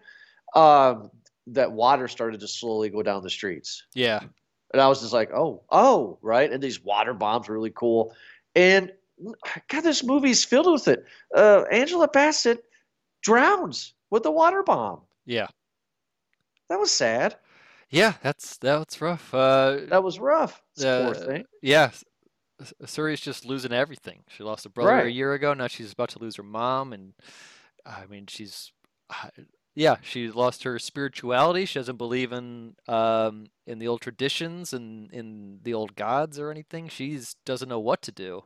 Um, 0.54 1.10
that 1.48 1.72
water 1.72 2.08
started 2.08 2.40
to 2.40 2.48
slowly 2.48 2.88
go 2.88 3.02
down 3.02 3.22
the 3.22 3.30
streets. 3.30 3.84
Yeah, 3.94 4.20
And 4.72 4.82
I 4.82 4.88
was 4.88 5.00
just 5.00 5.12
like, 5.12 5.32
oh, 5.32 5.62
oh, 5.70 6.18
right. 6.22 6.50
And 6.50 6.62
these 6.62 6.82
water 6.82 7.14
bombs 7.14 7.48
were 7.48 7.54
really 7.54 7.72
cool. 7.74 8.14
And 8.54 8.92
God, 9.68 9.80
this 9.82 10.04
movie's 10.04 10.44
filled 10.44 10.70
with 10.72 10.88
it. 10.88 11.04
Uh, 11.34 11.62
Angela 11.70 12.08
Bassett 12.08 12.64
drowns 13.22 13.94
with 14.10 14.22
the 14.22 14.30
water 14.30 14.62
bomb. 14.62 15.00
yeah, 15.24 15.48
That 16.68 16.78
was 16.78 16.90
sad. 16.90 17.36
yeah. 17.90 18.14
That's 18.22 18.56
that's 18.58 19.00
rough. 19.00 19.32
Uh, 19.32 19.78
That 19.88 20.02
was 20.04 20.18
rough. 20.18 20.62
Uh. 20.82 21.12
Yeah, 21.62 21.90
Suri's 22.84 23.20
just 23.20 23.44
losing 23.44 23.72
everything. 23.72 24.22
She 24.28 24.42
lost 24.42 24.66
a 24.66 24.68
brother 24.70 24.90
a 25.06 25.10
year 25.10 25.32
ago. 25.34 25.54
Now 25.54 25.66
she's 25.68 25.92
about 25.92 26.10
to 26.10 26.18
lose 26.18 26.36
her 26.36 26.42
mom, 26.42 26.92
and 26.92 27.12
I 27.84 28.06
mean, 28.06 28.26
she's, 28.28 28.72
uh, 29.10 29.28
yeah, 29.74 29.96
she 30.02 30.28
lost 30.30 30.62
her 30.64 30.78
spirituality. 30.78 31.64
She 31.66 31.78
doesn't 31.78 31.96
believe 31.98 32.32
in 32.32 32.76
um 32.88 33.46
in 33.66 33.78
the 33.78 33.88
old 33.88 34.00
traditions 34.00 34.72
and 34.72 35.10
in 35.12 35.60
the 35.62 35.74
old 35.74 35.96
gods 35.96 36.38
or 36.38 36.50
anything. 36.50 36.88
She's 36.88 37.34
doesn't 37.44 37.68
know 37.68 37.80
what 37.80 38.02
to 38.02 38.12
do. 38.12 38.42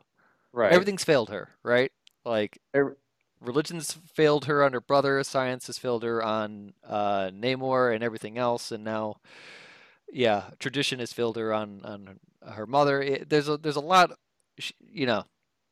Right. 0.53 0.73
Everything's 0.73 1.05
failed 1.05 1.31
her, 1.31 1.49
right? 1.63 1.93
Like 2.25 2.59
Every- 2.75 2.95
religion's 3.41 3.93
failed 4.15 4.47
her 4.47 4.63
on 4.65 4.73
her 4.73 4.81
brother, 4.81 5.23
science 5.23 5.67
has 5.69 5.79
failed 5.79 6.03
her 6.03 6.23
on 6.23 6.75
uh, 6.87 7.31
Namor 7.31 7.95
and 7.95 8.05
everything 8.05 8.39
else, 8.39 8.71
and 8.73 8.85
now, 8.85 9.17
yeah, 10.13 10.45
tradition 10.59 10.99
has 10.99 11.13
failed 11.13 11.37
her 11.37 11.53
on 11.53 11.83
on 11.85 12.19
her 12.53 12.67
mother. 12.67 13.01
It, 13.01 13.29
there's 13.29 13.49
a 13.49 13.57
there's 13.57 13.77
a 13.77 13.81
lot, 13.81 14.13
sh 14.59 14.73
you 14.81 15.07
know, 15.07 15.25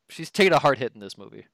she's 0.08 0.30
taken 0.30 0.52
a 0.52 0.58
hard 0.58 0.78
hit 0.78 0.92
in 0.94 1.00
this 1.00 1.18
movie. 1.18 1.46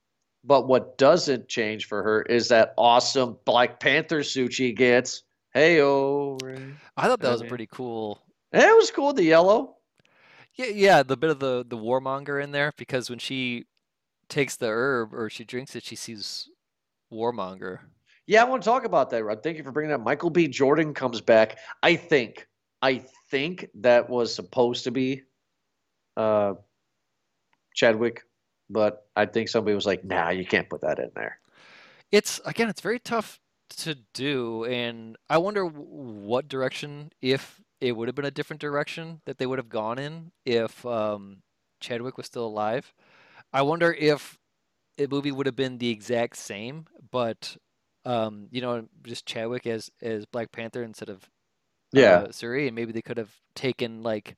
But 0.45 0.69
what 0.69 0.99
doesn't 0.99 1.49
change 1.49 1.87
for 1.87 2.03
her 2.03 2.23
is 2.23 2.49
that 2.49 2.75
awesome 2.77 3.39
Black 3.47 3.81
Panther 3.81 4.23
suit 4.23 4.53
she 4.53 4.73
gets. 4.73 5.23
Hey, 5.55 5.81
oh. 5.81 6.37
I 6.97 7.07
thought 7.07 7.21
that 7.21 7.31
was 7.31 7.41
a 7.41 7.47
pretty 7.47 7.69
cool. 7.71 8.21
It 8.53 8.77
was 8.77 8.91
cool, 8.91 9.15
the 9.15 9.25
yellow. 9.25 9.74
Yeah, 10.57 10.67
yeah, 10.67 11.03
the 11.03 11.17
bit 11.17 11.31
of 11.31 11.41
the 11.41 11.65
the 11.67 11.77
Killmonger 11.77 12.43
in 12.43 12.53
there 12.53 12.73
because 12.77 13.11
when 13.11 13.19
she 13.19 13.65
takes 14.29 14.57
the 14.57 14.69
herb 14.69 15.13
or 15.13 15.29
she 15.29 15.45
drinks 15.45 15.75
it, 15.75 15.85
she 15.85 15.97
sees 15.97 16.49
Killmonger. 17.13 17.81
Yeah, 18.27 18.43
I 18.43 18.45
want 18.45 18.63
to 18.63 18.69
talk 18.69 18.85
about 18.85 19.11
that, 19.11 19.23
Rod. 19.25 19.43
Thank 19.43 19.59
you 19.59 19.65
for 19.65 19.73
bringing 19.73 19.91
that. 19.91 19.99
Michael 19.99 20.31
B. 20.31 20.49
Jordan 20.49 20.95
comes 20.95 21.21
back. 21.21 21.59
I 21.83 21.97
think, 21.97 22.47
I 22.81 23.05
think 23.31 23.69
that 23.75 24.09
was 24.09 24.35
supposed 24.35 24.85
to 24.85 24.91
be 24.91 25.23
uh, 26.17 26.55
Chadwick, 27.75 28.23
but 28.71 29.07
I 29.15 29.27
think 29.27 29.49
somebody 29.49 29.75
was 29.75 29.87
like, 29.87 30.05
"Nah, 30.05 30.31
you 30.31 30.47
can't 30.47 30.71
put 30.71 30.83
that 30.83 30.99
in 30.99 31.11
there." 31.15 31.39
It's 32.13 32.41
again, 32.45 32.69
it's 32.69 32.81
very 32.81 33.01
tough 33.01 33.41
to 33.79 33.97
do, 34.15 34.65
and 34.65 35.17
I 35.29 35.39
wonder 35.39 35.67
what 35.67 36.49
direction, 36.49 37.13
if 37.21 37.61
it 37.81 37.93
would 37.93 38.09
have 38.09 38.15
been 38.15 38.25
a 38.25 38.31
different 38.31 38.61
direction 38.61 39.21
that 39.27 39.39
they 39.39 39.47
would 39.47 39.59
have 39.59 39.69
gone 39.69 39.99
in 39.99 40.33
if 40.47 40.85
um, 40.87 41.39
Chadwick 41.81 42.17
was 42.17 42.27
still 42.27 42.47
alive. 42.47 42.93
I 43.53 43.63
wonder 43.63 43.93
if 43.93 44.39
the 44.97 45.09
movie 45.09 45.33
would 45.33 45.47
have 45.47 45.57
been 45.57 45.79
the 45.79 45.91
exact 45.91 46.37
same, 46.37 46.87
but 47.11 47.57
um, 48.05 48.49
you 48.51 48.61
know, 48.61 48.87
just 49.03 49.27
Chadwick 49.27 49.67
as 49.67 49.91
as 50.03 50.27
Black 50.27 50.53
Panther 50.53 50.83
instead 50.83 51.09
of 51.09 51.29
Yeah. 51.93 52.25
uh, 52.25 52.29
Suri, 52.29 52.67
and 52.67 52.75
maybe 52.77 52.93
they 52.93 53.03
could 53.03 53.19
have 53.19 53.33
taken 53.55 54.03
like 54.03 54.37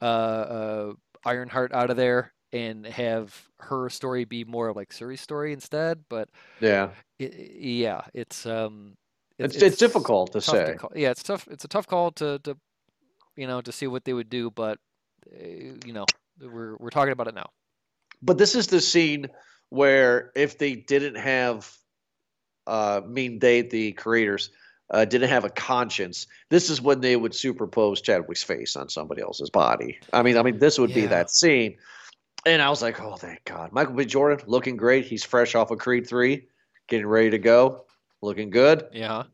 uh, 0.00 0.04
uh, 0.04 0.92
Ironheart 1.24 1.72
out 1.72 1.90
of 1.90 1.96
there 1.96 2.32
and 2.52 2.86
have 2.86 3.48
her 3.60 3.90
story 3.90 4.24
be 4.24 4.44
more 4.44 4.68
of 4.68 4.76
like 4.76 4.90
Suri's 4.90 5.20
story 5.20 5.52
instead. 5.52 6.04
But 6.08 6.28
Yeah. 6.60 6.90
it, 7.18 7.34
yeah, 7.60 8.02
it's 8.14 8.46
um, 8.46 8.96
It's, 9.38 9.56
it's, 9.56 9.76
difficult 9.76 10.32
to 10.32 10.40
say. 10.40 10.74
call. 10.78 10.90
Yeah, 10.94 11.10
it's 11.10 11.22
tough. 11.22 11.46
It's 11.48 11.64
a 11.64 11.68
tough 11.68 11.86
call 11.86 12.10
to 12.12 12.38
to 12.40 12.56
you 13.36 13.46
know 13.46 13.60
to 13.60 13.70
see 13.70 13.86
what 13.86 14.04
they 14.04 14.12
would 14.12 14.28
do, 14.28 14.50
but 14.50 14.78
uh, 15.32 15.46
you 15.86 15.92
know 15.92 16.06
we're 16.40 16.76
we're 16.78 16.90
talking 16.90 17.12
about 17.12 17.28
it 17.28 17.34
now. 17.34 17.50
But 18.22 18.38
this 18.38 18.54
is 18.54 18.66
the 18.66 18.80
scene 18.80 19.28
where 19.70 20.32
if 20.34 20.58
they 20.58 20.74
didn't 20.74 21.16
have, 21.16 21.76
uh, 22.66 23.00
mean, 23.06 23.38
they, 23.38 23.62
the 23.62 23.92
creators, 23.92 24.50
uh, 24.90 25.04
didn't 25.04 25.28
have 25.28 25.44
a 25.44 25.50
conscience, 25.50 26.26
this 26.48 26.70
is 26.70 26.80
when 26.80 27.00
they 27.00 27.16
would 27.16 27.32
superpose 27.32 28.02
Chadwick's 28.02 28.42
face 28.42 28.76
on 28.76 28.88
somebody 28.88 29.20
else's 29.20 29.50
body. 29.50 29.98
I 30.12 30.22
mean, 30.22 30.36
I 30.36 30.42
mean, 30.42 30.58
this 30.58 30.78
would 30.78 30.94
be 30.94 31.06
that 31.06 31.30
scene. 31.30 31.76
And 32.46 32.62
I 32.62 32.70
was 32.70 32.80
like, 32.80 33.00
oh, 33.00 33.16
thank 33.16 33.44
God. 33.44 33.72
Michael 33.72 33.94
B. 33.94 34.04
Jordan 34.04 34.46
looking 34.46 34.76
great. 34.76 35.04
He's 35.04 35.24
fresh 35.24 35.54
off 35.54 35.70
of 35.70 35.78
Creed 35.78 36.06
3, 36.06 36.46
getting 36.88 37.06
ready 37.06 37.30
to 37.30 37.38
go, 37.38 37.84
looking 38.22 38.50
good. 38.50 38.88
Yeah, 38.92 39.24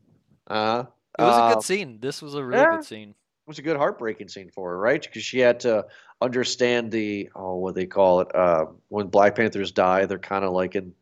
Uh, 0.47 0.83
it 1.17 1.21
was 1.21 1.37
a 1.37 1.41
uh, 1.41 1.53
good 1.55 1.63
scene. 1.63 1.99
This 1.99 2.21
was 2.21 2.35
a 2.35 2.43
really 2.43 2.61
yeah. 2.61 2.75
good 2.77 2.85
scene. 2.85 3.09
it 3.09 3.47
was 3.47 3.59
a 3.59 3.61
good 3.61 3.77
heartbreaking 3.77 4.27
scene 4.27 4.51
for 4.51 4.71
her, 4.71 4.77
right? 4.77 5.01
Because 5.01 5.23
she 5.23 5.39
had 5.39 5.59
to 5.61 5.85
understand 6.21 6.91
the 6.91 7.29
oh, 7.35 7.55
what 7.55 7.75
they 7.75 7.85
call 7.85 8.21
it. 8.21 8.35
Uh, 8.35 8.65
when 8.89 9.07
Black 9.07 9.35
Panthers 9.35 9.71
die, 9.71 10.05
they're 10.05 10.19
kind 10.19 10.45
of 10.45 10.51
like 10.51 10.75
in 10.75 10.93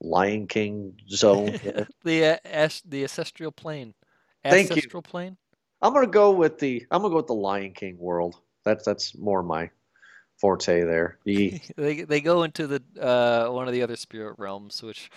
Lion 0.00 0.46
King 0.46 0.94
zone. 1.08 1.58
the 2.04 2.24
uh, 2.24 2.36
as- 2.44 2.82
the 2.86 3.02
ancestral 3.02 3.52
plane. 3.52 3.94
Thank 4.42 4.68
you. 4.68 4.76
ancestral 4.76 5.02
plane. 5.02 5.36
I'm 5.80 5.92
gonna 5.92 6.06
go 6.06 6.32
with 6.32 6.58
the 6.58 6.86
I'm 6.90 7.02
gonna 7.02 7.10
go 7.10 7.16
with 7.16 7.26
the 7.26 7.34
Lion 7.34 7.72
King 7.72 7.98
world. 7.98 8.36
That's 8.64 8.84
that's 8.84 9.16
more 9.16 9.42
my 9.42 9.70
forte 10.36 10.84
there. 10.84 11.18
The 11.24 11.60
they 11.76 12.02
they 12.02 12.20
go 12.20 12.42
into 12.42 12.66
the 12.66 12.82
uh, 13.00 13.50
one 13.50 13.66
of 13.66 13.72
the 13.72 13.82
other 13.82 13.96
spirit 13.96 14.36
realms, 14.38 14.82
which 14.82 15.10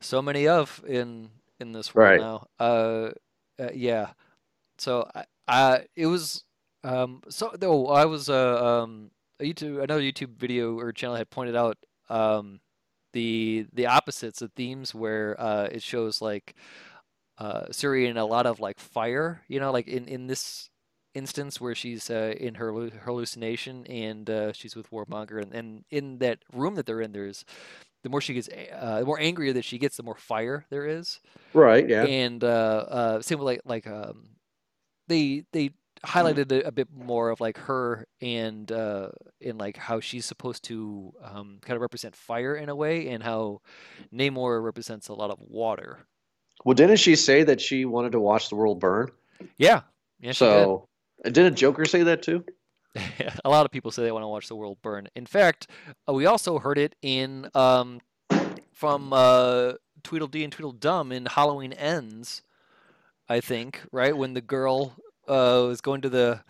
so 0.00 0.22
many 0.22 0.48
of 0.48 0.82
in 0.86 1.30
in 1.60 1.72
this 1.72 1.94
world 1.94 2.08
Right. 2.10 2.20
now. 2.20 2.46
Uh, 2.58 3.10
uh, 3.60 3.70
yeah. 3.74 4.10
So 4.78 5.08
I, 5.14 5.24
I 5.46 5.86
it 5.96 6.06
was 6.06 6.44
um 6.84 7.22
so 7.28 7.52
though 7.58 7.88
I 7.88 8.04
was 8.06 8.28
uh, 8.28 8.82
um 8.82 9.10
a 9.40 9.44
YouTube 9.44 9.82
another 9.82 10.02
YouTube 10.02 10.36
video 10.38 10.78
or 10.78 10.92
channel 10.92 11.16
had 11.16 11.30
pointed 11.30 11.56
out 11.56 11.76
um 12.08 12.60
the 13.12 13.66
the 13.72 13.86
opposites 13.86 14.40
the 14.40 14.48
themes 14.48 14.94
where 14.94 15.40
uh 15.40 15.68
it 15.70 15.82
shows 15.82 16.20
like 16.20 16.54
uh 17.38 17.66
Suri 17.66 18.08
in 18.08 18.16
a 18.16 18.24
lot 18.26 18.46
of 18.46 18.60
like 18.60 18.78
fire 18.80 19.42
you 19.48 19.60
know 19.60 19.70
like 19.72 19.88
in 19.88 20.06
in 20.06 20.26
this 20.26 20.70
instance 21.14 21.60
where 21.60 21.74
she's 21.74 22.08
uh, 22.08 22.34
in 22.40 22.54
her 22.54 22.72
hallu- 22.72 23.02
hallucination 23.04 23.86
and 23.86 24.30
uh, 24.30 24.52
she's 24.52 24.74
with 24.74 24.90
Killmonger 24.90 25.42
and, 25.42 25.52
and 25.52 25.84
in 25.90 26.18
that 26.18 26.38
room 26.54 26.74
that 26.76 26.86
they're 26.86 27.02
in 27.02 27.12
there's 27.12 27.44
the 28.02 28.08
more 28.08 28.20
she 28.20 28.34
gets 28.34 28.48
uh, 28.48 29.00
the 29.00 29.06
more 29.06 29.20
angrier 29.20 29.52
that 29.52 29.64
she 29.64 29.78
gets 29.78 29.96
the 29.96 30.02
more 30.02 30.16
fire 30.16 30.66
there 30.70 30.86
is 30.86 31.20
right, 31.54 31.88
yeah. 31.88 32.04
and 32.04 32.42
uh, 32.44 32.84
uh, 32.88 33.22
same 33.22 33.38
with 33.38 33.46
like 33.46 33.60
like 33.64 33.86
um, 33.86 34.30
they 35.08 35.44
they 35.52 35.70
highlighted 36.04 36.50
a, 36.50 36.66
a 36.66 36.72
bit 36.72 36.88
more 36.92 37.30
of 37.30 37.40
like 37.40 37.58
her 37.58 38.06
and 38.20 38.70
uh, 38.72 39.08
and 39.40 39.58
like 39.58 39.76
how 39.76 40.00
she's 40.00 40.26
supposed 40.26 40.64
to 40.64 41.12
um, 41.22 41.58
kind 41.62 41.76
of 41.76 41.80
represent 41.80 42.16
fire 42.16 42.56
in 42.56 42.68
a 42.68 42.74
way, 42.74 43.08
and 43.08 43.22
how 43.22 43.60
Namor 44.12 44.62
represents 44.62 45.08
a 45.08 45.14
lot 45.14 45.30
of 45.30 45.38
water. 45.40 46.06
Well, 46.64 46.74
didn't 46.74 46.96
she 46.96 47.16
say 47.16 47.42
that 47.44 47.60
she 47.60 47.84
wanted 47.84 48.12
to 48.12 48.20
watch 48.20 48.48
the 48.48 48.56
world 48.56 48.80
burn? 48.80 49.10
Yeah, 49.56 49.82
yeah. 50.20 50.32
So, 50.32 50.88
and 51.24 51.34
didn't 51.34 51.56
Joker 51.56 51.84
say 51.84 52.02
that 52.02 52.22
too? 52.22 52.44
a 53.44 53.48
lot 53.50 53.64
of 53.64 53.72
people 53.72 53.90
say 53.90 54.02
they 54.02 54.12
want 54.12 54.22
to 54.22 54.28
watch 54.28 54.48
the 54.48 54.56
world 54.56 54.78
burn. 54.82 55.08
In 55.14 55.26
fact, 55.26 55.66
uh, 56.08 56.12
we 56.12 56.26
also 56.26 56.58
heard 56.58 56.78
it 56.78 56.94
in 57.02 57.48
um, 57.54 58.00
from 58.72 59.12
uh, 59.12 59.74
Tweedledee 60.02 60.44
and 60.44 60.52
Tweedledum 60.52 61.12
in 61.12 61.26
Halloween 61.26 61.72
Ends. 61.72 62.42
I 63.28 63.40
think 63.40 63.80
right 63.92 64.16
when 64.16 64.34
the 64.34 64.40
girl 64.42 64.94
uh, 65.26 65.64
was 65.66 65.80
going 65.80 66.02
to 66.02 66.08
the 66.10 66.40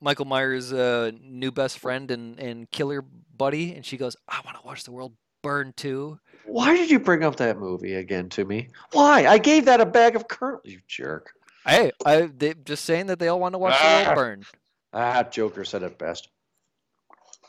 Michael 0.00 0.24
Myers' 0.24 0.72
uh, 0.72 1.12
new 1.22 1.52
best 1.52 1.78
friend 1.78 2.10
and, 2.10 2.38
and 2.40 2.70
killer 2.70 3.04
buddy, 3.36 3.74
and 3.74 3.84
she 3.84 3.96
goes, 3.96 4.16
"I 4.28 4.40
want 4.44 4.56
to 4.60 4.66
watch 4.66 4.84
the 4.84 4.90
world 4.92 5.12
burn 5.42 5.72
too." 5.76 6.18
Why 6.44 6.76
did 6.76 6.90
you 6.90 6.98
bring 6.98 7.22
up 7.24 7.36
that 7.36 7.58
movie 7.58 7.94
again 7.94 8.28
to 8.30 8.44
me? 8.44 8.68
Why? 8.92 9.26
I 9.26 9.38
gave 9.38 9.64
that 9.66 9.80
a 9.80 9.86
bag 9.86 10.16
of 10.16 10.28
kernels, 10.28 10.62
you 10.64 10.80
jerk. 10.88 11.32
Hey, 11.64 11.92
I 12.04 12.30
they 12.36 12.54
just 12.64 12.84
saying 12.84 13.06
that 13.06 13.18
they 13.18 13.28
all 13.28 13.40
want 13.40 13.54
to 13.54 13.58
watch 13.58 13.74
the 13.80 13.86
Ah. 13.86 14.02
world 14.06 14.14
burn. 14.16 14.44
Ah, 14.92 15.22
Joker 15.24 15.64
said 15.64 15.82
it 15.82 15.98
best. 15.98 16.28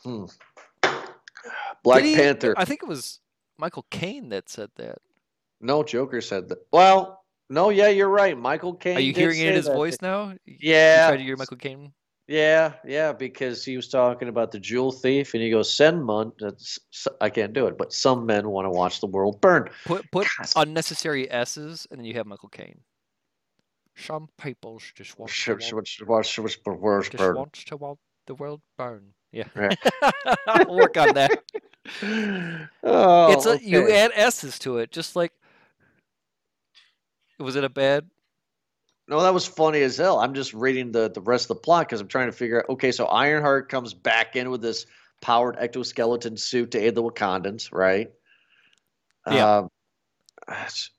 Hmm. 0.02 0.26
Black 1.82 2.04
he- 2.04 2.16
Panther. 2.16 2.54
I 2.56 2.64
think 2.64 2.82
it 2.82 2.88
was 2.88 3.20
Michael 3.58 3.86
Caine 3.90 4.28
that 4.30 4.48
said 4.48 4.70
that. 4.76 4.98
No, 5.60 5.82
Joker 5.82 6.20
said 6.20 6.48
that. 6.50 6.58
Well, 6.72 7.24
no, 7.50 7.70
yeah, 7.70 7.88
you're 7.88 8.08
right. 8.08 8.38
Michael 8.38 8.74
Caine. 8.74 8.96
Are 8.96 9.00
you 9.00 9.12
hearing 9.12 9.40
it 9.40 9.48
in 9.48 9.54
his 9.54 9.66
that. 9.66 9.74
voice 9.74 9.96
now? 10.00 10.34
Yeah. 10.46 11.06
You 11.06 11.08
tried 11.10 11.16
to 11.16 11.22
hear 11.22 11.36
Michael 11.36 11.56
Caine. 11.56 11.92
Yeah, 12.28 12.74
yeah, 12.86 13.14
because 13.14 13.64
he 13.64 13.74
was 13.74 13.88
talking 13.88 14.28
about 14.28 14.52
the 14.52 14.60
jewel 14.60 14.92
thief, 14.92 15.32
and 15.32 15.42
he 15.42 15.50
goes, 15.50 15.72
"Send 15.74 16.04
mon." 16.04 16.30
I 17.22 17.30
can't 17.30 17.54
do 17.54 17.66
it, 17.68 17.78
but 17.78 17.90
some 17.90 18.26
men 18.26 18.50
want 18.50 18.66
to 18.66 18.70
watch 18.70 19.00
the 19.00 19.06
world 19.06 19.40
burn. 19.40 19.70
Put 19.86 20.10
put 20.12 20.28
God. 20.36 20.48
unnecessary 20.56 21.30
S's, 21.30 21.86
and 21.90 21.98
then 21.98 22.04
you 22.04 22.12
have 22.14 22.26
Michael 22.26 22.50
Caine. 22.50 22.80
Some 23.98 24.28
people 24.40 24.80
just 24.94 25.18
want 25.18 25.30
Sh- 25.30 25.46
to 25.46 25.60
sh- 25.60 25.72
watch, 25.72 25.88
sh- 25.88 26.00
Watch 26.02 26.38
watch 26.38 26.60
the 26.64 26.72
world 26.72 27.04
just 27.04 27.16
burn. 27.16 27.36
want 27.36 27.52
to 27.52 27.76
watch 27.76 27.98
the 28.26 28.34
world 28.34 28.60
burn. 28.76 29.12
Yeah, 29.32 29.44
Right. 29.54 29.76
I'll 30.46 30.74
work 30.74 30.96
on 30.96 31.14
that. 31.14 31.42
Oh, 32.82 33.32
it's 33.32 33.46
a, 33.46 33.58
you 33.62 33.90
add 33.90 34.10
S's 34.14 34.58
to 34.60 34.76
it, 34.78 34.92
just 34.92 35.16
like. 35.16 35.32
Was 37.38 37.56
it 37.56 37.64
a 37.64 37.68
bad? 37.70 38.06
No, 39.08 39.22
that 39.22 39.32
was 39.32 39.46
funny 39.46 39.80
as 39.80 39.96
hell. 39.96 40.18
I'm 40.18 40.34
just 40.34 40.52
reading 40.52 40.92
the, 40.92 41.08
the 41.10 41.22
rest 41.22 41.44
of 41.44 41.56
the 41.56 41.62
plot 41.62 41.86
because 41.88 42.02
I'm 42.02 42.08
trying 42.08 42.26
to 42.26 42.32
figure 42.32 42.58
out. 42.60 42.68
Okay, 42.68 42.92
so 42.92 43.06
Ironheart 43.06 43.70
comes 43.70 43.94
back 43.94 44.36
in 44.36 44.50
with 44.50 44.60
this 44.60 44.84
powered 45.22 45.56
exoskeleton 45.58 46.36
suit 46.36 46.72
to 46.72 46.78
aid 46.78 46.94
the 46.94 47.02
Wakandans, 47.02 47.72
right? 47.72 48.10
Yeah. 49.30 49.56
Um, 49.58 49.70
it's- 50.48 50.90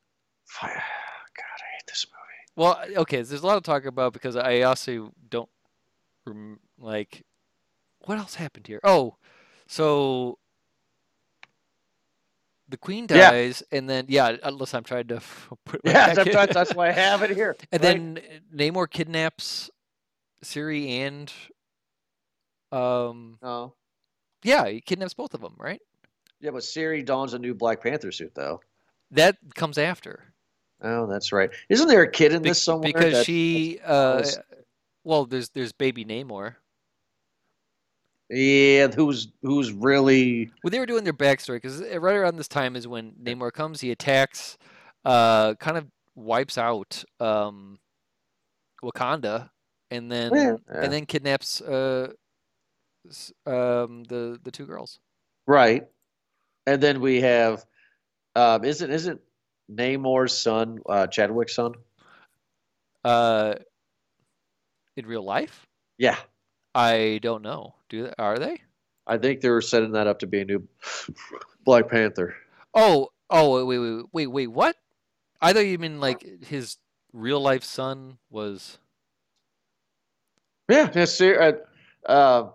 God, 0.60 0.70
I 0.72 0.74
hate 0.74 1.86
this 1.88 2.08
movie. 2.12 2.49
Well, 2.60 2.80
okay. 2.98 3.22
There's 3.22 3.42
a 3.42 3.48
lot 3.48 3.56
to 3.56 3.62
talk 3.62 3.86
about 3.86 4.14
because 4.14 4.36
I 4.36 4.62
also 4.64 5.14
don't 5.30 5.50
rem- 6.28 6.60
like. 6.80 7.24
What 8.06 8.18
else 8.18 8.36
happened 8.36 8.68
here? 8.68 8.82
Oh, 8.84 9.16
so 9.68 10.40
the 12.70 12.78
queen 12.78 13.08
Yeah. 13.12 13.32
dies, 13.32 13.64
and 13.72 13.90
then 13.90 14.06
yeah, 14.10 14.38
unless 14.44 14.74
I'm 14.74 14.84
trying 14.84 15.08
to 15.08 15.22
put 15.66 15.84
Yeah, 15.84 15.94
back 16.04 16.14
that's, 16.14 16.28
in. 16.28 16.34
that's, 16.34 16.54
that's 16.54 16.76
why 16.76 16.90
I 16.90 16.92
have 16.92 17.24
it 17.24 17.32
here. 17.32 17.56
And 17.72 17.82
right? 17.82 18.04
then 18.18 18.20
Namor 18.56 18.90
kidnaps 18.90 19.70
Siri 20.44 20.90
and 21.02 21.32
um 22.72 23.40
oh, 23.42 23.74
yeah, 24.44 24.68
he 24.68 24.82
kidnaps 24.82 25.14
both 25.16 25.34
of 25.34 25.42
them, 25.42 25.56
right? 25.58 25.82
yeah, 26.42 26.52
but 26.52 26.64
Siri 26.64 27.04
dons 27.04 27.34
a 27.34 27.40
new 27.40 27.54
Black 27.56 27.82
Panther 27.82 28.12
suit, 28.12 28.34
though. 28.36 28.62
That 29.12 29.38
comes 29.56 29.78
after. 29.78 30.34
Oh, 30.82 31.06
that's 31.08 31.32
right. 31.32 31.50
Isn't 31.70 31.88
there 31.88 32.04
a 32.04 32.10
kid 32.12 32.32
in 32.34 32.42
Be- 32.42 32.50
this 32.50 32.62
somewhere? 32.64 32.92
because 32.94 33.14
that- 33.14 33.26
she 33.26 33.80
uh 33.86 34.24
well, 35.04 35.26
there's 35.26 35.50
there's 35.50 35.72
baby 35.74 36.06
Namor. 36.06 36.56
yeah, 38.30 38.88
who's 38.88 39.30
who's 39.42 39.72
really 39.72 40.52
Well, 40.64 40.72
they 40.72 40.80
were 40.80 40.86
doing 40.86 41.04
their 41.04 41.14
backstory 41.14 41.56
because 41.58 41.82
right 41.82 42.16
around 42.16 42.36
this 42.38 42.48
time 42.48 42.76
is 42.76 42.88
when 42.88 43.14
Namor 43.22 43.52
comes. 43.52 43.82
He 43.82 43.92
attacks, 43.92 44.58
uh, 45.06 45.56
kind 45.56 45.78
of 45.78 45.88
wipes 46.16 46.58
out 46.58 47.04
um, 47.20 47.80
Wakanda, 48.84 49.50
and 49.90 50.12
then 50.12 50.32
Yeah. 50.34 50.56
and 50.68 50.94
then 50.94 51.06
kidnaps 51.06 51.60
uh, 51.62 52.12
um, 53.46 54.04
the 54.04 54.40
the 54.44 54.52
two 54.52 54.66
girls. 54.66 55.00
right, 55.48 55.88
and 56.68 56.82
then 56.84 57.02
we 57.02 57.22
have, 57.22 57.66
um, 58.36 58.64
isn't 58.64 58.92
isn't 58.92 59.20
Namor's 59.70 60.38
son 60.38 60.80
uh, 60.88 61.08
Chadwick's 61.08 61.56
son? 61.56 61.74
Uh, 63.04 63.56
in 64.98 65.06
real 65.06 65.24
life, 65.24 65.66
Yeah, 65.98 66.18
I 66.76 67.20
don't 67.22 67.42
know. 67.42 67.76
Do 67.88 68.04
they, 68.04 68.14
are 68.18 68.38
they? 68.38 68.62
I 69.08 69.18
think 69.18 69.42
they 69.42 69.50
were 69.50 69.62
setting 69.62 69.94
that 69.94 70.08
up 70.08 70.20
to 70.20 70.28
be 70.28 70.42
a 70.42 70.46
new 70.46 70.68
Black 71.64 71.88
Panther. 71.88 72.36
Oh, 72.74 73.10
oh, 73.30 73.66
wait, 73.66 73.80
wait, 73.80 74.06
wait, 74.12 74.28
wait, 74.28 74.48
what? 74.48 74.76
I 75.42 75.54
thought 75.54 75.62
you 75.62 75.78
mean 75.78 76.00
like 76.00 76.26
his 76.46 76.78
real 77.14 77.40
life 77.40 77.64
son 77.64 78.18
was. 78.30 78.78
Yeah, 80.70 80.90
yeah 80.94 81.06
Siri, 81.06 81.38
uh, 81.38 82.12
uh, 82.12 82.50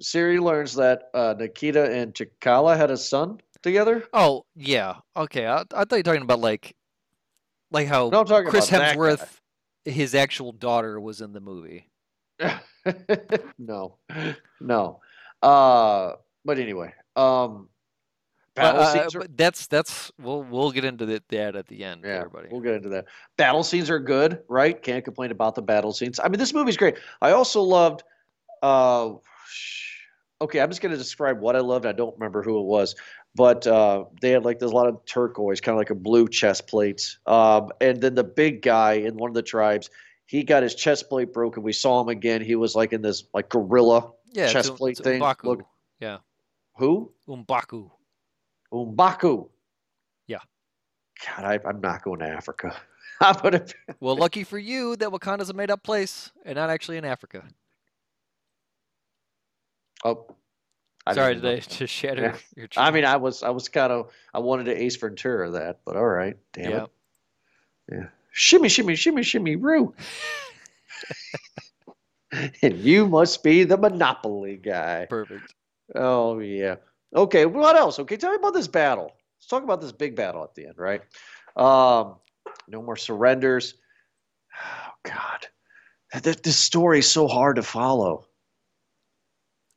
Siri 0.00 0.40
learns 0.40 0.74
that 0.74 1.10
uh, 1.14 1.34
Nakia 1.34 1.88
and 1.88 2.14
T'Challa 2.14 2.76
had 2.76 2.90
a 2.90 2.96
son 2.96 3.40
together. 3.62 4.04
Oh, 4.12 4.44
yeah. 4.54 4.96
Okay, 5.16 5.46
I, 5.46 5.60
I 5.60 5.84
thought 5.84 5.92
you 5.92 5.96
were 5.98 6.02
talking 6.02 6.22
about 6.22 6.40
like, 6.40 6.74
like 7.70 7.88
how 7.88 8.08
No, 8.10 8.24
Chris. 8.24 8.68
Hemsworth, 8.68 9.26
his 9.84 10.14
actual 10.14 10.52
daughter 10.52 11.00
was 11.00 11.20
in 11.20 11.32
the 11.32 11.40
movie. 11.40 11.88
no, 13.58 13.98
no. 14.60 15.00
Uh, 15.42 16.12
but 16.44 16.58
anyway, 16.58 16.92
um, 17.16 17.68
But, 18.54 18.62
battle 18.62 18.82
uh, 18.82 18.92
scenes 18.92 19.14
are 19.14 19.20
but 19.20 19.36
that's 19.36 19.66
that's 19.66 20.12
we'll 20.20 20.42
we'll 20.44 20.70
get 20.72 20.84
into 20.84 21.06
that 21.06 21.56
at 21.56 21.66
the 21.68 21.84
end, 21.84 22.02
Yeah, 22.04 22.18
everybody. 22.18 22.48
we'll 22.50 22.60
get 22.60 22.74
into 22.74 22.88
that. 22.90 23.06
Battle 23.36 23.62
scenes 23.62 23.90
are 23.90 23.98
good, 23.98 24.40
right? 24.48 24.80
Can't 24.80 25.04
complain 25.04 25.30
about 25.30 25.54
the 25.54 25.62
battle 25.62 25.92
scenes. 25.92 26.20
I 26.20 26.28
mean, 26.28 26.38
this 26.38 26.52
movie's 26.52 26.76
great. 26.76 26.96
I 27.20 27.32
also 27.32 27.62
loved. 27.62 28.02
Uh, 28.62 29.14
okay, 30.40 30.60
I'm 30.60 30.68
just 30.68 30.80
going 30.82 30.92
to 30.92 30.98
describe 30.98 31.40
what 31.40 31.56
I 31.56 31.60
loved. 31.60 31.86
I 31.86 31.92
don't 31.92 32.14
remember 32.14 32.42
who 32.42 32.58
it 32.60 32.66
was, 32.66 32.94
but 33.34 33.66
uh, 33.66 34.04
they 34.20 34.30
had 34.30 34.44
like 34.44 34.58
there's 34.58 34.72
a 34.72 34.74
lot 34.74 34.86
of 34.88 35.04
turquoise, 35.06 35.60
kind 35.60 35.74
of 35.74 35.78
like 35.78 35.90
a 35.90 35.94
blue 35.94 36.28
chest 36.28 36.66
plate. 36.68 37.16
Um, 37.26 37.70
and 37.80 38.00
then 38.00 38.14
the 38.14 38.24
big 38.24 38.62
guy 38.62 38.94
in 38.94 39.16
one 39.16 39.30
of 39.30 39.34
the 39.34 39.42
tribes, 39.42 39.88
he 40.26 40.42
got 40.42 40.62
his 40.62 40.74
chest 40.74 41.08
plate 41.08 41.32
broken. 41.32 41.62
We 41.62 41.72
saw 41.72 42.00
him 42.02 42.08
again. 42.08 42.42
He 42.42 42.54
was 42.56 42.74
like 42.74 42.92
in 42.92 43.02
this 43.02 43.24
like 43.34 43.48
gorilla. 43.48 44.12
yeah, 44.32 44.48
chest 44.48 44.70
Um- 44.70 44.76
plate 44.76 44.92
it's 44.98 45.00
thing, 45.00 45.20
M'Baku. 45.22 45.44
look- 45.44 45.66
Yeah, 46.00 46.18
Who? 46.76 47.12
M'Baku. 47.28 47.90
M'Baku. 48.72 49.48
Yeah. 50.26 50.38
God, 51.26 51.44
I, 51.44 51.58
I'm 51.68 51.80
not 51.80 52.02
going 52.02 52.20
to 52.20 52.26
Africa. 52.28 52.74
I'm 53.20 53.36
gonna. 53.40 53.64
Well, 54.00 54.16
lucky 54.16 54.42
for 54.44 54.58
you 54.58 54.96
that 54.96 55.10
Wakanda's 55.10 55.50
a 55.50 55.52
made-up 55.52 55.82
place 55.84 56.32
and 56.44 56.56
not 56.56 56.70
actually 56.70 56.96
in 56.96 57.04
Africa. 57.04 57.44
Oh, 60.04 60.26
I 61.06 61.14
Sorry, 61.14 61.36
know. 61.36 61.50
I 61.50 61.56
just 61.60 61.92
shatter 61.92 62.22
Yeah. 62.22 62.36
your? 62.56 62.68
I 62.76 62.90
mean, 62.90 63.04
I 63.04 63.16
was 63.16 63.42
I 63.42 63.50
was 63.50 63.68
kind 63.68 63.92
of 63.92 64.12
I 64.32 64.38
wanted 64.38 64.64
to 64.64 64.82
Ace 64.82 64.96
Ventura 64.96 65.50
that, 65.50 65.80
but 65.84 65.96
all 65.96 66.06
right, 66.06 66.36
damn 66.52 66.70
yeah. 66.70 66.84
it, 66.84 66.90
yeah, 67.90 68.06
shimmy, 68.32 68.68
shimmy, 68.68 68.94
shimmy, 68.94 69.22
shimmy, 69.22 69.56
roo. 69.56 69.94
and 72.62 72.78
you 72.78 73.06
must 73.06 73.42
be 73.42 73.64
the 73.64 73.76
Monopoly 73.76 74.56
guy. 74.56 75.06
Perfect. 75.08 75.54
Oh 75.94 76.38
yeah. 76.38 76.76
Okay, 77.14 77.44
what 77.46 77.76
else? 77.76 77.98
Okay, 77.98 78.16
tell 78.16 78.30
me 78.30 78.36
about 78.36 78.54
this 78.54 78.68
battle. 78.68 79.12
Let's 79.38 79.46
talk 79.48 79.64
about 79.64 79.80
this 79.80 79.92
big 79.92 80.16
battle 80.16 80.42
at 80.44 80.54
the 80.54 80.66
end, 80.66 80.78
right? 80.78 81.02
Um, 81.56 82.14
no 82.68 82.82
more 82.82 82.96
surrenders. 82.96 83.74
Oh 84.54 85.10
God, 85.10 86.22
this, 86.22 86.36
this 86.36 86.56
story 86.56 87.00
is 87.00 87.10
so 87.10 87.26
hard 87.26 87.56
to 87.56 87.62
follow. 87.62 88.26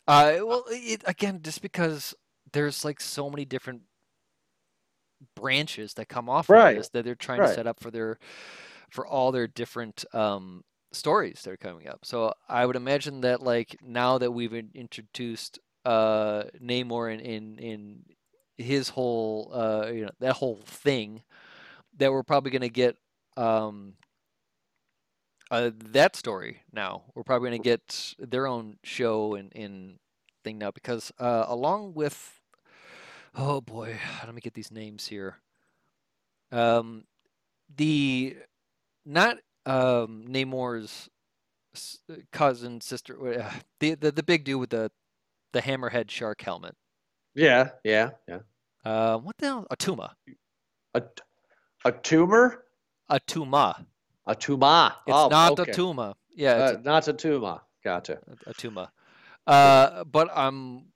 Uh, 0.08 0.38
well, 0.44 0.64
it, 0.70 1.04
again, 1.06 1.42
just 1.42 1.62
because 1.62 2.14
there's 2.54 2.86
like 2.86 3.02
so 3.02 3.30
many 3.30 3.46
different 3.46 3.82
branches 5.36 5.94
that 5.96 6.08
come 6.10 6.30
off 6.30 6.50
Right, 6.50 6.72
of 6.72 6.78
this 6.78 6.90
that 6.90 7.06
they're 7.06 7.16
trying 7.16 7.40
right. 7.40 7.48
to 7.48 7.54
set 7.54 7.68
up 7.68 7.80
for 7.80 7.92
their 7.92 8.20
for 8.90 9.06
all 9.08 9.32
their 9.32 9.48
different 9.48 10.06
um, 10.14 10.64
stories 10.92 11.42
that 11.44 11.52
are 11.52 11.58
coming 11.58 11.88
up. 11.88 12.00
So 12.06 12.34
I 12.48 12.66
would 12.66 12.76
imagine 12.76 13.22
that 13.22 13.42
like 13.42 13.78
now 13.82 14.18
that 14.18 14.32
we've 14.32 14.54
introduced 14.54 15.60
uh, 15.86 16.44
Namor 16.62 17.14
in, 17.14 17.20
in 17.20 17.60
in 17.60 18.06
his 18.58 18.90
whole 18.90 19.52
uh, 19.54 19.88
you 19.92 20.04
know 20.06 20.12
that 20.20 20.34
whole 20.36 20.60
thing, 20.66 21.24
that 21.98 22.12
we're 22.12 22.24
probably 22.24 22.52
going 22.52 22.62
to 22.62 22.70
get 22.70 22.98
um, 23.38 23.94
uh, 25.56 25.72
that 25.92 26.16
story 26.16 26.64
now. 26.74 27.04
We're 27.14 27.24
probably 27.24 27.50
going 27.50 27.62
to 27.62 27.70
get 27.70 28.16
their 28.20 28.48
own 28.48 28.78
show 28.84 29.36
and, 29.36 29.52
and 29.56 30.00
thing 30.44 30.58
now 30.58 30.72
because 30.72 31.12
uh, 31.20 31.46
along 31.48 31.94
with 31.94 32.42
oh 33.36 33.62
boy, 33.62 33.98
let 34.26 34.34
me 34.34 34.42
get 34.42 34.54
these 34.54 34.72
names 34.72 35.08
here. 35.08 35.38
Um, 36.52 37.06
the 37.76 38.38
not 39.06 39.38
um 39.66 40.26
Namor's 40.28 41.10
cousin 42.32 42.82
sister, 42.82 43.42
uh, 43.42 43.52
the, 43.80 43.96
the 43.96 44.12
the 44.12 44.24
big 44.24 44.44
dude 44.44 44.60
with 44.60 44.70
the 44.70 44.92
the 45.54 45.62
hammerhead 45.62 46.10
shark 46.10 46.42
helmet. 46.42 46.76
Yeah, 47.34 47.70
yeah, 47.84 48.12
yeah. 48.28 48.40
Uh, 48.84 49.18
what 49.18 49.38
the 49.38 49.46
hell? 49.48 49.68
Attuma. 49.72 50.12
A 50.94 51.02
a 51.86 51.92
tumor, 51.92 52.64
Attuma. 53.10 53.86
A 54.28 54.36
tuma. 54.36 54.94
It's 55.08 55.16
oh, 55.16 55.28
not 55.30 55.60
okay. 55.60 55.72
Tuma. 55.72 56.16
Yeah, 56.36 56.70
it's 56.70 56.78
Uh, 56.78 56.82
not 56.84 57.08
a 57.08 57.14
tuma. 57.14 57.62
Gotcha. 57.84 58.20
a, 58.48 58.54
Tuma, 58.54 58.90
Uh, 59.46 60.04
but 60.06 60.30
I'm 60.36 60.88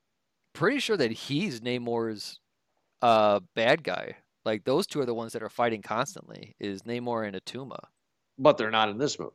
pretty 0.53 0.79
sure 0.79 0.97
that 0.97 1.11
he's 1.11 1.61
Namor's 1.61 2.39
uh 3.01 3.39
bad 3.55 3.83
guy. 3.83 4.15
Like 4.45 4.63
those 4.63 4.87
two 4.87 4.99
are 4.99 5.05
the 5.05 5.13
ones 5.13 5.33
that 5.33 5.43
are 5.43 5.49
fighting 5.49 5.81
constantly. 5.83 6.55
Is 6.59 6.81
Namor 6.83 7.27
and 7.27 7.35
Attuma? 7.35 7.77
But 8.39 8.57
they're 8.57 8.71
not 8.71 8.89
in 8.89 8.97
this 8.97 9.19
movie. 9.19 9.33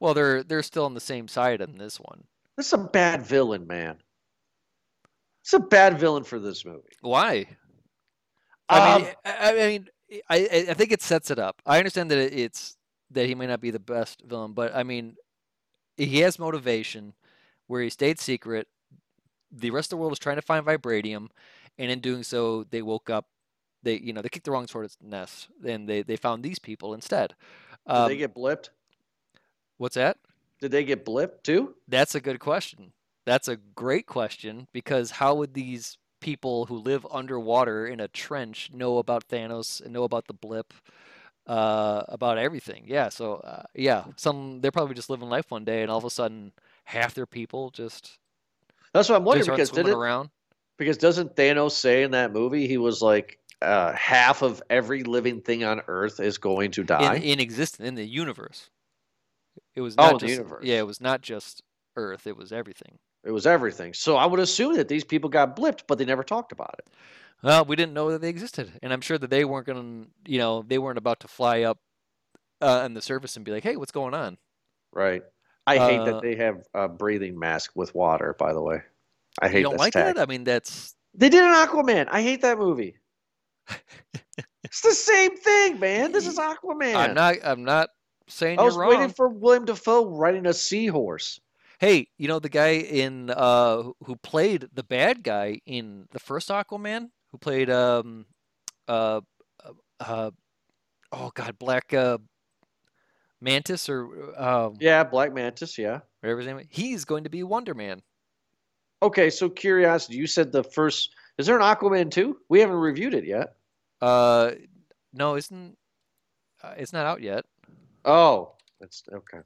Well, 0.00 0.14
they're 0.14 0.42
they're 0.42 0.62
still 0.64 0.84
on 0.86 0.94
the 0.94 1.00
same 1.00 1.28
side 1.28 1.60
in 1.60 1.78
this 1.78 1.98
one. 2.00 2.24
This 2.56 2.66
is 2.66 2.72
a 2.72 2.78
bad 2.78 3.22
villain, 3.24 3.66
man. 3.66 3.98
It's 5.44 5.52
a 5.52 5.60
bad 5.60 5.98
villain 6.00 6.24
for 6.24 6.38
this 6.38 6.64
movie. 6.64 6.88
Why? 7.02 7.46
I 8.68 8.94
Um, 8.94 9.02
mean, 9.02 9.12
I, 9.24 9.50
I 9.50 9.68
mean, 9.68 9.88
I 10.28 10.66
I 10.70 10.74
think 10.74 10.90
it 10.92 11.02
sets 11.02 11.30
it 11.30 11.38
up. 11.38 11.62
I 11.64 11.78
understand 11.78 12.10
that 12.10 12.18
it's 12.18 12.76
that 13.10 13.26
he 13.26 13.34
may 13.34 13.46
not 13.46 13.60
be 13.60 13.70
the 13.70 13.78
best 13.80 14.22
villain, 14.22 14.52
but 14.52 14.74
I 14.74 14.82
mean, 14.82 15.16
he 15.96 16.20
has 16.20 16.38
motivation 16.38 17.14
where 17.66 17.82
he 17.82 17.90
stayed 17.90 18.18
secret. 18.20 18.68
The 19.52 19.70
rest 19.70 19.86
of 19.86 19.90
the 19.90 19.96
world 19.98 20.12
was 20.12 20.18
trying 20.18 20.36
to 20.36 20.42
find 20.42 20.64
vibranium, 20.64 21.28
and 21.78 21.90
in 21.90 22.00
doing 22.00 22.22
so, 22.22 22.64
they 22.64 22.82
woke 22.82 23.10
up. 23.10 23.26
They 23.82 23.98
you 23.98 24.12
know 24.12 24.22
they 24.22 24.28
kicked 24.28 24.44
the 24.44 24.52
wrong 24.52 24.66
sword 24.66 24.86
at 24.86 24.96
nest, 25.02 25.48
and 25.64 25.88
they 25.88 26.02
they 26.02 26.16
found 26.16 26.42
these 26.42 26.58
people 26.58 26.94
instead. 26.94 27.34
did 27.86 27.94
Um, 27.94 28.06
they 28.06 28.16
get 28.16 28.34
blipped? 28.34 28.70
what's 29.78 29.94
that? 29.94 30.18
Did 30.60 30.70
they 30.72 30.84
get 30.84 31.04
blipped 31.04 31.42
too? 31.42 31.74
That's 31.88 32.14
a 32.14 32.20
good 32.20 32.40
question. 32.40 32.92
That's 33.26 33.48
a 33.48 33.56
great 33.56 34.06
question 34.06 34.68
because 34.72 35.12
how 35.12 35.34
would 35.36 35.54
these 35.54 35.98
people 36.20 36.66
who 36.66 36.76
live 36.76 37.06
underwater 37.10 37.86
in 37.86 38.00
a 38.00 38.08
trench 38.08 38.70
know 38.72 38.98
about 38.98 39.28
Thanos 39.28 39.80
and 39.80 39.92
know 39.92 40.04
about 40.04 40.26
the 40.26 40.34
blip, 40.34 40.74
uh, 41.50 42.04
about 42.08 42.38
everything? 42.38 42.84
Yeah, 42.86 43.10
so 43.10 43.36
uh, 43.36 43.64
yeah, 43.74 44.04
some 44.16 44.60
they're 44.60 44.72
probably 44.72 44.94
just 44.94 45.10
living 45.10 45.28
life 45.28 45.50
one 45.50 45.64
day 45.64 45.82
and 45.82 45.90
all 45.90 45.98
of 45.98 46.04
a 46.04 46.10
sudden 46.10 46.52
half 46.84 47.14
their 47.14 47.26
people 47.26 47.70
just 47.70 48.18
That's 48.92 49.08
what 49.08 49.16
I'm 49.16 49.24
wondering 49.24 49.50
because 49.50 49.70
didn't 49.70 49.92
around. 49.92 50.30
because 50.78 50.98
doesn't 50.98 51.36
Thanos 51.36 51.72
say 51.72 52.02
in 52.02 52.12
that 52.12 52.32
movie 52.32 52.66
he 52.66 52.78
was 52.78 53.02
like 53.02 53.38
uh, 53.62 53.92
half 53.92 54.42
of 54.42 54.62
every 54.70 55.02
living 55.04 55.40
thing 55.42 55.64
on 55.64 55.82
Earth 55.88 56.20
is 56.20 56.38
going 56.38 56.70
to 56.72 56.84
die? 56.84 57.16
in, 57.16 57.22
in 57.22 57.40
existence 57.40 57.88
in 57.88 57.94
the 57.94 58.06
universe. 58.06 58.70
It 59.74 59.80
was 59.82 59.96
Oh, 59.98 60.12
not 60.12 60.20
the 60.20 60.28
universe. 60.28 60.64
yeah, 60.66 60.78
it 60.78 60.86
was 60.86 61.00
not 61.00 61.20
just 61.22 61.62
Earth. 61.96 62.26
It 62.26 62.36
was 62.36 62.52
everything. 62.52 62.98
it 63.24 63.30
was 63.32 63.46
everything. 63.46 63.92
So 63.94 64.16
I 64.16 64.26
would 64.26 64.40
assume 64.40 64.76
that 64.76 64.88
these 64.88 65.04
people 65.04 65.30
got 65.30 65.56
blipped, 65.56 65.82
but 65.86 65.98
they 65.98 66.04
never 66.04 66.22
talked 66.24 66.52
about 66.52 66.74
it. 66.78 66.88
Well, 67.42 67.64
we 67.64 67.76
didn't 67.76 67.94
know 67.94 68.10
that 68.10 68.20
they 68.20 68.28
existed, 68.28 68.70
and 68.82 68.92
I'm 68.92 69.00
sure 69.00 69.16
that 69.18 69.30
they 69.30 69.44
weren't 69.44 69.66
going 69.66 70.04
to, 70.04 70.30
you 70.30 70.38
know, 70.38 70.62
they 70.66 70.78
weren't 70.78 70.98
about 70.98 71.20
to 71.20 71.28
fly 71.28 71.62
up 71.62 71.78
uh, 72.60 72.82
in 72.84 72.94
the 72.94 73.00
surface 73.02 73.36
and 73.36 73.44
be 73.44 73.52
like, 73.52 73.62
"Hey, 73.62 73.76
what's 73.76 73.92
going 73.92 74.12
on?" 74.14 74.36
Right. 74.92 75.22
I 75.66 75.78
hate 75.78 76.00
Uh, 76.00 76.04
that 76.04 76.22
they 76.22 76.36
have 76.36 76.62
a 76.74 76.88
breathing 76.88 77.38
mask 77.38 77.72
with 77.74 77.94
water. 77.94 78.34
By 78.38 78.52
the 78.52 78.60
way, 78.62 78.82
I 79.40 79.46
hate 79.48 79.52
that. 79.52 79.58
you 79.58 79.64
don't 79.64 79.78
like 79.78 79.94
that? 79.94 80.18
I 80.18 80.26
mean, 80.26 80.44
that's 80.44 80.94
They 81.14 81.28
did 81.28 81.42
an 81.42 81.54
Aquaman. 81.54 82.08
I 82.10 82.22
hate 82.22 82.42
that 82.42 82.58
movie. 82.58 82.96
it's 84.64 84.80
the 84.82 84.92
same 84.92 85.36
thing, 85.36 85.78
man. 85.78 86.12
This 86.12 86.26
is 86.26 86.38
Aquaman. 86.38 86.94
I'm 86.96 87.14
not. 87.14 87.36
I'm 87.42 87.64
not 87.64 87.90
saying 88.28 88.58
I 88.58 88.62
was 88.62 88.76
wrong. 88.76 88.90
waiting 88.90 89.10
for 89.10 89.28
William 89.28 89.64
Dafoe 89.64 90.06
riding 90.06 90.46
a 90.46 90.52
seahorse. 90.52 91.40
Hey, 91.78 92.08
you 92.18 92.28
know 92.28 92.38
the 92.38 92.48
guy 92.50 92.72
in 92.74 93.30
uh 93.30 93.84
who 94.04 94.16
played 94.16 94.68
the 94.72 94.82
bad 94.82 95.22
guy 95.22 95.60
in 95.66 96.06
the 96.10 96.18
first 96.18 96.48
Aquaman, 96.48 97.10
who 97.32 97.38
played 97.38 97.70
um 97.70 98.26
uh 98.88 99.20
uh, 99.64 99.72
uh 100.00 100.30
oh 101.12 101.30
god, 101.34 101.58
Black 101.58 101.92
uh 101.94 102.18
Mantis 103.40 103.88
or 103.88 104.34
um 104.40 104.76
Yeah, 104.80 105.04
Black 105.04 105.32
Mantis. 105.32 105.78
Yeah. 105.78 106.00
whatever 106.20 106.40
his 106.40 106.46
name. 106.46 106.58
is. 106.58 106.66
He's 106.70 107.04
going 107.04 107.24
to 107.24 107.30
be 107.30 107.42
Wonder 107.42 107.74
Man. 107.74 108.02
Okay, 109.02 109.30
so 109.30 109.48
curiosity. 109.48 110.16
You 110.16 110.26
said 110.26 110.52
the 110.52 110.62
first. 110.62 111.14
Is 111.38 111.46
there 111.46 111.56
an 111.58 111.62
Aquaman 111.62 112.10
two? 112.10 112.36
We 112.50 112.60
haven't 112.60 112.76
reviewed 112.76 113.14
it 113.14 113.24
yet. 113.24 113.54
Uh, 114.02 114.52
no, 115.14 115.36
isn't 115.36 115.76
uh, 116.62 116.74
it's 116.76 116.92
not 116.92 117.06
out 117.06 117.22
yet. 117.22 117.44
Oh, 118.04 118.52
that's 118.80 119.02
okay. 119.12 119.38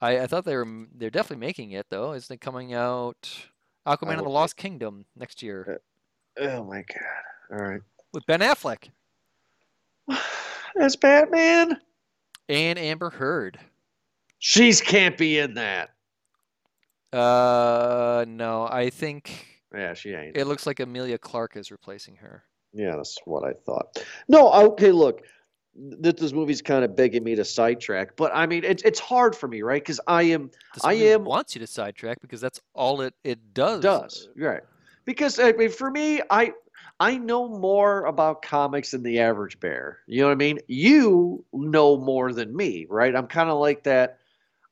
I, 0.00 0.20
I 0.20 0.26
thought 0.26 0.44
they 0.44 0.56
were 0.56 0.86
they're 0.94 1.10
definitely 1.10 1.44
making 1.46 1.70
it 1.72 1.86
though. 1.88 2.12
Isn't 2.12 2.34
it 2.34 2.40
coming 2.40 2.74
out 2.74 3.46
Aquaman 3.86 4.18
and 4.18 4.26
the 4.26 4.30
Lost 4.30 4.56
Kingdom 4.56 5.06
next 5.16 5.42
year 5.42 5.80
Oh 6.38 6.64
my 6.64 6.82
god. 6.82 7.52
All 7.58 7.64
right. 7.66 7.80
with 8.12 8.26
Ben 8.26 8.40
Affleck 8.40 8.90
That's 10.74 10.96
Batman. 10.96 11.78
and 12.48 12.78
Amber 12.78 13.10
Heard? 13.10 13.58
She's 14.38 14.80
can't 14.80 15.16
be 15.16 15.38
in 15.38 15.54
that. 15.54 15.90
Uh, 17.12 18.24
no, 18.28 18.68
I 18.70 18.90
think 18.90 19.62
Yeah, 19.74 19.94
she 19.94 20.10
ain't. 20.12 20.36
it 20.36 20.46
looks 20.46 20.66
like 20.66 20.80
Amelia 20.80 21.18
Clarke 21.18 21.56
is 21.56 21.70
replacing 21.70 22.16
her. 22.16 22.42
Yeah, 22.72 22.96
that's 22.96 23.16
what 23.24 23.44
I 23.44 23.52
thought. 23.52 24.04
No, 24.28 24.52
okay, 24.52 24.90
look. 24.92 25.22
that 26.00 26.18
this 26.18 26.32
movie's 26.32 26.60
kind 26.60 26.84
of 26.84 26.94
begging 26.96 27.24
me 27.24 27.34
to 27.36 27.44
sidetrack, 27.44 28.16
but 28.16 28.30
I 28.34 28.46
mean, 28.46 28.64
it's 28.64 28.82
it's 28.82 28.98
hard 29.00 29.34
for 29.34 29.48
me, 29.48 29.62
right? 29.62 29.80
Because 29.80 30.00
I 30.06 30.22
am 30.24 30.50
This 30.74 30.84
I 30.84 30.92
movie 30.94 31.08
am- 31.10 31.24
wants 31.24 31.54
you 31.54 31.60
to 31.60 31.66
sidetrack 31.66 32.20
because 32.20 32.40
that's 32.40 32.60
all 32.74 33.00
it 33.00 33.14
it 33.24 33.54
does. 33.54 33.80
does 33.82 34.28
right 34.36 34.62
because 35.06 35.38
I 35.38 35.52
mean, 35.52 35.70
for 35.70 35.90
me, 35.90 36.20
I 36.28 36.52
I 37.00 37.16
know 37.16 37.48
more 37.48 38.04
about 38.04 38.42
comics 38.42 38.90
than 38.90 39.02
the 39.02 39.20
average 39.20 39.60
bear. 39.60 40.00
You 40.06 40.20
know 40.20 40.26
what 40.26 40.32
I 40.32 40.36
mean? 40.36 40.58
You 40.66 41.44
know 41.52 41.96
more 41.96 42.32
than 42.32 42.54
me, 42.54 42.86
right? 42.88 43.14
I'm 43.14 43.26
kind 43.26 43.48
of 43.48 43.58
like 43.58 43.84
that. 43.84 44.18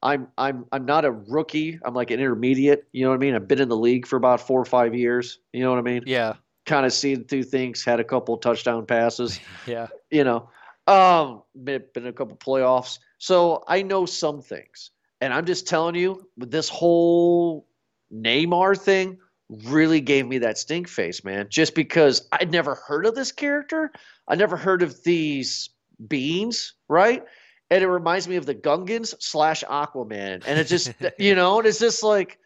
I'm 0.03 0.28
I'm 0.37 0.66
I'm 0.72 0.85
not 0.85 1.05
a 1.05 1.11
rookie. 1.11 1.78
I'm 1.82 1.95
like 1.95 2.11
an 2.11 2.20
intermediate. 2.20 2.87
You 2.93 3.05
know 3.05 3.11
what 3.11 3.16
I 3.16 3.18
mean? 3.18 3.35
I've 3.35 3.49
been 3.49 3.61
in 3.61 3.68
the 3.68 3.76
league 3.76 4.07
for 4.07 4.16
about 4.16 4.41
four 4.41 4.61
or 4.61 4.66
five 4.66 4.95
years. 4.95 5.39
You 5.53 5.62
know 5.62 5.70
what 5.70 5.78
I 5.78 5.82
mean? 5.82 6.03
Yeah, 6.07 6.35
Kind 6.66 6.85
of 6.85 6.93
seen 6.93 7.24
through 7.24 7.45
things. 7.45 7.85
Had 7.85 8.01
a 8.01 8.05
couple 8.05 8.37
touchdown 8.37 8.85
passes. 8.87 9.41
yeah. 9.66 9.89
you 10.11 10.24
know, 10.24 10.49
um, 10.87 11.43
been, 11.62 11.85
been 11.95 12.05
in 12.05 12.11
a 12.11 12.12
couple 12.12 12.37
playoffs, 12.37 12.99
so 13.18 13.64
I 13.66 13.82
know 13.82 14.05
some 14.05 14.43
things. 14.43 14.91
And 15.20 15.32
I'm 15.32 15.47
just 15.47 15.66
telling 15.66 15.95
you, 15.95 16.28
with 16.37 16.51
this 16.51 16.68
whole 16.68 17.66
Namor 18.12 18.78
thing, 18.78 19.18
really 19.65 20.01
gave 20.01 20.27
me 20.27 20.39
that 20.39 20.59
stink 20.59 20.89
face, 20.89 21.25
man. 21.25 21.47
Just 21.49 21.75
because 21.75 22.29
I'd 22.33 22.51
never 22.51 22.75
heard 22.75 23.07
of 23.07 23.15
this 23.15 23.33
character, 23.33 23.93
I 24.29 24.35
never 24.35 24.57
heard 24.57 24.83
of 24.83 25.03
these 25.05 25.71
beings, 26.07 26.75
right? 26.89 27.25
And 27.71 27.83
it 27.83 27.89
reminds 27.89 28.29
me 28.29 28.37
of 28.37 28.47
the 28.47 28.55
Gungans 28.55 29.15
slash 29.21 29.65
Aquaman, 29.65 30.45
and 30.47 30.59
it 30.59 30.65
just, 30.65 30.93
you 31.19 31.35
know, 31.35 31.59
and 31.59 31.67
it's 31.67 31.79
just 31.79 32.03
like. 32.03 32.39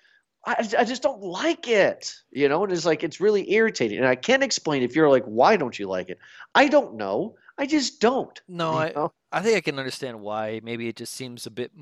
I, 0.46 0.66
I 0.78 0.84
just 0.84 1.02
don't 1.02 1.20
like 1.20 1.66
it, 1.66 2.14
you 2.30 2.48
know, 2.48 2.62
and 2.62 2.72
it's 2.72 2.86
like 2.86 3.02
it's 3.02 3.20
really 3.20 3.52
irritating, 3.52 3.98
and 3.98 4.06
I 4.06 4.14
can't 4.14 4.44
explain 4.44 4.82
if 4.82 4.94
you're 4.94 5.10
like, 5.10 5.24
why 5.24 5.56
don't 5.56 5.76
you 5.76 5.88
like 5.88 6.10
it? 6.10 6.18
I 6.54 6.68
don't 6.68 6.94
know. 6.94 7.34
I 7.58 7.66
just 7.66 8.00
don't. 8.00 8.40
No, 8.46 8.70
I 8.74 8.92
know? 8.94 9.12
I 9.32 9.40
think 9.40 9.56
I 9.56 9.60
can 9.60 9.78
understand 9.80 10.20
why. 10.20 10.60
Maybe 10.62 10.88
it 10.88 10.96
just 10.96 11.12
seems 11.12 11.44
a 11.44 11.50
bit 11.50 11.72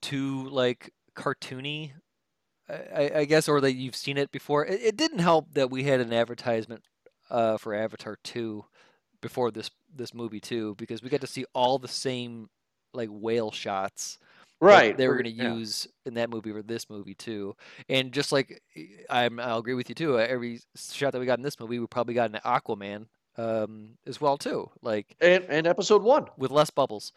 too 0.00 0.48
like 0.48 0.92
cartoony. 1.14 1.92
I, 2.68 3.10
I- 3.20 3.24
guess, 3.24 3.48
or 3.48 3.60
that 3.60 3.74
you've 3.74 3.96
seen 3.96 4.16
it 4.18 4.30
before. 4.32 4.64
It, 4.66 4.80
it 4.82 4.96
didn't 4.96 5.20
help 5.20 5.54
that 5.54 5.70
we 5.70 5.84
had 5.84 6.00
an 6.00 6.12
advertisement 6.12 6.82
uh, 7.30 7.56
for 7.58 7.74
Avatar 7.74 8.16
two 8.22 8.64
before 9.20 9.50
this 9.50 9.70
this 9.94 10.12
movie 10.14 10.40
too, 10.40 10.74
because 10.78 11.02
we 11.02 11.08
got 11.08 11.20
to 11.22 11.26
see 11.26 11.44
all 11.54 11.78
the 11.78 11.88
same 11.88 12.48
like 12.92 13.08
whale 13.10 13.50
shots 13.50 14.18
right. 14.60 14.96
they 14.96 15.06
were 15.06 15.14
we're- 15.14 15.22
going 15.22 15.36
to 15.36 15.42
yeah. 15.42 15.54
use 15.54 15.86
in 16.06 16.14
that 16.14 16.30
movie 16.30 16.50
or 16.50 16.62
this 16.62 16.88
movie 16.90 17.14
too. 17.14 17.54
And 17.88 18.10
just 18.12 18.32
like 18.32 18.62
I'm, 19.10 19.38
I'll 19.40 19.58
agree 19.58 19.74
with 19.74 19.88
you 19.88 19.94
too. 19.94 20.14
uh, 20.18 20.26
Every 20.28 20.60
shot 20.76 21.12
that 21.12 21.18
we 21.20 21.26
got 21.26 21.38
in 21.38 21.42
this 21.44 21.60
movie, 21.60 21.78
we 21.78 21.86
probably 21.86 22.14
got 22.14 22.30
an 22.34 22.40
Aquaman 22.44 23.06
um, 23.38 23.90
as 24.06 24.20
well 24.20 24.36
too, 24.38 24.70
like 24.82 25.14
And, 25.20 25.44
and 25.48 25.66
episode 25.66 26.02
one. 26.02 26.26
with 26.38 26.50
less 26.50 26.70
bubbles. 26.70 27.12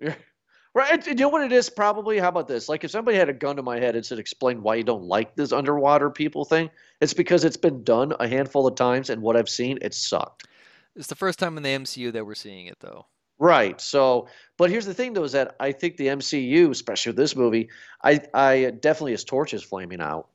Right. 0.74 1.06
You 1.06 1.14
know 1.14 1.28
what 1.28 1.42
it 1.42 1.52
is? 1.52 1.68
Probably. 1.68 2.18
How 2.18 2.28
about 2.28 2.48
this? 2.48 2.68
Like, 2.68 2.82
if 2.82 2.90
somebody 2.90 3.18
had 3.18 3.28
a 3.28 3.34
gun 3.34 3.56
to 3.56 3.62
my 3.62 3.78
head 3.78 3.94
and 3.94 4.04
said, 4.04 4.18
explain 4.18 4.62
why 4.62 4.76
you 4.76 4.84
don't 4.84 5.04
like 5.04 5.34
this 5.36 5.52
underwater 5.52 6.08
people 6.08 6.46
thing, 6.46 6.70
it's 7.00 7.12
because 7.12 7.44
it's 7.44 7.58
been 7.58 7.84
done 7.84 8.14
a 8.18 8.26
handful 8.26 8.66
of 8.66 8.74
times, 8.74 9.10
and 9.10 9.20
what 9.20 9.36
I've 9.36 9.50
seen, 9.50 9.78
it 9.82 9.92
sucked. 9.92 10.46
It's 10.96 11.08
the 11.08 11.14
first 11.14 11.38
time 11.38 11.56
in 11.56 11.62
the 11.62 11.70
MCU 11.70 12.12
that 12.12 12.24
we're 12.24 12.34
seeing 12.34 12.66
it 12.66 12.78
though. 12.80 13.06
Right. 13.38 13.80
So, 13.80 14.28
but 14.56 14.70
here's 14.70 14.86
the 14.86 14.94
thing, 14.94 15.14
though, 15.14 15.24
is 15.24 15.32
that 15.32 15.56
I 15.58 15.72
think 15.72 15.96
the 15.96 16.06
MCU, 16.08 16.70
especially 16.70 17.10
with 17.10 17.16
this 17.16 17.34
movie, 17.34 17.70
I, 18.02 18.20
I 18.32 18.70
definitely 18.70 19.12
his 19.12 19.24
torch 19.24 19.52
is 19.52 19.64
flaming 19.64 20.00
out. 20.00 20.28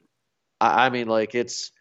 I, 0.59 0.87
I 0.87 0.89
mean, 0.89 1.07
like 1.07 1.33
it's, 1.33 1.71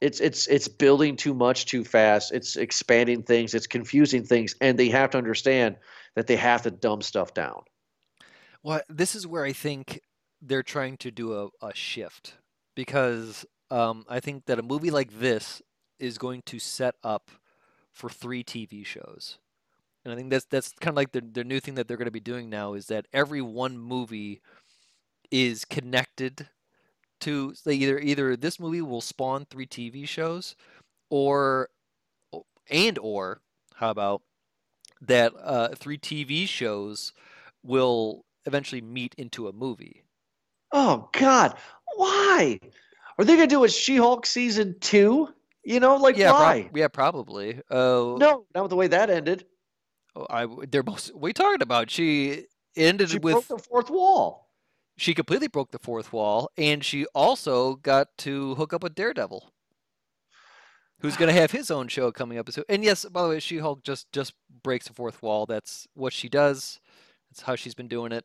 it's, 0.00 0.20
it's, 0.20 0.46
it's 0.48 0.66
building 0.66 1.16
too 1.16 1.32
much 1.32 1.66
too 1.66 1.84
fast. 1.84 2.32
It's 2.32 2.56
expanding 2.56 3.22
things. 3.22 3.54
It's 3.54 3.68
confusing 3.68 4.24
things, 4.24 4.56
and 4.60 4.76
they 4.76 4.88
have 4.88 5.10
to 5.10 5.18
understand 5.18 5.76
that 6.16 6.26
they 6.26 6.36
have 6.36 6.62
to 6.62 6.70
dumb 6.70 7.02
stuff 7.02 7.34
down. 7.34 7.62
Well, 8.64 8.80
this 8.88 9.14
is 9.14 9.26
where 9.26 9.44
I 9.44 9.52
think 9.52 10.00
they're 10.40 10.62
trying 10.62 10.96
to 10.98 11.10
do 11.10 11.34
a, 11.34 11.66
a 11.66 11.74
shift 11.74 12.36
because 12.74 13.44
um, 13.70 14.06
I 14.08 14.20
think 14.20 14.46
that 14.46 14.58
a 14.58 14.62
movie 14.62 14.90
like 14.90 15.20
this 15.20 15.60
is 15.98 16.16
going 16.16 16.42
to 16.46 16.58
set 16.58 16.94
up 17.04 17.30
for 17.92 18.08
three 18.08 18.42
TV 18.42 18.82
shows. 18.82 19.38
And 20.04 20.12
I 20.12 20.16
think 20.16 20.30
that's 20.30 20.46
that's 20.46 20.72
kind 20.80 20.94
of 20.94 20.96
like 20.96 21.12
the 21.12 21.20
the 21.20 21.44
new 21.44 21.60
thing 21.60 21.74
that 21.76 21.88
they're 21.88 21.98
going 21.98 22.06
to 22.06 22.10
be 22.10 22.20
doing 22.20 22.50
now 22.50 22.74
is 22.74 22.86
that 22.86 23.06
every 23.12 23.42
one 23.42 23.78
movie 23.78 24.40
is 25.30 25.64
connected 25.64 26.48
to 27.20 27.54
so 27.54 27.70
either 27.70 27.98
either 27.98 28.36
this 28.36 28.60
movie 28.60 28.82
will 28.82 29.00
spawn 29.00 29.46
three 29.46 29.66
TV 29.66 30.06
shows 30.06 30.56
or 31.10 31.70
and 32.70 32.98
or 32.98 33.40
how 33.76 33.90
about 33.90 34.22
that 35.00 35.32
uh, 35.42 35.68
three 35.76 35.98
TV 35.98 36.46
shows 36.46 37.12
will 37.62 38.24
eventually 38.46 38.80
meet 38.80 39.14
into 39.18 39.48
a 39.48 39.52
movie. 39.52 40.04
Oh 40.72 41.08
God, 41.12 41.56
why? 41.96 42.58
Are 43.18 43.24
they 43.24 43.36
gonna 43.36 43.46
do 43.46 43.64
a 43.64 43.68
She-Hulk 43.68 44.26
season 44.26 44.76
two? 44.80 45.28
You 45.64 45.80
know, 45.80 45.96
like 45.96 46.16
yeah, 46.16 46.32
why? 46.32 46.70
yeah, 46.74 46.88
probably. 46.88 47.60
Uh, 47.70 48.16
No, 48.18 48.44
not 48.54 48.62
with 48.62 48.70
the 48.70 48.76
way 48.76 48.88
that 48.88 49.08
ended. 49.10 49.46
oh, 50.16 50.26
I 50.28 50.46
they're 50.70 50.82
both. 50.82 51.08
What 51.14 51.26
are 51.26 51.28
you 51.28 51.32
talking 51.34 51.62
about? 51.62 51.90
She 51.90 52.46
ended 52.76 53.10
She 53.10 53.18
with 53.18 53.32
broke 53.34 53.48
the 53.48 53.58
fourth 53.58 53.88
wall. 53.88 54.50
she 54.98 55.14
completely 55.14 55.48
broke 55.48 55.70
the 55.70 55.78
fourth 55.78 56.12
wall, 56.12 56.50
and 56.58 56.84
she 56.84 57.06
also 57.14 57.76
got 57.76 58.08
to 58.18 58.54
hook 58.56 58.72
up 58.74 58.82
with 58.82 58.94
Daredevil, 58.94 59.48
who's 61.00 61.16
going 61.16 61.32
to 61.32 61.40
have 61.40 61.50
his 61.52 61.70
own 61.70 61.88
show 61.88 62.10
coming 62.12 62.36
up. 62.38 62.50
soon. 62.50 62.64
And 62.68 62.84
yes, 62.84 63.04
by 63.04 63.22
the 63.22 63.28
way, 63.28 63.40
She 63.40 63.58
Hulk 63.58 63.82
just 63.84 64.10
just 64.12 64.34
breaks 64.62 64.88
the 64.88 64.92
fourth 64.94 65.22
wall. 65.22 65.46
That's 65.46 65.86
what 65.94 66.12
she 66.12 66.28
does. 66.28 66.80
That's 67.34 67.42
how 67.42 67.56
she's 67.56 67.74
been 67.74 67.88
doing 67.88 68.12
it. 68.12 68.24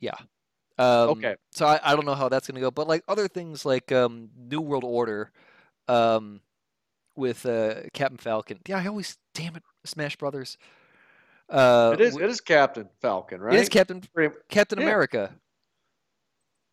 Yeah. 0.00 0.14
Um, 0.78 1.10
Okay. 1.10 1.36
So 1.52 1.66
I, 1.66 1.78
I 1.84 1.94
don't 1.94 2.06
know 2.06 2.14
how 2.14 2.30
that's 2.30 2.46
going 2.46 2.54
to 2.54 2.62
go, 2.62 2.70
but 2.70 2.88
like 2.88 3.04
other 3.08 3.28
things 3.28 3.66
like 3.66 3.92
um, 3.92 4.30
New 4.38 4.62
World 4.62 4.84
Order, 4.84 5.30
um, 5.86 6.40
with 7.14 7.44
uh, 7.44 7.82
Captain 7.92 8.16
Falcon. 8.16 8.60
Yeah, 8.66 8.78
I 8.78 8.86
always 8.86 9.18
damn 9.34 9.54
it, 9.56 9.62
Smash 9.84 10.16
Brothers. 10.16 10.56
Uh, 11.50 11.90
it 11.92 12.00
is. 12.00 12.16
It 12.16 12.22
is 12.24 12.40
Captain 12.40 12.88
Falcon, 13.02 13.40
right? 13.42 13.54
it 13.54 13.60
is 13.60 13.68
Captain 13.68 14.02
Captain 14.48 14.78
Yeah. 14.78 14.84
America. 14.86 15.34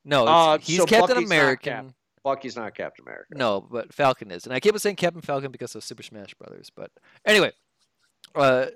No, 0.06 0.26
Uh, 0.26 0.58
he's 0.60 0.78
so 0.78 0.86
Captain 0.86 1.16
Bucky's 1.16 1.30
not 1.30 1.36
American. 1.36 1.74
Cap- 1.88 1.96
Bucky's 2.24 2.56
not 2.56 2.74
Captain 2.76 3.04
America. 3.06 3.36
No, 3.36 3.60
but 3.62 3.94
Falcon 3.94 4.32
is, 4.32 4.46
and 4.46 4.54
I 4.54 4.62
keep 4.62 4.74
on 4.74 4.80
saying 4.80 4.96
Captain 4.96 5.22
Falcon 5.22 5.52
because 5.52 5.76
of 5.76 5.84
Super 5.84 6.04
Smash 6.04 6.34
Brothers. 6.36 6.70
But 6.74 6.90
anyway, 7.26 7.52
uh, 8.34 8.68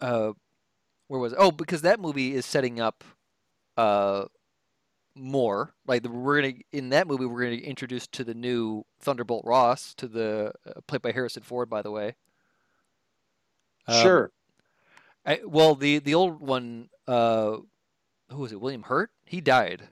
uh, 0.00 0.32
where 1.08 1.20
was 1.20 1.32
it? 1.32 1.38
Oh, 1.40 1.50
because 1.50 1.82
that 1.82 2.00
movie 2.00 2.34
is 2.34 2.44
setting 2.46 2.80
up, 2.80 3.04
uh, 3.76 4.24
more 5.14 5.74
like 5.86 6.02
the, 6.02 6.10
we're 6.10 6.42
gonna 6.42 6.54
in 6.72 6.90
that 6.90 7.06
movie 7.06 7.24
we're 7.24 7.42
gonna 7.44 7.56
introduce 7.56 8.06
to 8.08 8.22
the 8.22 8.34
new 8.34 8.84
Thunderbolt 9.00 9.44
Ross 9.46 9.94
to 9.94 10.06
the 10.08 10.52
uh, 10.66 10.80
played 10.86 11.00
by 11.02 11.12
Harrison 11.12 11.42
Ford, 11.42 11.70
by 11.70 11.80
the 11.82 11.90
way. 11.90 12.16
Um, 13.86 14.02
Sure. 14.02 14.30
I, 15.24 15.40
well, 15.44 15.74
the 15.74 15.98
the 16.00 16.14
old 16.14 16.40
one, 16.40 16.88
uh, 17.08 17.56
who 18.30 18.36
was 18.38 18.52
it? 18.52 18.60
William 18.60 18.82
Hurt. 18.82 19.10
He 19.24 19.40
died. 19.40 19.88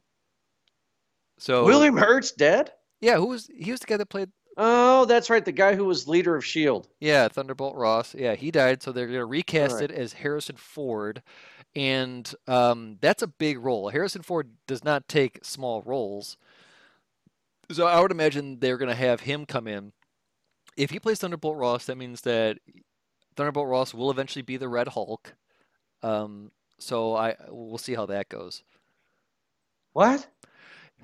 So 1.38 1.64
William 1.64 1.96
Hurt's 1.96 2.30
dead. 2.30 2.72
yeah, 3.00 3.16
who 3.16 3.26
was 3.26 3.48
he 3.56 3.70
was 3.70 3.80
the 3.80 3.86
guy 3.86 3.96
that 3.96 4.06
played 4.10 4.30
Oh, 4.56 5.04
that's 5.04 5.30
right. 5.30 5.44
The 5.44 5.52
guy 5.52 5.74
who 5.74 5.84
was 5.84 6.06
leader 6.06 6.36
of 6.36 6.44
Shield. 6.44 6.88
Yeah, 7.00 7.28
Thunderbolt 7.28 7.74
Ross. 7.76 8.14
Yeah, 8.14 8.34
he 8.34 8.50
died, 8.50 8.82
so 8.82 8.92
they're 8.92 9.06
gonna 9.06 9.24
recast 9.24 9.74
Alright. 9.74 9.90
it 9.90 9.96
as 9.96 10.12
Harrison 10.12 10.56
Ford, 10.56 11.22
and 11.74 12.32
um, 12.46 12.98
that's 13.00 13.22
a 13.22 13.26
big 13.26 13.58
role. 13.58 13.88
Harrison 13.88 14.22
Ford 14.22 14.50
does 14.66 14.84
not 14.84 15.08
take 15.08 15.44
small 15.44 15.82
roles, 15.82 16.36
so 17.72 17.86
I 17.86 18.00
would 18.00 18.12
imagine 18.12 18.60
they're 18.60 18.78
gonna 18.78 18.94
have 18.94 19.20
him 19.20 19.44
come 19.44 19.66
in. 19.66 19.92
If 20.76 20.90
he 20.90 21.00
plays 21.00 21.18
Thunderbolt 21.18 21.56
Ross, 21.56 21.86
that 21.86 21.96
means 21.98 22.20
that 22.22 22.58
Thunderbolt 23.36 23.68
Ross 23.68 23.92
will 23.92 24.10
eventually 24.10 24.42
be 24.42 24.56
the 24.56 24.68
Red 24.68 24.88
Hulk. 24.88 25.34
Um, 26.02 26.52
so 26.78 27.16
I 27.16 27.34
we'll 27.48 27.78
see 27.78 27.94
how 27.94 28.06
that 28.06 28.28
goes. 28.28 28.62
What? 29.92 30.28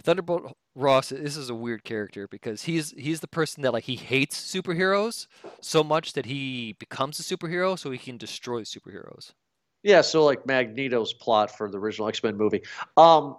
Thunderbolt 0.02 0.56
Ross, 0.76 1.08
this 1.08 1.36
is 1.36 1.50
a 1.50 1.54
weird 1.54 1.82
character 1.84 2.28
because 2.28 2.62
he's 2.62 2.92
he's 2.92 3.20
the 3.20 3.26
person 3.28 3.62
that 3.64 3.72
like 3.72 3.84
he 3.84 3.96
hates 3.96 4.40
superheroes 4.40 5.26
so 5.60 5.82
much 5.82 6.12
that 6.12 6.26
he 6.26 6.74
becomes 6.78 7.18
a 7.18 7.22
superhero 7.22 7.78
so 7.78 7.90
he 7.90 7.98
can 7.98 8.16
destroy 8.16 8.62
superheroes. 8.62 9.32
Yeah. 9.82 10.00
So 10.02 10.24
like 10.24 10.46
Magneto's 10.46 11.12
plot 11.12 11.56
for 11.56 11.70
the 11.70 11.78
original 11.78 12.08
X 12.08 12.22
Men 12.22 12.36
movie. 12.36 12.62
Um. 12.96 13.36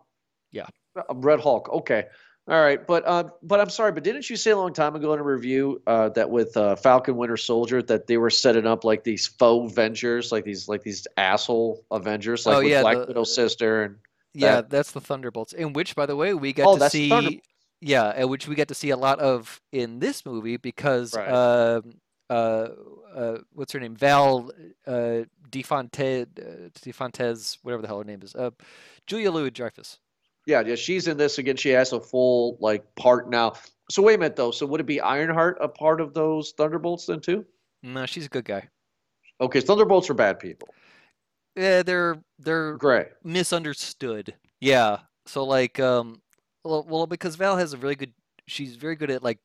Yeah. 0.51 0.65
uh, 0.97 1.03
Red 1.15 1.39
Hulk. 1.39 1.69
Okay. 1.69 2.05
All 2.49 2.59
right. 2.59 2.86
But 2.86 3.07
uh, 3.07 3.29
but 3.43 3.61
I'm 3.61 3.69
sorry. 3.69 3.93
But 3.93 4.03
didn't 4.03 4.29
you 4.29 4.36
say 4.36 4.51
a 4.51 4.57
long 4.57 4.73
time 4.73 4.95
ago 4.95 5.13
in 5.13 5.19
a 5.19 5.23
review 5.23 5.82
uh, 5.88 6.09
that 6.09 6.29
with 6.29 6.57
uh, 6.57 6.75
Falcon 6.75 7.15
Winter 7.15 7.38
Soldier 7.38 7.82
that 7.84 8.07
they 8.07 8.17
were 8.17 8.29
setting 8.32 8.67
up 8.67 8.84
like 8.84 9.05
these 9.05 9.27
faux 9.27 9.71
Avengers, 9.71 10.32
like 10.34 10.43
these 10.43 10.67
like 10.67 10.84
these 10.84 11.07
asshole 11.15 11.86
Avengers, 11.91 12.45
like 12.45 12.55
Oh, 12.57 12.59
with 12.59 12.67
yeah, 12.69 12.82
Black 12.82 12.97
the- 12.97 13.05
Widow's 13.05 13.34
sister 13.34 13.84
and 13.84 13.95
Yeah, 14.34 14.55
That- 14.55 14.69
that's 14.69 14.91
the 14.91 15.01
Thunderbolts, 15.01 15.53
in 15.53 15.73
which, 15.73 15.95
by 15.95 16.05
the 16.05 16.15
way, 16.15 16.34
we 16.34 16.53
get 16.53 16.65
Oh, 16.67 16.77
to 16.77 16.89
see. 16.89 17.09
Thunderbolts. 17.09 17.47
Yeah, 17.84 18.09
and 18.15 18.29
which 18.29 18.47
we 18.47 18.53
get 18.55 18.67
to 18.67 18.75
see 18.75 18.91
a 18.91 18.97
lot 18.97 19.19
of 19.19 19.59
in 19.71 19.99
this 19.99 20.23
movie 20.25 20.57
because 20.57 21.15
Right. 21.15 21.27
um, 21.29 21.99
uh, 22.29 22.67
uh, 23.13 23.38
what's 23.53 23.73
her 23.73 23.79
name? 23.79 23.95
Val 23.95 24.51
uh, 24.88 25.23
Defonte, 25.49 26.21
uh, 26.39 26.69
Defontes, 26.79 27.57
whatever 27.63 27.82
the 27.82 27.88
hell 27.88 27.97
her 27.97 28.03
name 28.03 28.21
is. 28.21 28.36
Uh, 28.36 28.51
Julia 29.07 29.32
Louis 29.32 29.49
Dreyfus. 29.51 29.97
Yeah, 30.45 30.61
yeah, 30.61 30.75
she's 30.75 31.07
in 31.07 31.17
this 31.17 31.38
again. 31.39 31.57
She 31.57 31.69
has 31.69 31.91
a 31.91 31.99
full 31.99 32.57
like 32.59 32.84
part 32.95 33.29
now. 33.29 33.53
So 33.89 34.01
wait 34.01 34.13
a 34.15 34.17
minute 34.19 34.36
though. 34.36 34.51
So 34.51 34.65
would 34.67 34.79
it 34.79 34.86
be 34.86 35.01
Ironheart 35.01 35.57
a 35.59 35.67
part 35.67 36.01
of 36.01 36.13
those 36.13 36.51
Thunderbolts 36.53 37.07
then 37.07 37.19
too? 37.19 37.45
No, 37.84 38.05
she's 38.05 38.27
a 38.27 38.29
good 38.29 38.45
guy. 38.45 38.69
Okay, 39.41 39.59
Thunderbolts 39.59 40.09
are 40.09 40.13
bad 40.13 40.39
people. 40.39 40.69
Yeah, 41.56 41.84
they're 41.84 42.18
they're 42.39 42.78
Gray. 42.78 43.08
misunderstood. 43.24 44.36
Yeah. 44.60 44.99
So 45.26 45.43
like 45.43 45.80
um 45.80 46.22
well, 46.64 46.86
well 46.88 47.08
because 47.08 47.36
Val 47.36 47.58
has 47.58 47.74
a 47.74 47.78
really 47.78 47.95
good 47.95 48.14
she's 48.47 48.76
very 48.76 48.95
good 48.95 49.12
at 49.12 49.24
like 49.24 49.39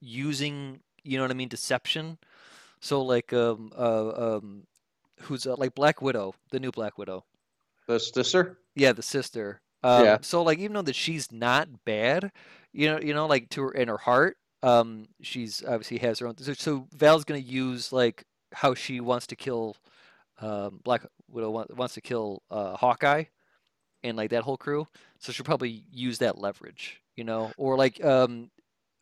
using, 0.00 0.80
you 1.02 1.16
know 1.18 1.24
what 1.24 1.30
I 1.30 1.34
mean, 1.34 1.48
deception. 1.48 2.18
So 2.80 3.02
like 3.02 3.32
um 3.32 3.72
uh 3.76 4.36
um 4.36 4.66
who's 5.22 5.46
uh, 5.46 5.56
like 5.58 5.74
Black 5.74 6.00
Widow, 6.00 6.34
the 6.50 6.60
new 6.60 6.70
Black 6.70 6.98
Widow. 6.98 7.24
The 7.86 7.98
sister. 7.98 8.58
Yeah, 8.74 8.92
the 8.92 9.02
sister. 9.02 9.60
Um, 9.82 10.04
Yeah. 10.04 10.18
So 10.22 10.42
like 10.42 10.58
even 10.58 10.74
though 10.74 10.82
that 10.82 10.94
she's 10.96 11.32
not 11.32 11.84
bad, 11.84 12.30
you 12.72 12.88
know, 12.88 13.00
you 13.00 13.14
know, 13.14 13.26
like 13.26 13.48
to 13.50 13.62
her 13.62 13.72
in 13.72 13.88
her 13.88 13.98
heart, 13.98 14.36
um, 14.62 15.06
she's 15.22 15.62
obviously 15.64 15.98
has 15.98 16.18
her 16.18 16.26
own. 16.26 16.36
So, 16.38 16.52
so 16.52 16.86
Val's 16.94 17.24
gonna 17.24 17.40
use 17.40 17.92
like 17.92 18.24
how 18.52 18.74
she 18.74 19.00
wants 19.00 19.26
to 19.28 19.36
kill, 19.36 19.76
um, 20.40 20.80
Black 20.84 21.04
Widow 21.30 21.50
wants 21.50 21.94
to 21.94 22.00
kill 22.00 22.42
uh, 22.50 22.76
Hawkeye, 22.76 23.24
and 24.02 24.16
like 24.16 24.30
that 24.30 24.42
whole 24.42 24.56
crew. 24.56 24.86
So 25.18 25.32
she'll 25.32 25.44
probably 25.44 25.84
use 25.92 26.18
that 26.18 26.38
leverage, 26.38 27.02
you 27.16 27.24
know, 27.24 27.52
or 27.56 27.76
like 27.76 28.02
um, 28.04 28.50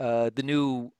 uh, 0.00 0.30
the 0.34 0.42
new 0.42 0.92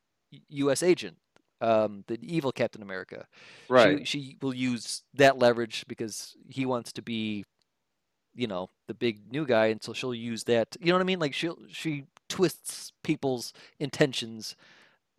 U.S. 0.51 0.83
agent, 0.83 1.17
um, 1.61 2.05
the 2.07 2.19
evil 2.23 2.53
Captain 2.53 2.83
America. 2.83 3.27
Right. 3.69 4.07
She, 4.07 4.21
she 4.21 4.37
will 4.41 4.55
use 4.55 5.03
that 5.15 5.39
leverage 5.39 5.85
because 5.89 6.37
he 6.49 6.67
wants 6.67 6.93
to 6.93 7.03
be, 7.03 7.45
you 8.35 8.47
know, 8.47 8.71
the 8.87 8.95
big 8.95 9.33
new 9.33 9.47
guy, 9.47 9.67
and 9.67 9.83
so 9.83 9.93
she'll 9.93 10.15
use 10.15 10.45
that. 10.45 10.77
You 10.81 10.89
know 10.89 10.95
what 10.95 11.03
I 11.03 11.05
mean? 11.05 11.21
Like 11.21 11.35
she 11.35 11.51
she 11.69 12.05
twists 12.29 12.93
people's 13.03 13.53
intentions 13.79 14.57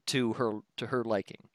to 0.08 0.34
her 0.34 0.60
to 0.78 0.88
her 0.88 1.03
liking. 1.03 1.47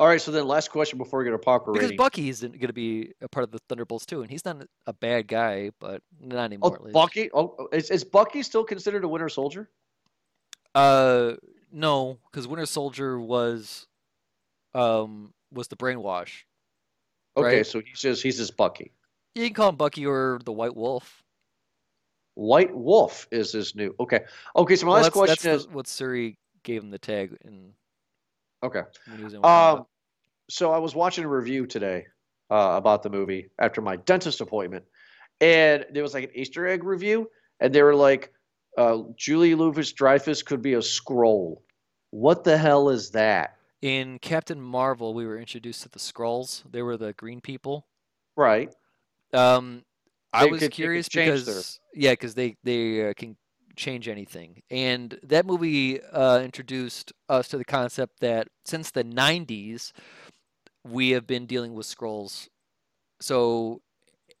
All 0.00 0.06
right. 0.06 0.20
So 0.20 0.30
then, 0.32 0.46
last 0.48 0.70
question 0.70 0.96
before 0.98 1.18
we 1.18 1.26
get 1.26 1.34
a 1.34 1.38
popcorn 1.38 1.74
Because 1.74 1.90
rating. 1.90 1.98
Bucky 1.98 2.28
is 2.30 2.40
going 2.40 2.58
to 2.58 2.72
be 2.72 3.12
a 3.20 3.28
part 3.28 3.44
of 3.44 3.50
the 3.50 3.58
Thunderbolts 3.68 4.06
too, 4.06 4.22
and 4.22 4.30
he's 4.30 4.46
not 4.46 4.66
a 4.86 4.94
bad 4.94 5.28
guy, 5.28 5.70
but 5.78 6.02
not 6.18 6.44
anymore. 6.44 6.70
oh, 6.72 6.74
at 6.74 6.84
least. 6.84 6.94
Bucky. 6.94 7.30
Oh, 7.34 7.68
is, 7.70 7.90
is 7.90 8.02
Bucky 8.02 8.42
still 8.42 8.64
considered 8.64 9.04
a 9.04 9.08
Winter 9.08 9.28
Soldier? 9.28 9.68
Uh, 10.74 11.34
no, 11.70 12.18
because 12.32 12.48
Winter 12.48 12.64
Soldier 12.64 13.20
was, 13.20 13.86
um, 14.74 15.34
was 15.52 15.68
the 15.68 15.76
brainwash. 15.76 16.44
Okay, 17.36 17.56
Right. 17.58 17.66
so 17.66 17.80
he's 17.80 18.00
just 18.00 18.22
he's 18.22 18.38
just 18.38 18.56
Bucky. 18.56 18.92
You 19.34 19.44
can 19.44 19.54
call 19.54 19.68
him 19.68 19.76
Bucky 19.76 20.06
or 20.06 20.40
the 20.44 20.52
White 20.52 20.74
Wolf. 20.74 21.22
White 22.36 22.74
Wolf 22.74 23.28
is 23.30 23.52
his 23.52 23.74
new. 23.74 23.94
Okay. 24.00 24.20
Okay. 24.56 24.76
So 24.76 24.86
my 24.86 24.92
Well, 24.92 25.02
last 25.02 25.14
that's, 25.14 25.14
that's 25.28 25.42
question 25.42 25.52
is 25.52 25.68
what 25.68 25.86
Suri 25.86 26.36
gave 26.64 26.82
him 26.82 26.90
the 26.90 26.98
tag 26.98 27.36
in 27.44 27.74
okay. 28.62 28.82
when 29.08 29.18
he 29.18 29.24
was 29.24 29.34
in. 29.34 29.42
Wakanda. 29.42 29.78
Um, 29.80 29.86
so 30.48 30.72
I 30.72 30.78
was 30.78 30.94
watching 30.94 31.24
a 31.24 31.28
review 31.28 31.66
today 31.66 32.06
uh, 32.50 32.74
about 32.76 33.02
the 33.02 33.10
movie 33.10 33.50
after 33.58 33.80
my 33.80 33.96
dentist 33.96 34.40
appointment, 34.40 34.84
and 35.40 35.86
there 35.92 36.02
was 36.02 36.14
like 36.14 36.24
an 36.24 36.30
Easter 36.34 36.66
egg 36.66 36.84
review, 36.84 37.30
and 37.60 37.72
they 37.74 37.82
were 37.82 37.94
like, 37.94 38.32
uh, 38.76 38.98
"Julie 39.16 39.54
Louis 39.54 39.92
Dreyfus 39.92 40.42
could 40.42 40.62
be 40.62 40.74
a 40.74 40.78
Skrull." 40.80 41.58
What 42.10 42.42
the 42.44 42.58
hell 42.58 42.88
is 42.88 43.10
that? 43.10 43.56
In 43.82 44.18
Captain 44.18 44.60
Marvel, 44.60 45.14
we 45.14 45.24
were 45.26 45.38
introduced 45.38 45.82
to 45.84 45.88
the 45.88 45.98
Skrulls. 46.00 46.64
They 46.70 46.82
were 46.82 46.96
the 46.96 47.12
green 47.14 47.40
people. 47.40 47.86
Right. 48.36 48.74
Um, 49.32 49.84
I 50.32 50.44
They 50.44 50.50
was 50.50 50.60
could- 50.60 50.72
curious 50.72 51.08
change 51.08 51.44
their- 51.44 51.54
because 51.54 51.80
yeah, 51.94 52.12
because 52.12 52.34
they 52.34 52.56
they 52.64 53.08
uh, 53.08 53.14
can 53.14 53.36
change 53.76 54.08
anything, 54.08 54.62
and 54.70 55.18
that 55.22 55.46
movie 55.46 56.02
uh, 56.02 56.40
introduced 56.40 57.12
us 57.28 57.48
to 57.48 57.58
the 57.58 57.64
concept 57.64 58.20
that 58.20 58.48
since 58.64 58.90
the 58.90 59.04
'90s, 59.04 59.92
we 60.84 61.10
have 61.10 61.26
been 61.26 61.46
dealing 61.46 61.74
with 61.74 61.86
Skrulls. 61.86 62.48
So 63.20 63.82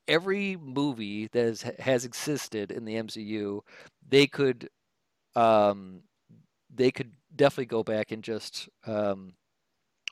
every 0.08 0.56
movie 0.56 1.28
that 1.28 1.76
has, 1.78 2.04
existed 2.04 2.70
in 2.70 2.84
the 2.84 2.96
MCU, 2.96 3.60
they 4.08 4.26
could 4.26 4.68
um, 5.36 6.02
they 6.74 6.90
could 6.90 7.12
definitely 7.34 7.66
go 7.66 7.82
back 7.82 8.12
and 8.12 8.22
just 8.22 8.68
um, 8.86 9.34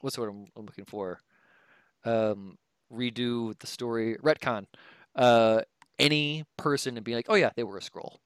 what's 0.00 0.16
the 0.16 0.22
word 0.22 0.30
I'm, 0.30 0.46
I'm 0.56 0.66
looking 0.66 0.86
for? 0.86 1.20
Um, 2.04 2.56
redo 2.92 3.58
the 3.58 3.66
story, 3.66 4.16
retcon 4.22 4.66
uh, 5.18 5.62
any 5.98 6.44
person 6.56 6.96
and 6.96 7.04
be 7.04 7.14
like, 7.14 7.26
oh 7.28 7.34
yeah, 7.34 7.50
they 7.56 7.64
were 7.64 7.76
a 7.76 7.80
Skrull. 7.80 8.16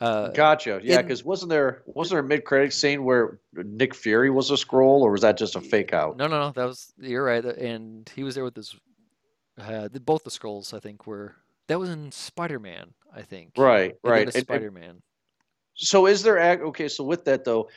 Uh, 0.00 0.28
Gotcha. 0.28 0.80
Yeah, 0.82 1.02
because 1.02 1.24
wasn't 1.24 1.50
there 1.50 1.82
wasn't 1.86 2.12
there 2.12 2.20
a 2.20 2.28
mid 2.28 2.44
credit 2.44 2.72
scene 2.72 3.02
where 3.04 3.40
Nick 3.52 3.94
Fury 3.94 4.30
was 4.30 4.50
a 4.50 4.54
Skrull, 4.54 5.00
or 5.00 5.10
was 5.10 5.22
that 5.22 5.36
just 5.36 5.56
a 5.56 5.60
fake 5.60 5.92
out? 5.92 6.16
no, 6.16 6.26
no, 6.28 6.38
no, 6.38 6.50
that 6.52 6.64
was 6.66 6.92
you're 6.98 7.24
right, 7.24 7.44
and 7.44 8.08
he 8.14 8.22
was 8.22 8.34
there 8.34 8.44
with 8.44 8.56
his. 8.56 8.76
Uh, 9.60 9.88
both 9.88 10.22
the 10.22 10.30
Skrulls, 10.30 10.72
I 10.72 10.78
think, 10.78 11.04
were 11.06 11.34
that 11.66 11.80
was 11.80 11.90
in 11.90 12.12
Spider-Man, 12.12 12.94
I 13.12 13.22
think. 13.22 13.52
Right. 13.56 13.96
They 14.04 14.08
Right. 14.10 14.22
and 14.32 14.32
Spider-Man. 14.32 15.02
so 15.74 16.06
is 16.06 16.22
there 16.22 16.38
okay? 16.62 16.86
So 16.88 17.02
with 17.02 17.24
that 17.24 17.44
though, 17.44 17.68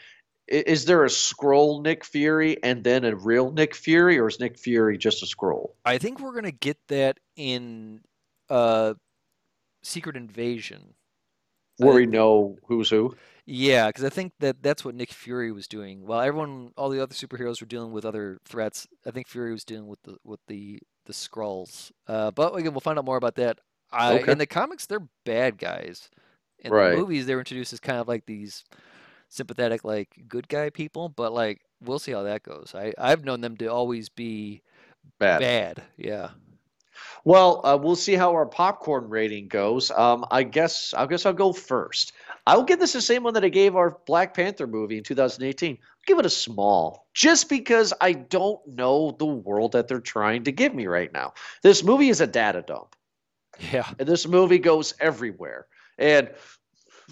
is 0.48 0.86
there 0.86 1.04
a 1.04 1.08
Skrull 1.08 1.82
Nick 1.82 2.06
Fury 2.06 2.62
and 2.64 2.84
then 2.84 3.04
a 3.04 3.16
real 3.16 3.52
Nick 3.52 3.74
Fury, 3.74 4.20
or 4.20 4.28
is 4.28 4.40
Nick 4.40 4.60
Fury 4.60 4.96
just 5.00 5.24
a 5.24 5.26
Skrull? 5.26 5.72
I 5.86 5.98
think 5.98 6.20
we're 6.20 6.36
gonna 6.36 6.52
get 6.52 6.78
that 6.90 7.20
in 7.36 8.02
uh, 8.48 8.94
Secret 9.82 10.16
Invasion. 10.16 10.94
Where 11.86 11.96
we 11.96 12.06
know 12.06 12.58
who's 12.68 12.90
who. 12.90 13.16
Yeah, 13.46 13.88
because 13.88 14.04
I 14.04 14.10
think 14.10 14.34
that 14.40 14.62
that's 14.62 14.86
what 14.86 14.96
Nick 14.96 15.12
Fury 15.12 15.52
was 15.52 15.68
doing. 15.68 16.06
While 16.06 16.22
everyone, 16.22 16.72
all 16.78 16.90
the 16.90 17.02
other 17.02 17.14
superheroes 17.16 17.60
were 17.60 17.68
dealing 17.68 17.92
with 17.92 18.06
other 18.06 18.38
threats, 18.46 18.88
I 19.06 19.12
think 19.12 19.28
Fury 19.28 19.52
was 19.52 19.64
dealing 19.66 19.88
with 19.88 20.02
the 20.04 20.18
with 20.24 20.40
the 20.48 20.80
the 21.06 21.14
Skrulls. 21.14 21.92
Uh, 22.08 22.32
but 22.32 22.54
again, 22.56 22.72
we'll 22.74 22.82
find 22.82 23.00
out 23.00 23.06
more 23.06 23.18
about 23.18 23.36
that. 23.36 23.60
I, 23.92 24.20
Okay. 24.20 24.32
In 24.32 24.38
the 24.38 24.46
comics, 24.46 24.86
they're 24.86 25.08
bad 25.26 25.58
guys. 25.58 26.10
In 26.60 26.72
Right. 26.72 26.92
the 26.92 26.98
movies, 26.98 27.26
they're 27.26 27.40
introduced 27.40 27.74
as 27.74 27.80
kind 27.80 28.00
of 28.00 28.08
like 28.08 28.26
these 28.28 28.64
sympathetic, 29.30 29.84
like 29.84 30.10
good 30.28 30.48
guy 30.48 30.70
people. 30.70 31.10
But 31.10 31.34
like, 31.34 31.62
we'll 31.84 32.00
see 32.00 32.12
how 32.12 32.22
that 32.24 32.44
goes. 32.44 32.74
I 32.76 32.94
I've 32.98 33.26
known 33.26 33.42
them 33.42 33.58
to 33.58 33.66
always 33.66 34.08
be 34.10 34.62
Bad. 35.20 35.40
bad. 35.40 35.84
Yeah. 35.98 36.30
Well, 37.24 37.62
uh, 37.66 37.78
we'll 37.82 37.96
see 37.96 38.16
how 38.16 38.32
our 38.32 38.46
popcorn 38.46 39.10
rating 39.10 39.48
goes. 39.48 39.92
Um, 39.92 40.26
I 40.32 40.44
guess 40.44 40.94
I 40.94 41.06
guess 41.06 41.26
I'll 41.26 41.34
go 41.34 41.54
first. 41.54 42.14
I'll 42.48 42.64
give 42.64 42.80
this 42.80 42.94
the 42.94 43.02
same 43.02 43.24
one 43.24 43.36
that 43.36 43.46
I 43.46 43.50
gave 43.50 43.76
our 43.76 43.98
Black 44.06 44.34
Panther 44.34 44.68
movie 44.68 44.98
in 44.98 45.04
2018. 45.04 45.78
I'll 45.80 45.88
give 46.08 46.20
it 46.20 46.26
a 46.26 46.30
small, 46.30 47.08
just 47.14 47.50
because 47.50 47.94
I 48.02 48.14
don't 48.14 48.60
know 48.68 49.16
the 49.18 49.26
world 49.26 49.74
that 49.74 49.88
they're 49.88 50.00
trying 50.00 50.46
to 50.46 50.52
give 50.52 50.74
me 50.74 50.88
right 50.88 51.12
now. 51.14 51.34
This 51.62 51.84
movie 51.84 52.10
is 52.10 52.22
a 52.22 52.28
data 52.28 52.64
dump. 52.66 52.96
Yeah. 53.72 53.88
And 54.00 54.08
this 54.08 54.28
movie 54.28 54.60
goes 54.60 54.94
everywhere. 55.00 55.68
And 55.98 56.32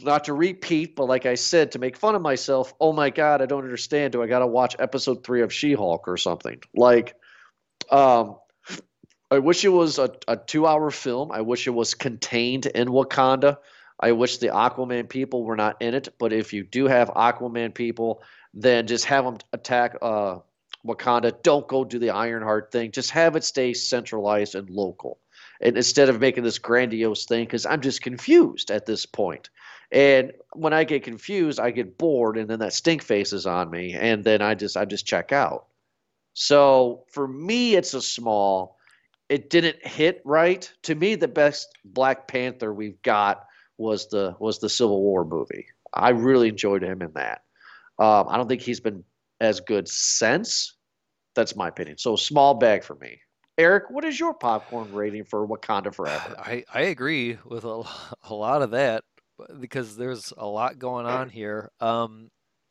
not 0.01 0.25
to 0.25 0.33
repeat, 0.33 0.95
but 0.95 1.05
like 1.05 1.25
I 1.25 1.35
said, 1.35 1.71
to 1.73 1.79
make 1.79 1.97
fun 1.97 2.15
of 2.15 2.21
myself, 2.21 2.73
oh 2.79 2.93
my 2.93 3.09
God, 3.09 3.41
I 3.41 3.45
don't 3.45 3.63
understand. 3.63 4.13
Do 4.13 4.23
I 4.23 4.27
got 4.27 4.39
to 4.39 4.47
watch 4.47 4.75
episode 4.79 5.23
three 5.23 5.41
of 5.41 5.53
She 5.53 5.73
Hulk 5.73 6.07
or 6.07 6.17
something? 6.17 6.61
Like, 6.73 7.15
um, 7.91 8.37
I 9.31 9.39
wish 9.39 9.63
it 9.63 9.69
was 9.69 9.99
a, 9.99 10.11
a 10.27 10.37
two 10.37 10.65
hour 10.65 10.89
film. 10.91 11.31
I 11.31 11.41
wish 11.41 11.67
it 11.67 11.71
was 11.71 11.93
contained 11.93 12.65
in 12.65 12.87
Wakanda. 12.87 13.57
I 13.99 14.13
wish 14.13 14.37
the 14.37 14.47
Aquaman 14.47 15.09
people 15.09 15.43
were 15.43 15.55
not 15.55 15.81
in 15.81 15.93
it. 15.93 16.09
But 16.17 16.33
if 16.33 16.53
you 16.53 16.63
do 16.63 16.87
have 16.87 17.09
Aquaman 17.09 17.73
people, 17.73 18.23
then 18.53 18.87
just 18.87 19.05
have 19.05 19.25
them 19.25 19.37
attack 19.53 19.97
uh, 20.01 20.39
Wakanda. 20.85 21.41
Don't 21.43 21.67
go 21.67 21.83
do 21.83 21.99
the 21.99 22.11
Ironheart 22.11 22.71
thing. 22.71 22.91
Just 22.91 23.11
have 23.11 23.35
it 23.35 23.43
stay 23.43 23.73
centralized 23.73 24.55
and 24.55 24.69
local 24.69 25.19
and 25.61 25.77
instead 25.77 26.09
of 26.09 26.19
making 26.19 26.43
this 26.43 26.59
grandiose 26.59 27.25
thing 27.25 27.45
because 27.45 27.65
i'm 27.65 27.81
just 27.81 28.01
confused 28.01 28.71
at 28.71 28.85
this 28.85 29.05
point. 29.05 29.49
and 29.91 30.31
when 30.53 30.73
i 30.73 30.83
get 30.83 31.03
confused 31.03 31.59
i 31.59 31.71
get 31.71 31.97
bored 31.97 32.37
and 32.37 32.49
then 32.49 32.59
that 32.59 32.73
stink 32.73 33.01
face 33.01 33.33
is 33.33 33.45
on 33.45 33.69
me 33.69 33.93
and 33.93 34.23
then 34.23 34.41
i 34.41 34.53
just 34.55 34.77
i 34.77 34.85
just 34.85 35.05
check 35.05 35.31
out 35.31 35.65
so 36.33 37.03
for 37.11 37.27
me 37.27 37.75
it's 37.75 37.93
a 37.93 38.01
small 38.01 38.77
it 39.29 39.49
didn't 39.49 39.85
hit 39.85 40.21
right. 40.25 40.71
To 40.83 40.95
me 40.95 41.15
the 41.15 41.27
best 41.27 41.77
black 41.85 42.27
panther 42.27 42.73
we've 42.73 43.01
got 43.03 43.45
was 43.77 44.09
the 44.09 44.35
was 44.39 44.59
the 44.59 44.69
civil 44.69 45.01
war 45.01 45.23
movie. 45.23 45.67
I 45.93 46.09
really 46.09 46.49
enjoyed 46.49 46.83
him 46.83 47.01
in 47.01 47.13
that. 47.13 47.43
Um, 47.97 48.27
i 48.29 48.37
don't 48.37 48.47
think 48.47 48.61
he's 48.61 48.79
been 48.79 49.03
as 49.39 49.59
good 49.59 49.87
since. 49.87 50.75
That's 51.35 51.55
my 51.55 51.67
opinion. 51.67 51.97
So 51.97 52.15
small 52.15 52.55
bag 52.55 52.83
for 52.83 52.95
me. 52.95 53.19
Eric, 53.57 53.89
what 53.89 54.05
is 54.05 54.19
your 54.19 54.33
popcorn 54.33 54.93
rating 54.93 55.25
for 55.25 55.45
Wakanda 55.47 55.93
Forever? 55.93 56.35
I, 56.39 56.63
I 56.73 56.81
agree 56.83 57.37
with 57.45 57.65
a, 57.65 57.83
a 58.23 58.33
lot 58.33 58.61
of 58.61 58.71
that 58.71 59.03
because 59.59 59.95
there's 59.97 60.33
a 60.37 60.45
lot 60.45 60.79
going 60.79 61.05
on 61.05 61.29
here. 61.29 61.71
Um, 61.79 62.29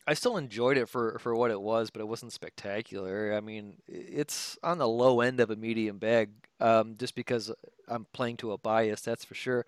I 0.08 0.14
still 0.14 0.38
enjoyed 0.38 0.78
it 0.78 0.88
for 0.88 1.18
for 1.18 1.34
what 1.34 1.50
it 1.50 1.60
was, 1.60 1.90
but 1.90 2.00
it 2.00 2.08
wasn't 2.08 2.32
spectacular. 2.32 3.34
I 3.34 3.40
mean, 3.40 3.74
it's 3.86 4.56
on 4.62 4.78
the 4.78 4.88
low 4.88 5.20
end 5.20 5.38
of 5.38 5.50
a 5.50 5.56
medium 5.56 5.98
bag, 5.98 6.30
um, 6.60 6.96
just 6.98 7.14
because 7.14 7.52
I'm 7.88 8.06
playing 8.14 8.38
to 8.38 8.52
a 8.52 8.58
bias, 8.58 9.02
that's 9.02 9.26
for 9.26 9.34
sure. 9.34 9.66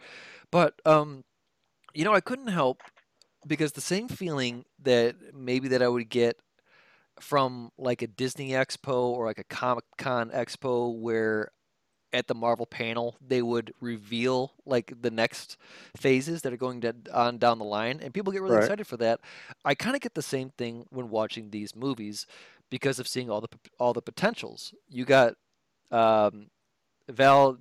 But 0.51 0.80
um, 0.86 1.24
you 1.95 2.05
know, 2.05 2.14
I 2.14 2.20
couldn't 2.22 2.49
help 2.49 2.82
because 3.47 3.72
the 3.72 3.82
same 3.82 4.09
feeling 4.09 4.64
that 4.82 5.16
maybe 5.34 5.68
that 5.68 5.82
I 5.82 5.88
would 5.88 6.09
get 6.09 6.36
from 7.20 7.70
like 7.78 8.03
a 8.03 8.07
Disney 8.07 8.51
Expo 8.51 8.95
or 9.11 9.26
like 9.26 9.38
a 9.38 9.45
Comic 9.45 9.84
Con 9.99 10.30
Expo 10.30 10.99
where 10.99 11.51
at 12.13 12.27
the 12.27 12.35
Marvel 12.35 12.67
panel 12.67 13.17
they 13.27 13.43
would 13.43 13.73
reveal 13.81 14.53
like 14.67 14.93
the 15.01 15.11
next 15.11 15.57
phases 15.97 16.43
that 16.43 16.53
are 16.53 16.57
going 16.57 16.81
to, 16.81 16.95
on 17.13 17.39
down 17.39 17.59
the 17.59 17.65
line 17.65 18.01
and 18.03 18.13
people 18.13 18.33
get 18.33 18.43
really 18.43 18.57
Right. 18.57 18.65
excited 18.65 18.87
for 18.87 18.97
that. 18.99 19.21
I 19.65 19.75
kind 19.75 19.95
of 19.95 20.03
get 20.03 20.15
the 20.15 20.23
same 20.23 20.51
thing 20.51 20.87
when 20.91 21.11
watching 21.11 21.51
these 21.51 21.75
movies 21.77 22.27
because 22.71 22.99
of 22.99 23.07
seeing 23.09 23.31
all 23.31 23.41
the 23.41 23.49
all 23.79 23.93
the 23.93 24.03
potentials. 24.03 24.75
You 24.89 25.05
got 25.05 25.35
um, 25.91 26.51
Val 27.09 27.59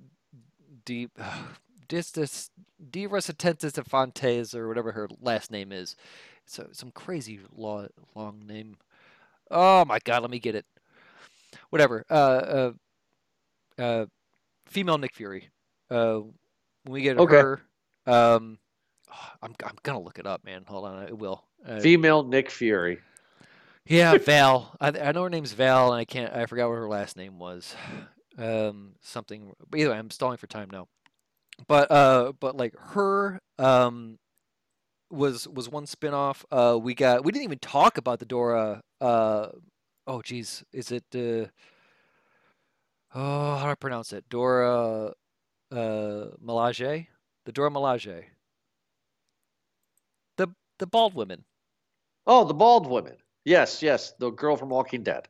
Di 0.84 1.08
Distis 1.88 2.50
Di 2.90 3.06
Resistentis 3.06 3.72
de 3.72 3.84
Fontes 3.84 4.54
or 4.54 4.68
whatever 4.68 4.92
her 4.92 5.08
last 5.20 5.50
name 5.50 5.72
is. 5.72 5.96
So 6.46 6.68
some 6.72 6.90
crazy 6.90 7.40
long 7.54 7.88
long 8.14 8.46
name. 8.46 8.76
Oh 9.50 9.84
my 9.84 9.98
god, 10.04 10.22
let 10.22 10.30
me 10.30 10.38
get 10.38 10.54
it. 10.54 10.66
Whatever. 11.70 12.04
Uh, 12.10 12.14
uh, 12.14 12.72
uh, 13.78 14.06
female 14.70 14.98
Nick 14.98 15.14
Fury. 15.14 15.50
Uh, 15.90 16.20
when 16.84 16.92
we 16.92 17.02
get 17.02 17.18
Okay. 17.18 17.36
her, 17.40 17.60
um, 18.06 18.58
I'm 19.42 19.54
I'm 19.64 19.76
gonna 19.82 20.00
look 20.00 20.18
it 20.18 20.26
up, 20.26 20.44
man. 20.44 20.64
Hold 20.66 20.86
on, 20.86 21.06
I 21.08 21.12
will. 21.12 21.44
Uh, 21.66 21.80
Female 21.80 22.22
Nick 22.22 22.50
Fury. 22.50 22.98
yeah, 23.86 24.16
Val. 24.24 24.74
I, 24.80 24.88
I 24.88 25.12
know 25.12 25.24
her 25.24 25.30
name's 25.30 25.52
Val, 25.52 25.92
and 25.92 26.00
I 26.00 26.04
can't. 26.04 26.32
I 26.32 26.46
forgot 26.46 26.68
what 26.68 26.76
her 26.76 26.88
last 26.88 27.16
name 27.16 27.38
was. 27.38 27.74
Um, 28.38 28.92
something. 29.02 29.52
But 29.68 29.80
either 29.80 29.90
way, 29.90 29.98
I'm 29.98 30.08
stalling 30.08 30.38
for 30.38 30.46
time 30.46 30.68
now. 30.72 30.86
But 31.66 31.90
uh, 31.90 32.32
but 32.40 32.56
like 32.56 32.74
her 32.78 33.38
um, 33.58 34.18
was 35.10 35.46
was 35.48 35.68
one 35.68 35.84
spinoff. 35.84 36.44
Uh, 36.50 36.78
we 36.78 36.94
got. 36.94 37.22
We 37.24 37.32
didn't 37.32 37.44
even 37.44 37.58
talk 37.58 37.98
about 37.98 38.18
the 38.20 38.24
Dora. 38.24 38.80
Uh, 39.00 39.48
oh, 40.06 40.22
geez, 40.22 40.64
is 40.72 40.90
it? 40.92 41.04
Uh, 41.14 41.50
oh, 43.14 43.56
how 43.56 43.64
do 43.64 43.70
I 43.70 43.74
pronounce 43.74 44.12
it? 44.12 44.24
Dora. 44.28 45.12
Uh, 45.72 46.26
Milaje. 46.44 47.06
The 47.44 47.52
Dora 47.52 47.70
Milaje. 47.70 48.24
The 50.36 50.48
the 50.78 50.86
bald 50.86 51.14
women. 51.14 51.44
Oh, 52.26 52.44
the 52.44 52.54
bald 52.54 52.86
women. 52.88 53.16
Yes, 53.44 53.82
yes, 53.82 54.12
the 54.18 54.30
girl 54.30 54.56
from 54.56 54.68
Walking 54.68 55.02
Dead. 55.02 55.28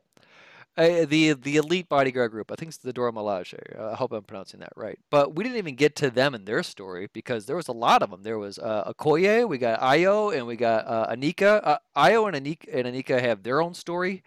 Uh, 0.77 1.05
the 1.05 1.35
the 1.35 1.57
elite 1.57 1.89
bodyguard 1.89 2.31
group. 2.31 2.51
I 2.51 2.55
think 2.55 2.71
it's 2.71 2.79
the 2.79 2.93
Dora 2.93 3.13
Milaje. 3.13 3.59
I 3.79 3.95
hope 3.95 4.13
I'm 4.13 4.23
pronouncing 4.23 4.61
that 4.61 4.73
right. 4.77 4.99
But 5.11 5.35
we 5.35 5.45
didn't 5.45 5.59
even 5.59 5.75
get 5.75 5.97
to 5.97 6.11
them 6.11 6.35
and 6.35 6.47
their 6.47 6.63
story 6.63 7.09
because 7.13 7.47
there 7.47 7.57
was 7.57 7.69
a 7.69 7.73
lot 7.73 8.03
of 8.03 8.11
them. 8.11 8.23
There 8.23 8.39
was 8.39 8.59
uh, 8.59 8.93
Okoye, 8.93 9.47
we 9.49 9.59
got 9.59 9.81
Ayo, 9.81 10.35
and 10.35 10.47
we 10.47 10.57
got 10.57 10.87
uh, 10.87 11.15
Aneka. 11.15 11.61
Uh, 11.63 11.79
Ayo 11.97 12.33
and 12.33 12.47
Aneka 12.47 12.69
and 12.73 12.87
Aneka 12.87 13.21
have 13.21 13.43
their 13.43 13.61
own 13.61 13.75
story. 13.75 14.23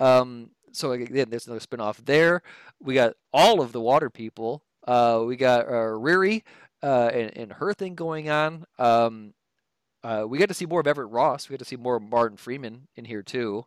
Um, 0.00 0.50
so 0.74 0.92
again, 0.92 1.30
there's 1.30 1.46
another 1.46 1.64
spinoff 1.64 2.04
there. 2.04 2.42
We 2.80 2.94
got 2.94 3.14
all 3.32 3.60
of 3.60 3.72
the 3.72 3.80
water 3.80 4.10
people. 4.10 4.64
Uh, 4.86 5.22
we 5.26 5.36
got 5.36 5.66
uh, 5.66 5.94
Riri 5.96 6.42
uh, 6.82 7.10
and, 7.12 7.36
and 7.36 7.52
her 7.54 7.72
thing 7.72 7.94
going 7.94 8.28
on. 8.28 8.64
Um, 8.78 9.34
uh, 10.02 10.24
we 10.28 10.38
got 10.38 10.48
to 10.48 10.54
see 10.54 10.66
more 10.66 10.80
of 10.80 10.86
Everett 10.86 11.10
Ross. 11.10 11.48
We 11.48 11.54
got 11.54 11.60
to 11.60 11.64
see 11.64 11.76
more 11.76 11.96
of 11.96 12.02
Martin 12.02 12.36
Freeman 12.36 12.88
in 12.94 13.06
here 13.06 13.22
too. 13.22 13.64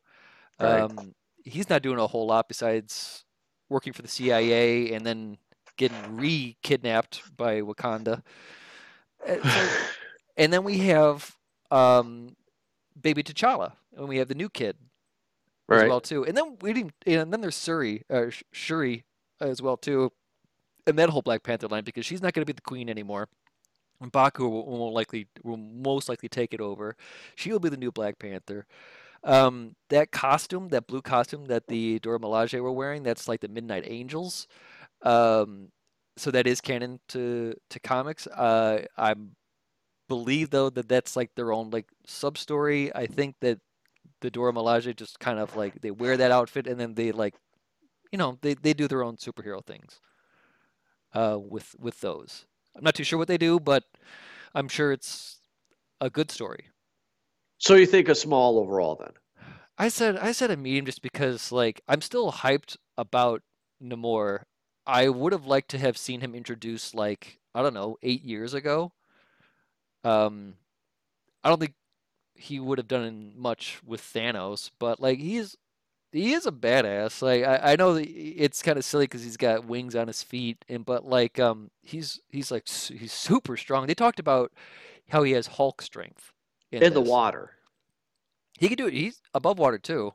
Right. 0.59 0.81
Um, 0.81 1.15
he's 1.43 1.69
not 1.69 1.81
doing 1.81 1.99
a 1.99 2.07
whole 2.07 2.27
lot 2.27 2.47
besides 2.47 3.25
working 3.69 3.93
for 3.93 4.01
the 4.01 4.07
CIA 4.07 4.93
and 4.93 5.05
then 5.05 5.37
getting 5.77 6.15
re-kidnapped 6.15 7.35
by 7.35 7.61
Wakanda. 7.61 8.21
Uh, 9.27 9.49
so- 9.49 9.85
and 10.37 10.53
then 10.53 10.63
we 10.63 10.79
have 10.79 11.35
um, 11.71 12.35
baby 12.99 13.23
T'Challa, 13.23 13.73
and 13.95 14.07
we 14.07 14.17
have 14.17 14.27
the 14.27 14.35
new 14.35 14.49
kid 14.49 14.77
as 15.69 15.89
well 15.89 16.01
too. 16.01 16.25
And 16.25 16.35
then 16.35 16.57
we 16.61 16.73
didn't, 16.73 16.93
and 17.05 17.31
then 17.31 17.41
there's 17.41 17.55
Suri, 17.55 18.03
uh, 18.09 18.31
Shuri 18.51 19.03
as 19.39 19.61
well 19.61 19.77
too, 19.77 20.11
and 20.85 20.97
that 20.97 21.09
whole 21.09 21.21
Black 21.21 21.43
Panther 21.43 21.67
line 21.67 21.83
because 21.83 22.05
she's 22.05 22.21
not 22.21 22.33
going 22.33 22.41
to 22.41 22.51
be 22.51 22.55
the 22.55 22.61
queen 22.61 22.89
anymore. 22.89 23.27
And 23.99 24.11
Baku 24.11 24.47
will, 24.47 24.65
will 24.65 24.93
likely 24.93 25.27
will 25.43 25.57
most 25.57 26.07
likely 26.07 26.29
take 26.29 26.53
it 26.53 26.61
over. 26.61 26.95
She 27.35 27.51
will 27.51 27.59
be 27.59 27.69
the 27.69 27.77
new 27.77 27.91
Black 27.91 28.19
Panther. 28.19 28.65
Um, 29.23 29.75
that 29.89 30.11
costume, 30.11 30.69
that 30.69 30.87
blue 30.87 31.01
costume 31.01 31.45
that 31.45 31.67
the 31.67 31.99
Dora 31.99 32.19
Milaje 32.19 32.61
were 32.61 32.71
wearing, 32.71 33.03
that's 33.03 33.27
like 33.27 33.41
the 33.41 33.47
Midnight 33.47 33.83
Angels. 33.87 34.47
Um, 35.01 35.69
so 36.15 36.31
that 36.31 36.47
is 36.47 36.61
canon 36.61 36.99
to 37.09 37.55
to 37.69 37.79
comics. 37.79 38.27
Uh, 38.27 38.85
I 38.97 39.15
believe 40.07 40.49
though 40.51 40.69
that 40.69 40.87
that's 40.87 41.15
like 41.15 41.31
their 41.35 41.51
own 41.51 41.69
like 41.69 41.87
sub 42.05 42.37
story. 42.37 42.93
I 42.95 43.07
think 43.07 43.35
that 43.41 43.59
the 44.21 44.31
Dora 44.31 44.53
Milaje 44.53 44.95
just 44.95 45.19
kind 45.19 45.39
of 45.39 45.55
like 45.55 45.81
they 45.81 45.91
wear 45.91 46.17
that 46.17 46.31
outfit 46.31 46.67
and 46.67 46.79
then 46.79 46.95
they 46.95 47.11
like, 47.11 47.35
you 48.11 48.17
know, 48.17 48.37
they 48.41 48.53
they 48.53 48.73
do 48.73 48.87
their 48.87 49.03
own 49.03 49.17
superhero 49.17 49.63
things. 49.65 49.99
Uh, 51.13 51.37
with 51.39 51.75
with 51.79 52.01
those, 52.01 52.45
I'm 52.75 52.83
not 52.83 52.95
too 52.95 53.03
sure 53.03 53.17
what 53.17 53.27
they 53.27 53.37
do, 53.37 53.59
but 53.59 53.83
I'm 54.53 54.67
sure 54.67 54.91
it's 54.91 55.39
a 56.01 56.09
good 56.09 56.31
story. 56.31 56.69
So 57.57 57.75
you 57.75 57.85
think 57.85 58.07
a 58.07 58.15
small 58.15 58.59
overall 58.59 58.95
then? 58.95 59.13
I 59.77 59.89
said 59.89 60.17
I 60.17 60.31
said 60.31 60.51
a 60.51 60.57
medium 60.57 60.85
just 60.85 61.01
because 61.01 61.51
like 61.51 61.81
I'm 61.87 62.01
still 62.01 62.31
hyped 62.31 62.77
about 62.97 63.41
Namor. 63.81 64.43
I 64.85 65.09
would 65.09 65.33
have 65.33 65.45
liked 65.45 65.69
to 65.71 65.77
have 65.77 65.97
seen 65.97 66.21
him 66.21 66.35
introduced 66.35 66.95
like 66.95 67.39
I 67.53 67.61
don't 67.61 67.73
know 67.73 67.97
eight 68.03 68.23
years 68.23 68.53
ago. 68.53 68.91
Um, 70.03 70.55
I 71.43 71.49
don't 71.49 71.59
think 71.59 71.73
he 72.37 72.59
would 72.59 72.77
have 72.77 72.87
done 72.87 73.33
much 73.35 73.79
with 73.85 74.01
Thanos, 74.01 74.71
but 74.79 74.99
like 74.99 75.19
he's 75.19 75.55
he 76.11 76.33
is 76.33 76.45
a 76.45 76.51
badass. 76.51 77.21
Like 77.21 77.43
I, 77.43 77.73
I 77.73 77.75
know 77.75 77.95
it's 78.01 78.61
kind 78.61 78.77
of 78.77 78.85
silly 78.85 79.05
because 79.05 79.23
he's 79.23 79.37
got 79.37 79.65
wings 79.65 79.95
on 79.95 80.07
his 80.07 80.23
feet, 80.23 80.63
and 80.69 80.85
but 80.85 81.05
like 81.05 81.39
um 81.39 81.71
he's 81.81 82.21
he's 82.29 82.51
like 82.51 82.67
he's 82.67 83.11
super 83.13 83.57
strong. 83.57 83.87
They 83.87 83.93
talked 83.95 84.19
about 84.19 84.51
how 85.09 85.23
he 85.23 85.31
has 85.33 85.47
Hulk 85.47 85.81
strength 85.81 86.31
in, 86.71 86.83
In 86.83 86.93
the 86.93 87.01
water. 87.01 87.51
He 88.59 88.67
can 88.67 88.77
do 88.77 88.87
it. 88.87 88.93
He's 88.93 89.21
above 89.33 89.59
water 89.59 89.77
too. 89.77 90.13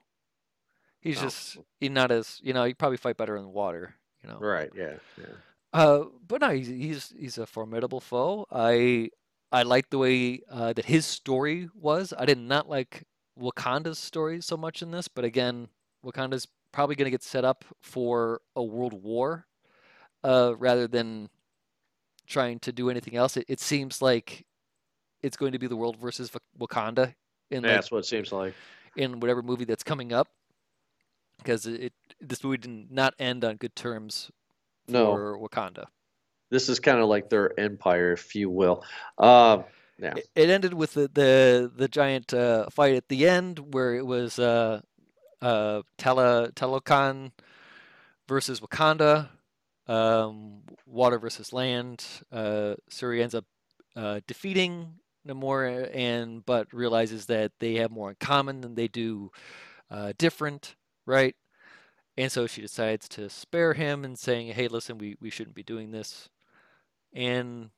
He's 1.01 1.19
Oh. 1.19 1.23
just 1.23 1.59
he's 1.81 1.91
not 1.91 2.11
as 2.11 2.41
you 2.43 2.53
know. 2.53 2.65
He 2.65 2.75
probably 2.75 2.97
fight 2.99 3.17
better 3.17 3.37
in 3.37 3.43
the 3.43 3.49
water. 3.49 3.95
You 4.23 4.31
know. 4.31 4.39
Right, 4.39 4.71
yeah. 4.77 4.95
yeah. 5.19 5.25
Uh, 5.73 6.05
but 6.29 6.41
no, 6.41 6.51
he's 6.51 6.69
he's 6.69 7.15
he's 7.19 7.39
a 7.39 7.47
formidable 7.47 8.01
foe. 8.01 8.47
I 8.53 9.11
I 9.53 9.63
liked 9.63 9.91
the 9.91 9.99
way 9.99 10.41
uh, 10.51 10.73
that 10.73 10.87
his 10.87 11.05
story 11.05 11.69
was. 11.75 12.15
I 12.17 12.25
did 12.25 12.39
not 12.39 12.69
like 12.69 13.05
Wakanda's 13.39 13.99
story 13.99 14.41
so 14.41 14.57
much 14.57 14.83
in 14.83 14.91
this, 14.91 15.09
but 15.09 15.25
again, 15.25 15.69
Wakanda's 16.05 16.49
probably 16.73 16.97
going 16.97 17.05
to 17.07 17.11
get 17.11 17.23
set 17.23 17.45
up 17.45 17.65
for 17.81 18.41
a 18.57 18.63
world 18.63 18.95
war, 18.95 19.47
uh, 20.25 20.55
rather 20.59 20.89
than 20.89 21.29
trying 22.27 22.59
to 22.61 22.73
do 22.73 22.89
anything 22.89 23.15
else. 23.15 23.37
It, 23.37 23.45
it 23.49 23.61
seems 23.61 24.01
like 24.01 24.47
it's 25.23 25.37
going 25.37 25.53
to 25.53 25.59
be 25.59 25.67
the 25.67 25.77
world 25.77 25.99
versus 25.99 26.31
Wakanda 26.59 27.15
in 27.51 27.63
Yeah, 27.63 27.69
like 27.71 27.77
that's 27.77 27.91
what 27.91 27.99
it 27.99 28.07
seems 28.07 28.33
like. 28.33 28.55
in 28.97 29.21
whatever 29.21 29.43
movie 29.43 29.65
that's 29.67 29.83
coming 29.85 30.13
up 30.13 30.29
because 31.39 31.67
it 31.67 31.93
this 32.21 32.43
movie 32.43 32.57
did 32.57 32.91
not 32.91 33.15
end 33.19 33.45
on 33.45 33.57
good 33.57 33.75
terms 33.77 34.31
No. 34.89 35.13
for 35.13 35.39
Wakanda. 35.39 35.87
This 36.53 36.69
is 36.69 36.81
kind 36.81 37.01
of 37.01 37.09
like 37.09 37.31
their 37.31 37.59
empire, 37.59 38.13
if 38.13 38.35
you 38.35 38.51
will. 38.51 38.85
Um, 39.17 39.65
yeah. 39.99 40.13
It, 40.35 40.51
ended 40.51 40.75
with 40.75 40.93
the 40.93 41.09
the, 41.09 41.73
the 41.75 41.89
giant 41.89 42.35
uh, 42.35 42.69
fight 42.69 42.95
at 42.95 43.09
the 43.09 43.27
end 43.27 43.73
where 43.73 43.95
it 43.95 44.05
was 44.05 44.39
uh, 44.39 44.83
uh, 45.41 45.81
Tele 45.97 46.53
Talokan 46.53 47.33
versus 48.29 48.61
Wakanda, 48.61 49.31
um, 49.87 50.61
water 50.85 51.19
versus 51.19 51.55
land. 51.55 52.05
Uh, 52.31 52.75
Suri 52.91 53.23
ends 53.23 53.35
up 53.35 53.47
uh, 53.97 54.21
defeating 54.27 54.99
Namor 55.27 55.89
and 55.95 56.45
but 56.45 56.71
realizes 56.75 57.25
that 57.27 57.53
they 57.61 57.77
have 57.77 57.91
more 57.91 58.11
in 58.11 58.17
common 58.21 58.61
than 58.61 58.75
they 58.75 58.89
do 58.89 59.31
uh, 59.91 60.13
different, 60.19 60.77
right? 61.07 61.35
And 62.19 62.31
so 62.31 62.47
she 62.47 62.61
decides 62.61 63.09
to 63.11 63.31
spare 63.31 63.73
him 63.73 64.05
and 64.05 64.19
saying, 64.19 64.53
"Hey, 64.53 64.69
listen, 64.69 64.99
we, 64.99 65.17
we 65.19 65.31
shouldn't 65.31 65.57
be 65.57 65.63
doing 65.63 65.93
this." 65.93 66.29
And 67.13 67.71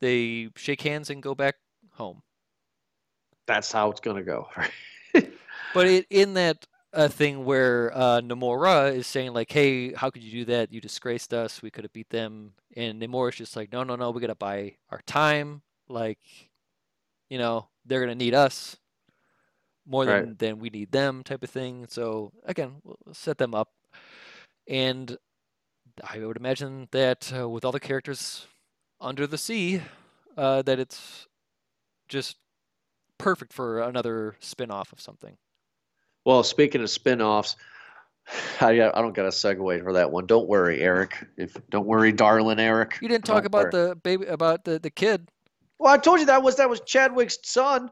they 0.00 0.50
shake 0.56 0.82
hands 0.82 1.10
and 1.10 1.22
go 1.22 1.34
back 1.34 1.56
home. 1.92 2.22
That's 3.46 3.70
how 3.72 3.90
it's 3.90 4.00
going 4.00 4.16
to 4.16 4.22
go. 4.22 4.48
But 5.74 5.86
it, 5.88 6.06
in 6.10 6.34
that 6.34 6.66
uh, 6.94 7.08
thing 7.08 7.44
where 7.44 7.92
uh, 7.94 8.20
Namora 8.22 8.94
is 8.94 9.06
saying 9.06 9.34
like, 9.34 9.52
"Hey, 9.52 9.92
how 9.92 10.08
could 10.10 10.22
you 10.22 10.30
do 10.30 10.44
that? 10.46 10.72
You 10.72 10.80
disgraced 10.80 11.34
us. 11.34 11.60
We 11.60 11.70
could 11.70 11.84
have 11.84 11.92
beat 11.92 12.08
them." 12.08 12.54
And 12.76 13.00
Namora's 13.00 13.36
just 13.36 13.56
like, 13.56 13.72
"No, 13.72 13.82
no, 13.84 13.94
no. 13.96 14.10
We 14.10 14.20
gotta 14.22 14.34
buy 14.34 14.76
our 14.90 15.00
time. 15.06 15.62
Like, 15.88 16.18
you 17.28 17.38
know, 17.38 17.68
they're 17.84 18.00
gonna 18.00 18.14
need 18.14 18.34
us. 18.34 18.76
more 19.88 20.04
than 20.04 20.28
Right. 20.30 20.38
than 20.38 20.58
we 20.58 20.70
need 20.70 20.90
them 20.92 21.22
type 21.22 21.42
of 21.44 21.50
thing. 21.50 21.86
So 21.88 22.32
again, 22.44 22.80
we'll 22.82 22.98
set 23.12 23.38
them 23.38 23.54
up, 23.54 23.68
and 24.68 25.16
I 26.04 26.18
would 26.18 26.36
imagine 26.36 26.88
that 26.92 27.32
uh, 27.36 27.48
with 27.48 27.64
all 27.64 27.72
the 27.72 27.80
characters 27.80 28.46
under 29.00 29.26
the 29.26 29.38
sea, 29.38 29.82
uh, 30.36 30.62
that 30.62 30.78
it's 30.78 31.26
just 32.08 32.36
perfect 33.18 33.52
for 33.52 33.80
another 33.80 34.36
spin-off 34.40 34.92
of 34.92 35.00
something. 35.00 35.36
Well, 36.24 36.42
speaking 36.42 36.82
of 36.82 36.90
spin-offs, 36.90 37.56
I, 38.60 38.70
I 38.70 39.00
don't 39.00 39.14
got 39.14 39.26
a 39.26 39.30
segue 39.30 39.82
for 39.82 39.92
that 39.94 40.10
one. 40.10 40.26
Don't 40.26 40.48
worry, 40.48 40.80
Eric. 40.80 41.26
If 41.36 41.56
don't 41.70 41.86
worry, 41.86 42.12
darling 42.12 42.58
Eric. 42.58 42.98
You 43.00 43.08
didn't 43.08 43.24
talk 43.24 43.44
Don't 43.44 43.46
about 43.46 43.72
worry. 43.72 43.88
the 43.90 43.96
baby 43.96 44.26
about 44.26 44.64
the 44.64 44.78
the 44.80 44.90
kid. 44.90 45.28
Well, 45.78 45.92
I 45.92 45.98
told 45.98 46.18
you 46.20 46.26
that 46.26 46.42
was 46.42 46.56
that 46.56 46.68
was 46.68 46.80
Chadwick's 46.80 47.38
son. 47.44 47.90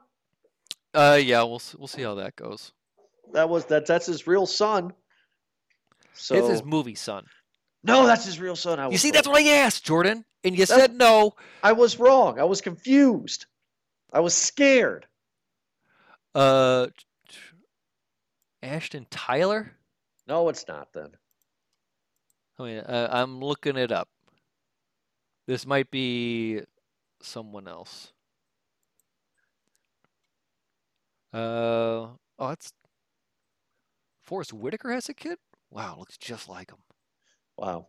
Uh, 0.92 1.20
yeah, 1.22 1.42
we'll 1.42 1.62
we'll 1.78 1.86
see 1.86 2.02
how 2.02 2.16
that 2.16 2.34
goes. 2.34 2.72
That 3.32 3.48
was 3.48 3.66
that 3.66 3.86
that's 3.86 4.06
his 4.06 4.26
real 4.26 4.46
son. 4.46 4.92
So 6.14 6.34
It's 6.34 6.48
his 6.48 6.64
movie 6.64 6.94
son. 6.96 7.26
No, 7.84 8.06
that's 8.06 8.24
his 8.24 8.40
real 8.40 8.56
son. 8.56 8.80
I 8.80 8.88
You 8.88 8.96
see, 8.98 9.08
wrong. 9.08 9.12
that's 9.12 9.28
what 9.28 9.42
I 9.42 9.48
asked, 9.48 9.84
Jordan, 9.84 10.24
and 10.42 10.56
you 10.58 10.64
That's- 10.64 10.80
said 10.90 10.94
no. 10.96 11.34
I 11.62 11.72
was 11.72 11.98
wrong. 11.98 12.40
I 12.40 12.44
was 12.44 12.60
confused. 12.60 13.46
I 14.12 14.20
was 14.20 14.34
scared. 14.34 15.06
Uh, 16.34 16.86
Ashton 18.62 19.06
Tyler. 19.10 19.72
No, 20.26 20.48
it's 20.48 20.66
not 20.66 20.92
then. 20.94 21.10
I 22.58 22.62
mean, 22.62 22.78
uh, 22.78 23.08
I'm 23.12 23.40
looking 23.40 23.76
it 23.76 23.92
up. 23.92 24.08
This 25.46 25.66
might 25.66 25.90
be 25.90 26.62
someone 27.20 27.68
else. 27.68 28.12
Uh, 31.32 32.08
oh, 32.38 32.48
it's 32.50 32.72
Forest 34.22 34.52
Whitaker 34.52 34.92
has 34.92 35.08
a 35.08 35.14
kid. 35.14 35.38
Wow, 35.70 35.96
looks 35.98 36.16
just 36.16 36.48
like 36.48 36.70
him. 36.70 36.78
Wow. 37.56 37.86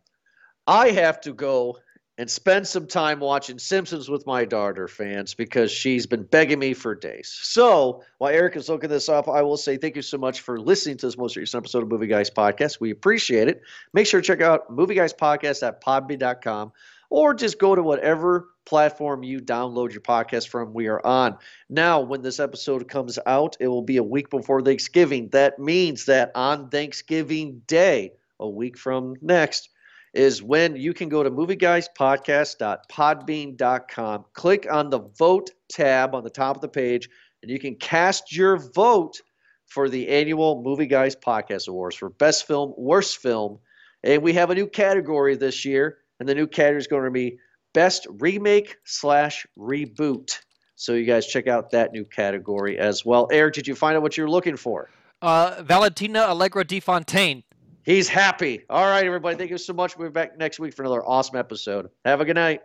I 0.67 0.89
have 0.91 1.21
to 1.21 1.33
go 1.33 1.77
and 2.17 2.29
spend 2.29 2.65
some 2.65 2.87
time 2.87 3.19
watching 3.19 3.59
Simpsons 3.59 4.09
with 4.09 4.25
my 4.25 4.45
daughter, 4.45 4.87
fans, 4.87 5.33
because 5.33 5.69
she's 5.69 6.05
been 6.05 6.23
begging 6.23 6.59
me 6.59 6.73
for 6.73 6.95
days. 6.95 7.37
So 7.41 8.03
while 8.19 8.31
Eric 8.31 8.55
is 8.55 8.69
looking 8.69 8.89
this 8.89 9.09
up, 9.09 9.27
I 9.27 9.41
will 9.41 9.57
say 9.57 9.75
thank 9.75 9.97
you 9.97 10.01
so 10.01 10.17
much 10.17 10.39
for 10.39 10.57
listening 10.59 10.97
to 10.97 11.07
this 11.07 11.17
most 11.17 11.35
recent 11.35 11.61
episode 11.61 11.83
of 11.83 11.89
Movie 11.89 12.07
Guys 12.07 12.29
Podcast. 12.29 12.79
We 12.79 12.91
appreciate 12.91 13.49
it. 13.49 13.61
Make 13.93 14.07
sure 14.07 14.21
to 14.21 14.25
check 14.25 14.41
out 14.41 14.71
Movie 14.71 14.95
Guys 14.95 15.13
Podcast 15.13 15.67
at 15.67 15.83
podbean.com 15.83 16.71
or 17.09 17.33
just 17.33 17.59
go 17.59 17.75
to 17.75 17.83
whatever 17.83 18.47
platform 18.65 19.23
you 19.23 19.39
download 19.41 19.91
your 19.91 20.01
podcast 20.01 20.47
from. 20.47 20.73
We 20.73 20.87
are 20.87 21.05
on. 21.05 21.37
Now, 21.69 21.99
when 21.99 22.21
this 22.21 22.39
episode 22.39 22.87
comes 22.87 23.19
out, 23.25 23.57
it 23.59 23.67
will 23.67 23.83
be 23.83 23.97
a 23.97 24.03
week 24.03 24.29
before 24.29 24.61
Thanksgiving. 24.61 25.29
That 25.29 25.59
means 25.59 26.05
that 26.05 26.31
on 26.33 26.69
Thanksgiving 26.69 27.61
Day, 27.67 28.13
a 28.45 28.49
week 28.49 28.77
from 28.77 29.15
next, 29.21 29.69
is 30.13 30.41
when 30.41 30.75
you 30.75 30.93
can 30.93 31.09
go 31.09 31.23
to 31.23 31.29
movieguyspodcast.podbean.com, 31.29 34.25
click 34.33 34.67
on 34.71 34.89
the 34.89 34.99
vote 35.19 35.51
tab 35.69 36.15
on 36.15 36.23
the 36.23 36.29
top 36.29 36.55
of 36.55 36.61
the 36.61 36.67
page, 36.67 37.09
and 37.41 37.51
you 37.51 37.59
can 37.59 37.75
cast 37.75 38.35
your 38.35 38.57
vote 38.57 39.21
for 39.67 39.89
the 39.89 40.07
annual 40.07 40.61
Movie 40.63 40.87
Guys 40.87 41.15
Podcast 41.15 41.67
Awards 41.67 41.95
for 41.95 42.09
Best 42.09 42.47
Film, 42.47 42.73
Worst 42.77 43.17
Film. 43.17 43.59
And 44.03 44.21
we 44.21 44.33
have 44.33 44.51
a 44.51 44.55
new 44.55 44.67
category 44.67 45.35
this 45.35 45.65
year, 45.65 45.97
and 46.19 46.29
the 46.29 46.35
new 46.35 46.47
category 46.47 46.79
is 46.79 46.87
going 46.87 47.03
to 47.03 47.11
be 47.11 47.37
Best 47.73 48.07
Remake 48.09 48.77
slash 48.85 49.45
Reboot. 49.59 50.39
So 50.75 50.93
you 50.93 51.05
guys 51.05 51.25
check 51.25 51.47
out 51.47 51.71
that 51.71 51.91
new 51.91 52.05
category 52.05 52.77
as 52.77 53.05
well. 53.05 53.27
Eric, 53.31 53.55
did 53.55 53.67
you 53.67 53.75
find 53.75 53.97
out 53.97 54.01
what 54.01 54.17
you're 54.17 54.29
looking 54.29 54.57
for? 54.57 54.89
Uh, 55.21 55.61
Valentina 55.63 56.19
Allegra 56.19 56.63
de 56.63 56.79
Fontaine. 56.79 57.43
He's 57.85 58.09
happy. 58.09 58.65
All 58.67 58.85
right, 58.85 59.05
everybody. 59.05 59.37
Thank 59.37 59.51
you 59.51 59.59
so 59.59 59.71
much. 59.71 59.95
We'll 59.95 60.09
be 60.09 60.13
back 60.13 60.37
next 60.39 60.59
week 60.59 60.73
for 60.73 60.81
another 60.81 61.05
awesome 61.05 61.37
episode. 61.37 61.89
Have 62.03 62.19
a 62.19 62.25
good 62.25 62.35
night. 62.35 62.61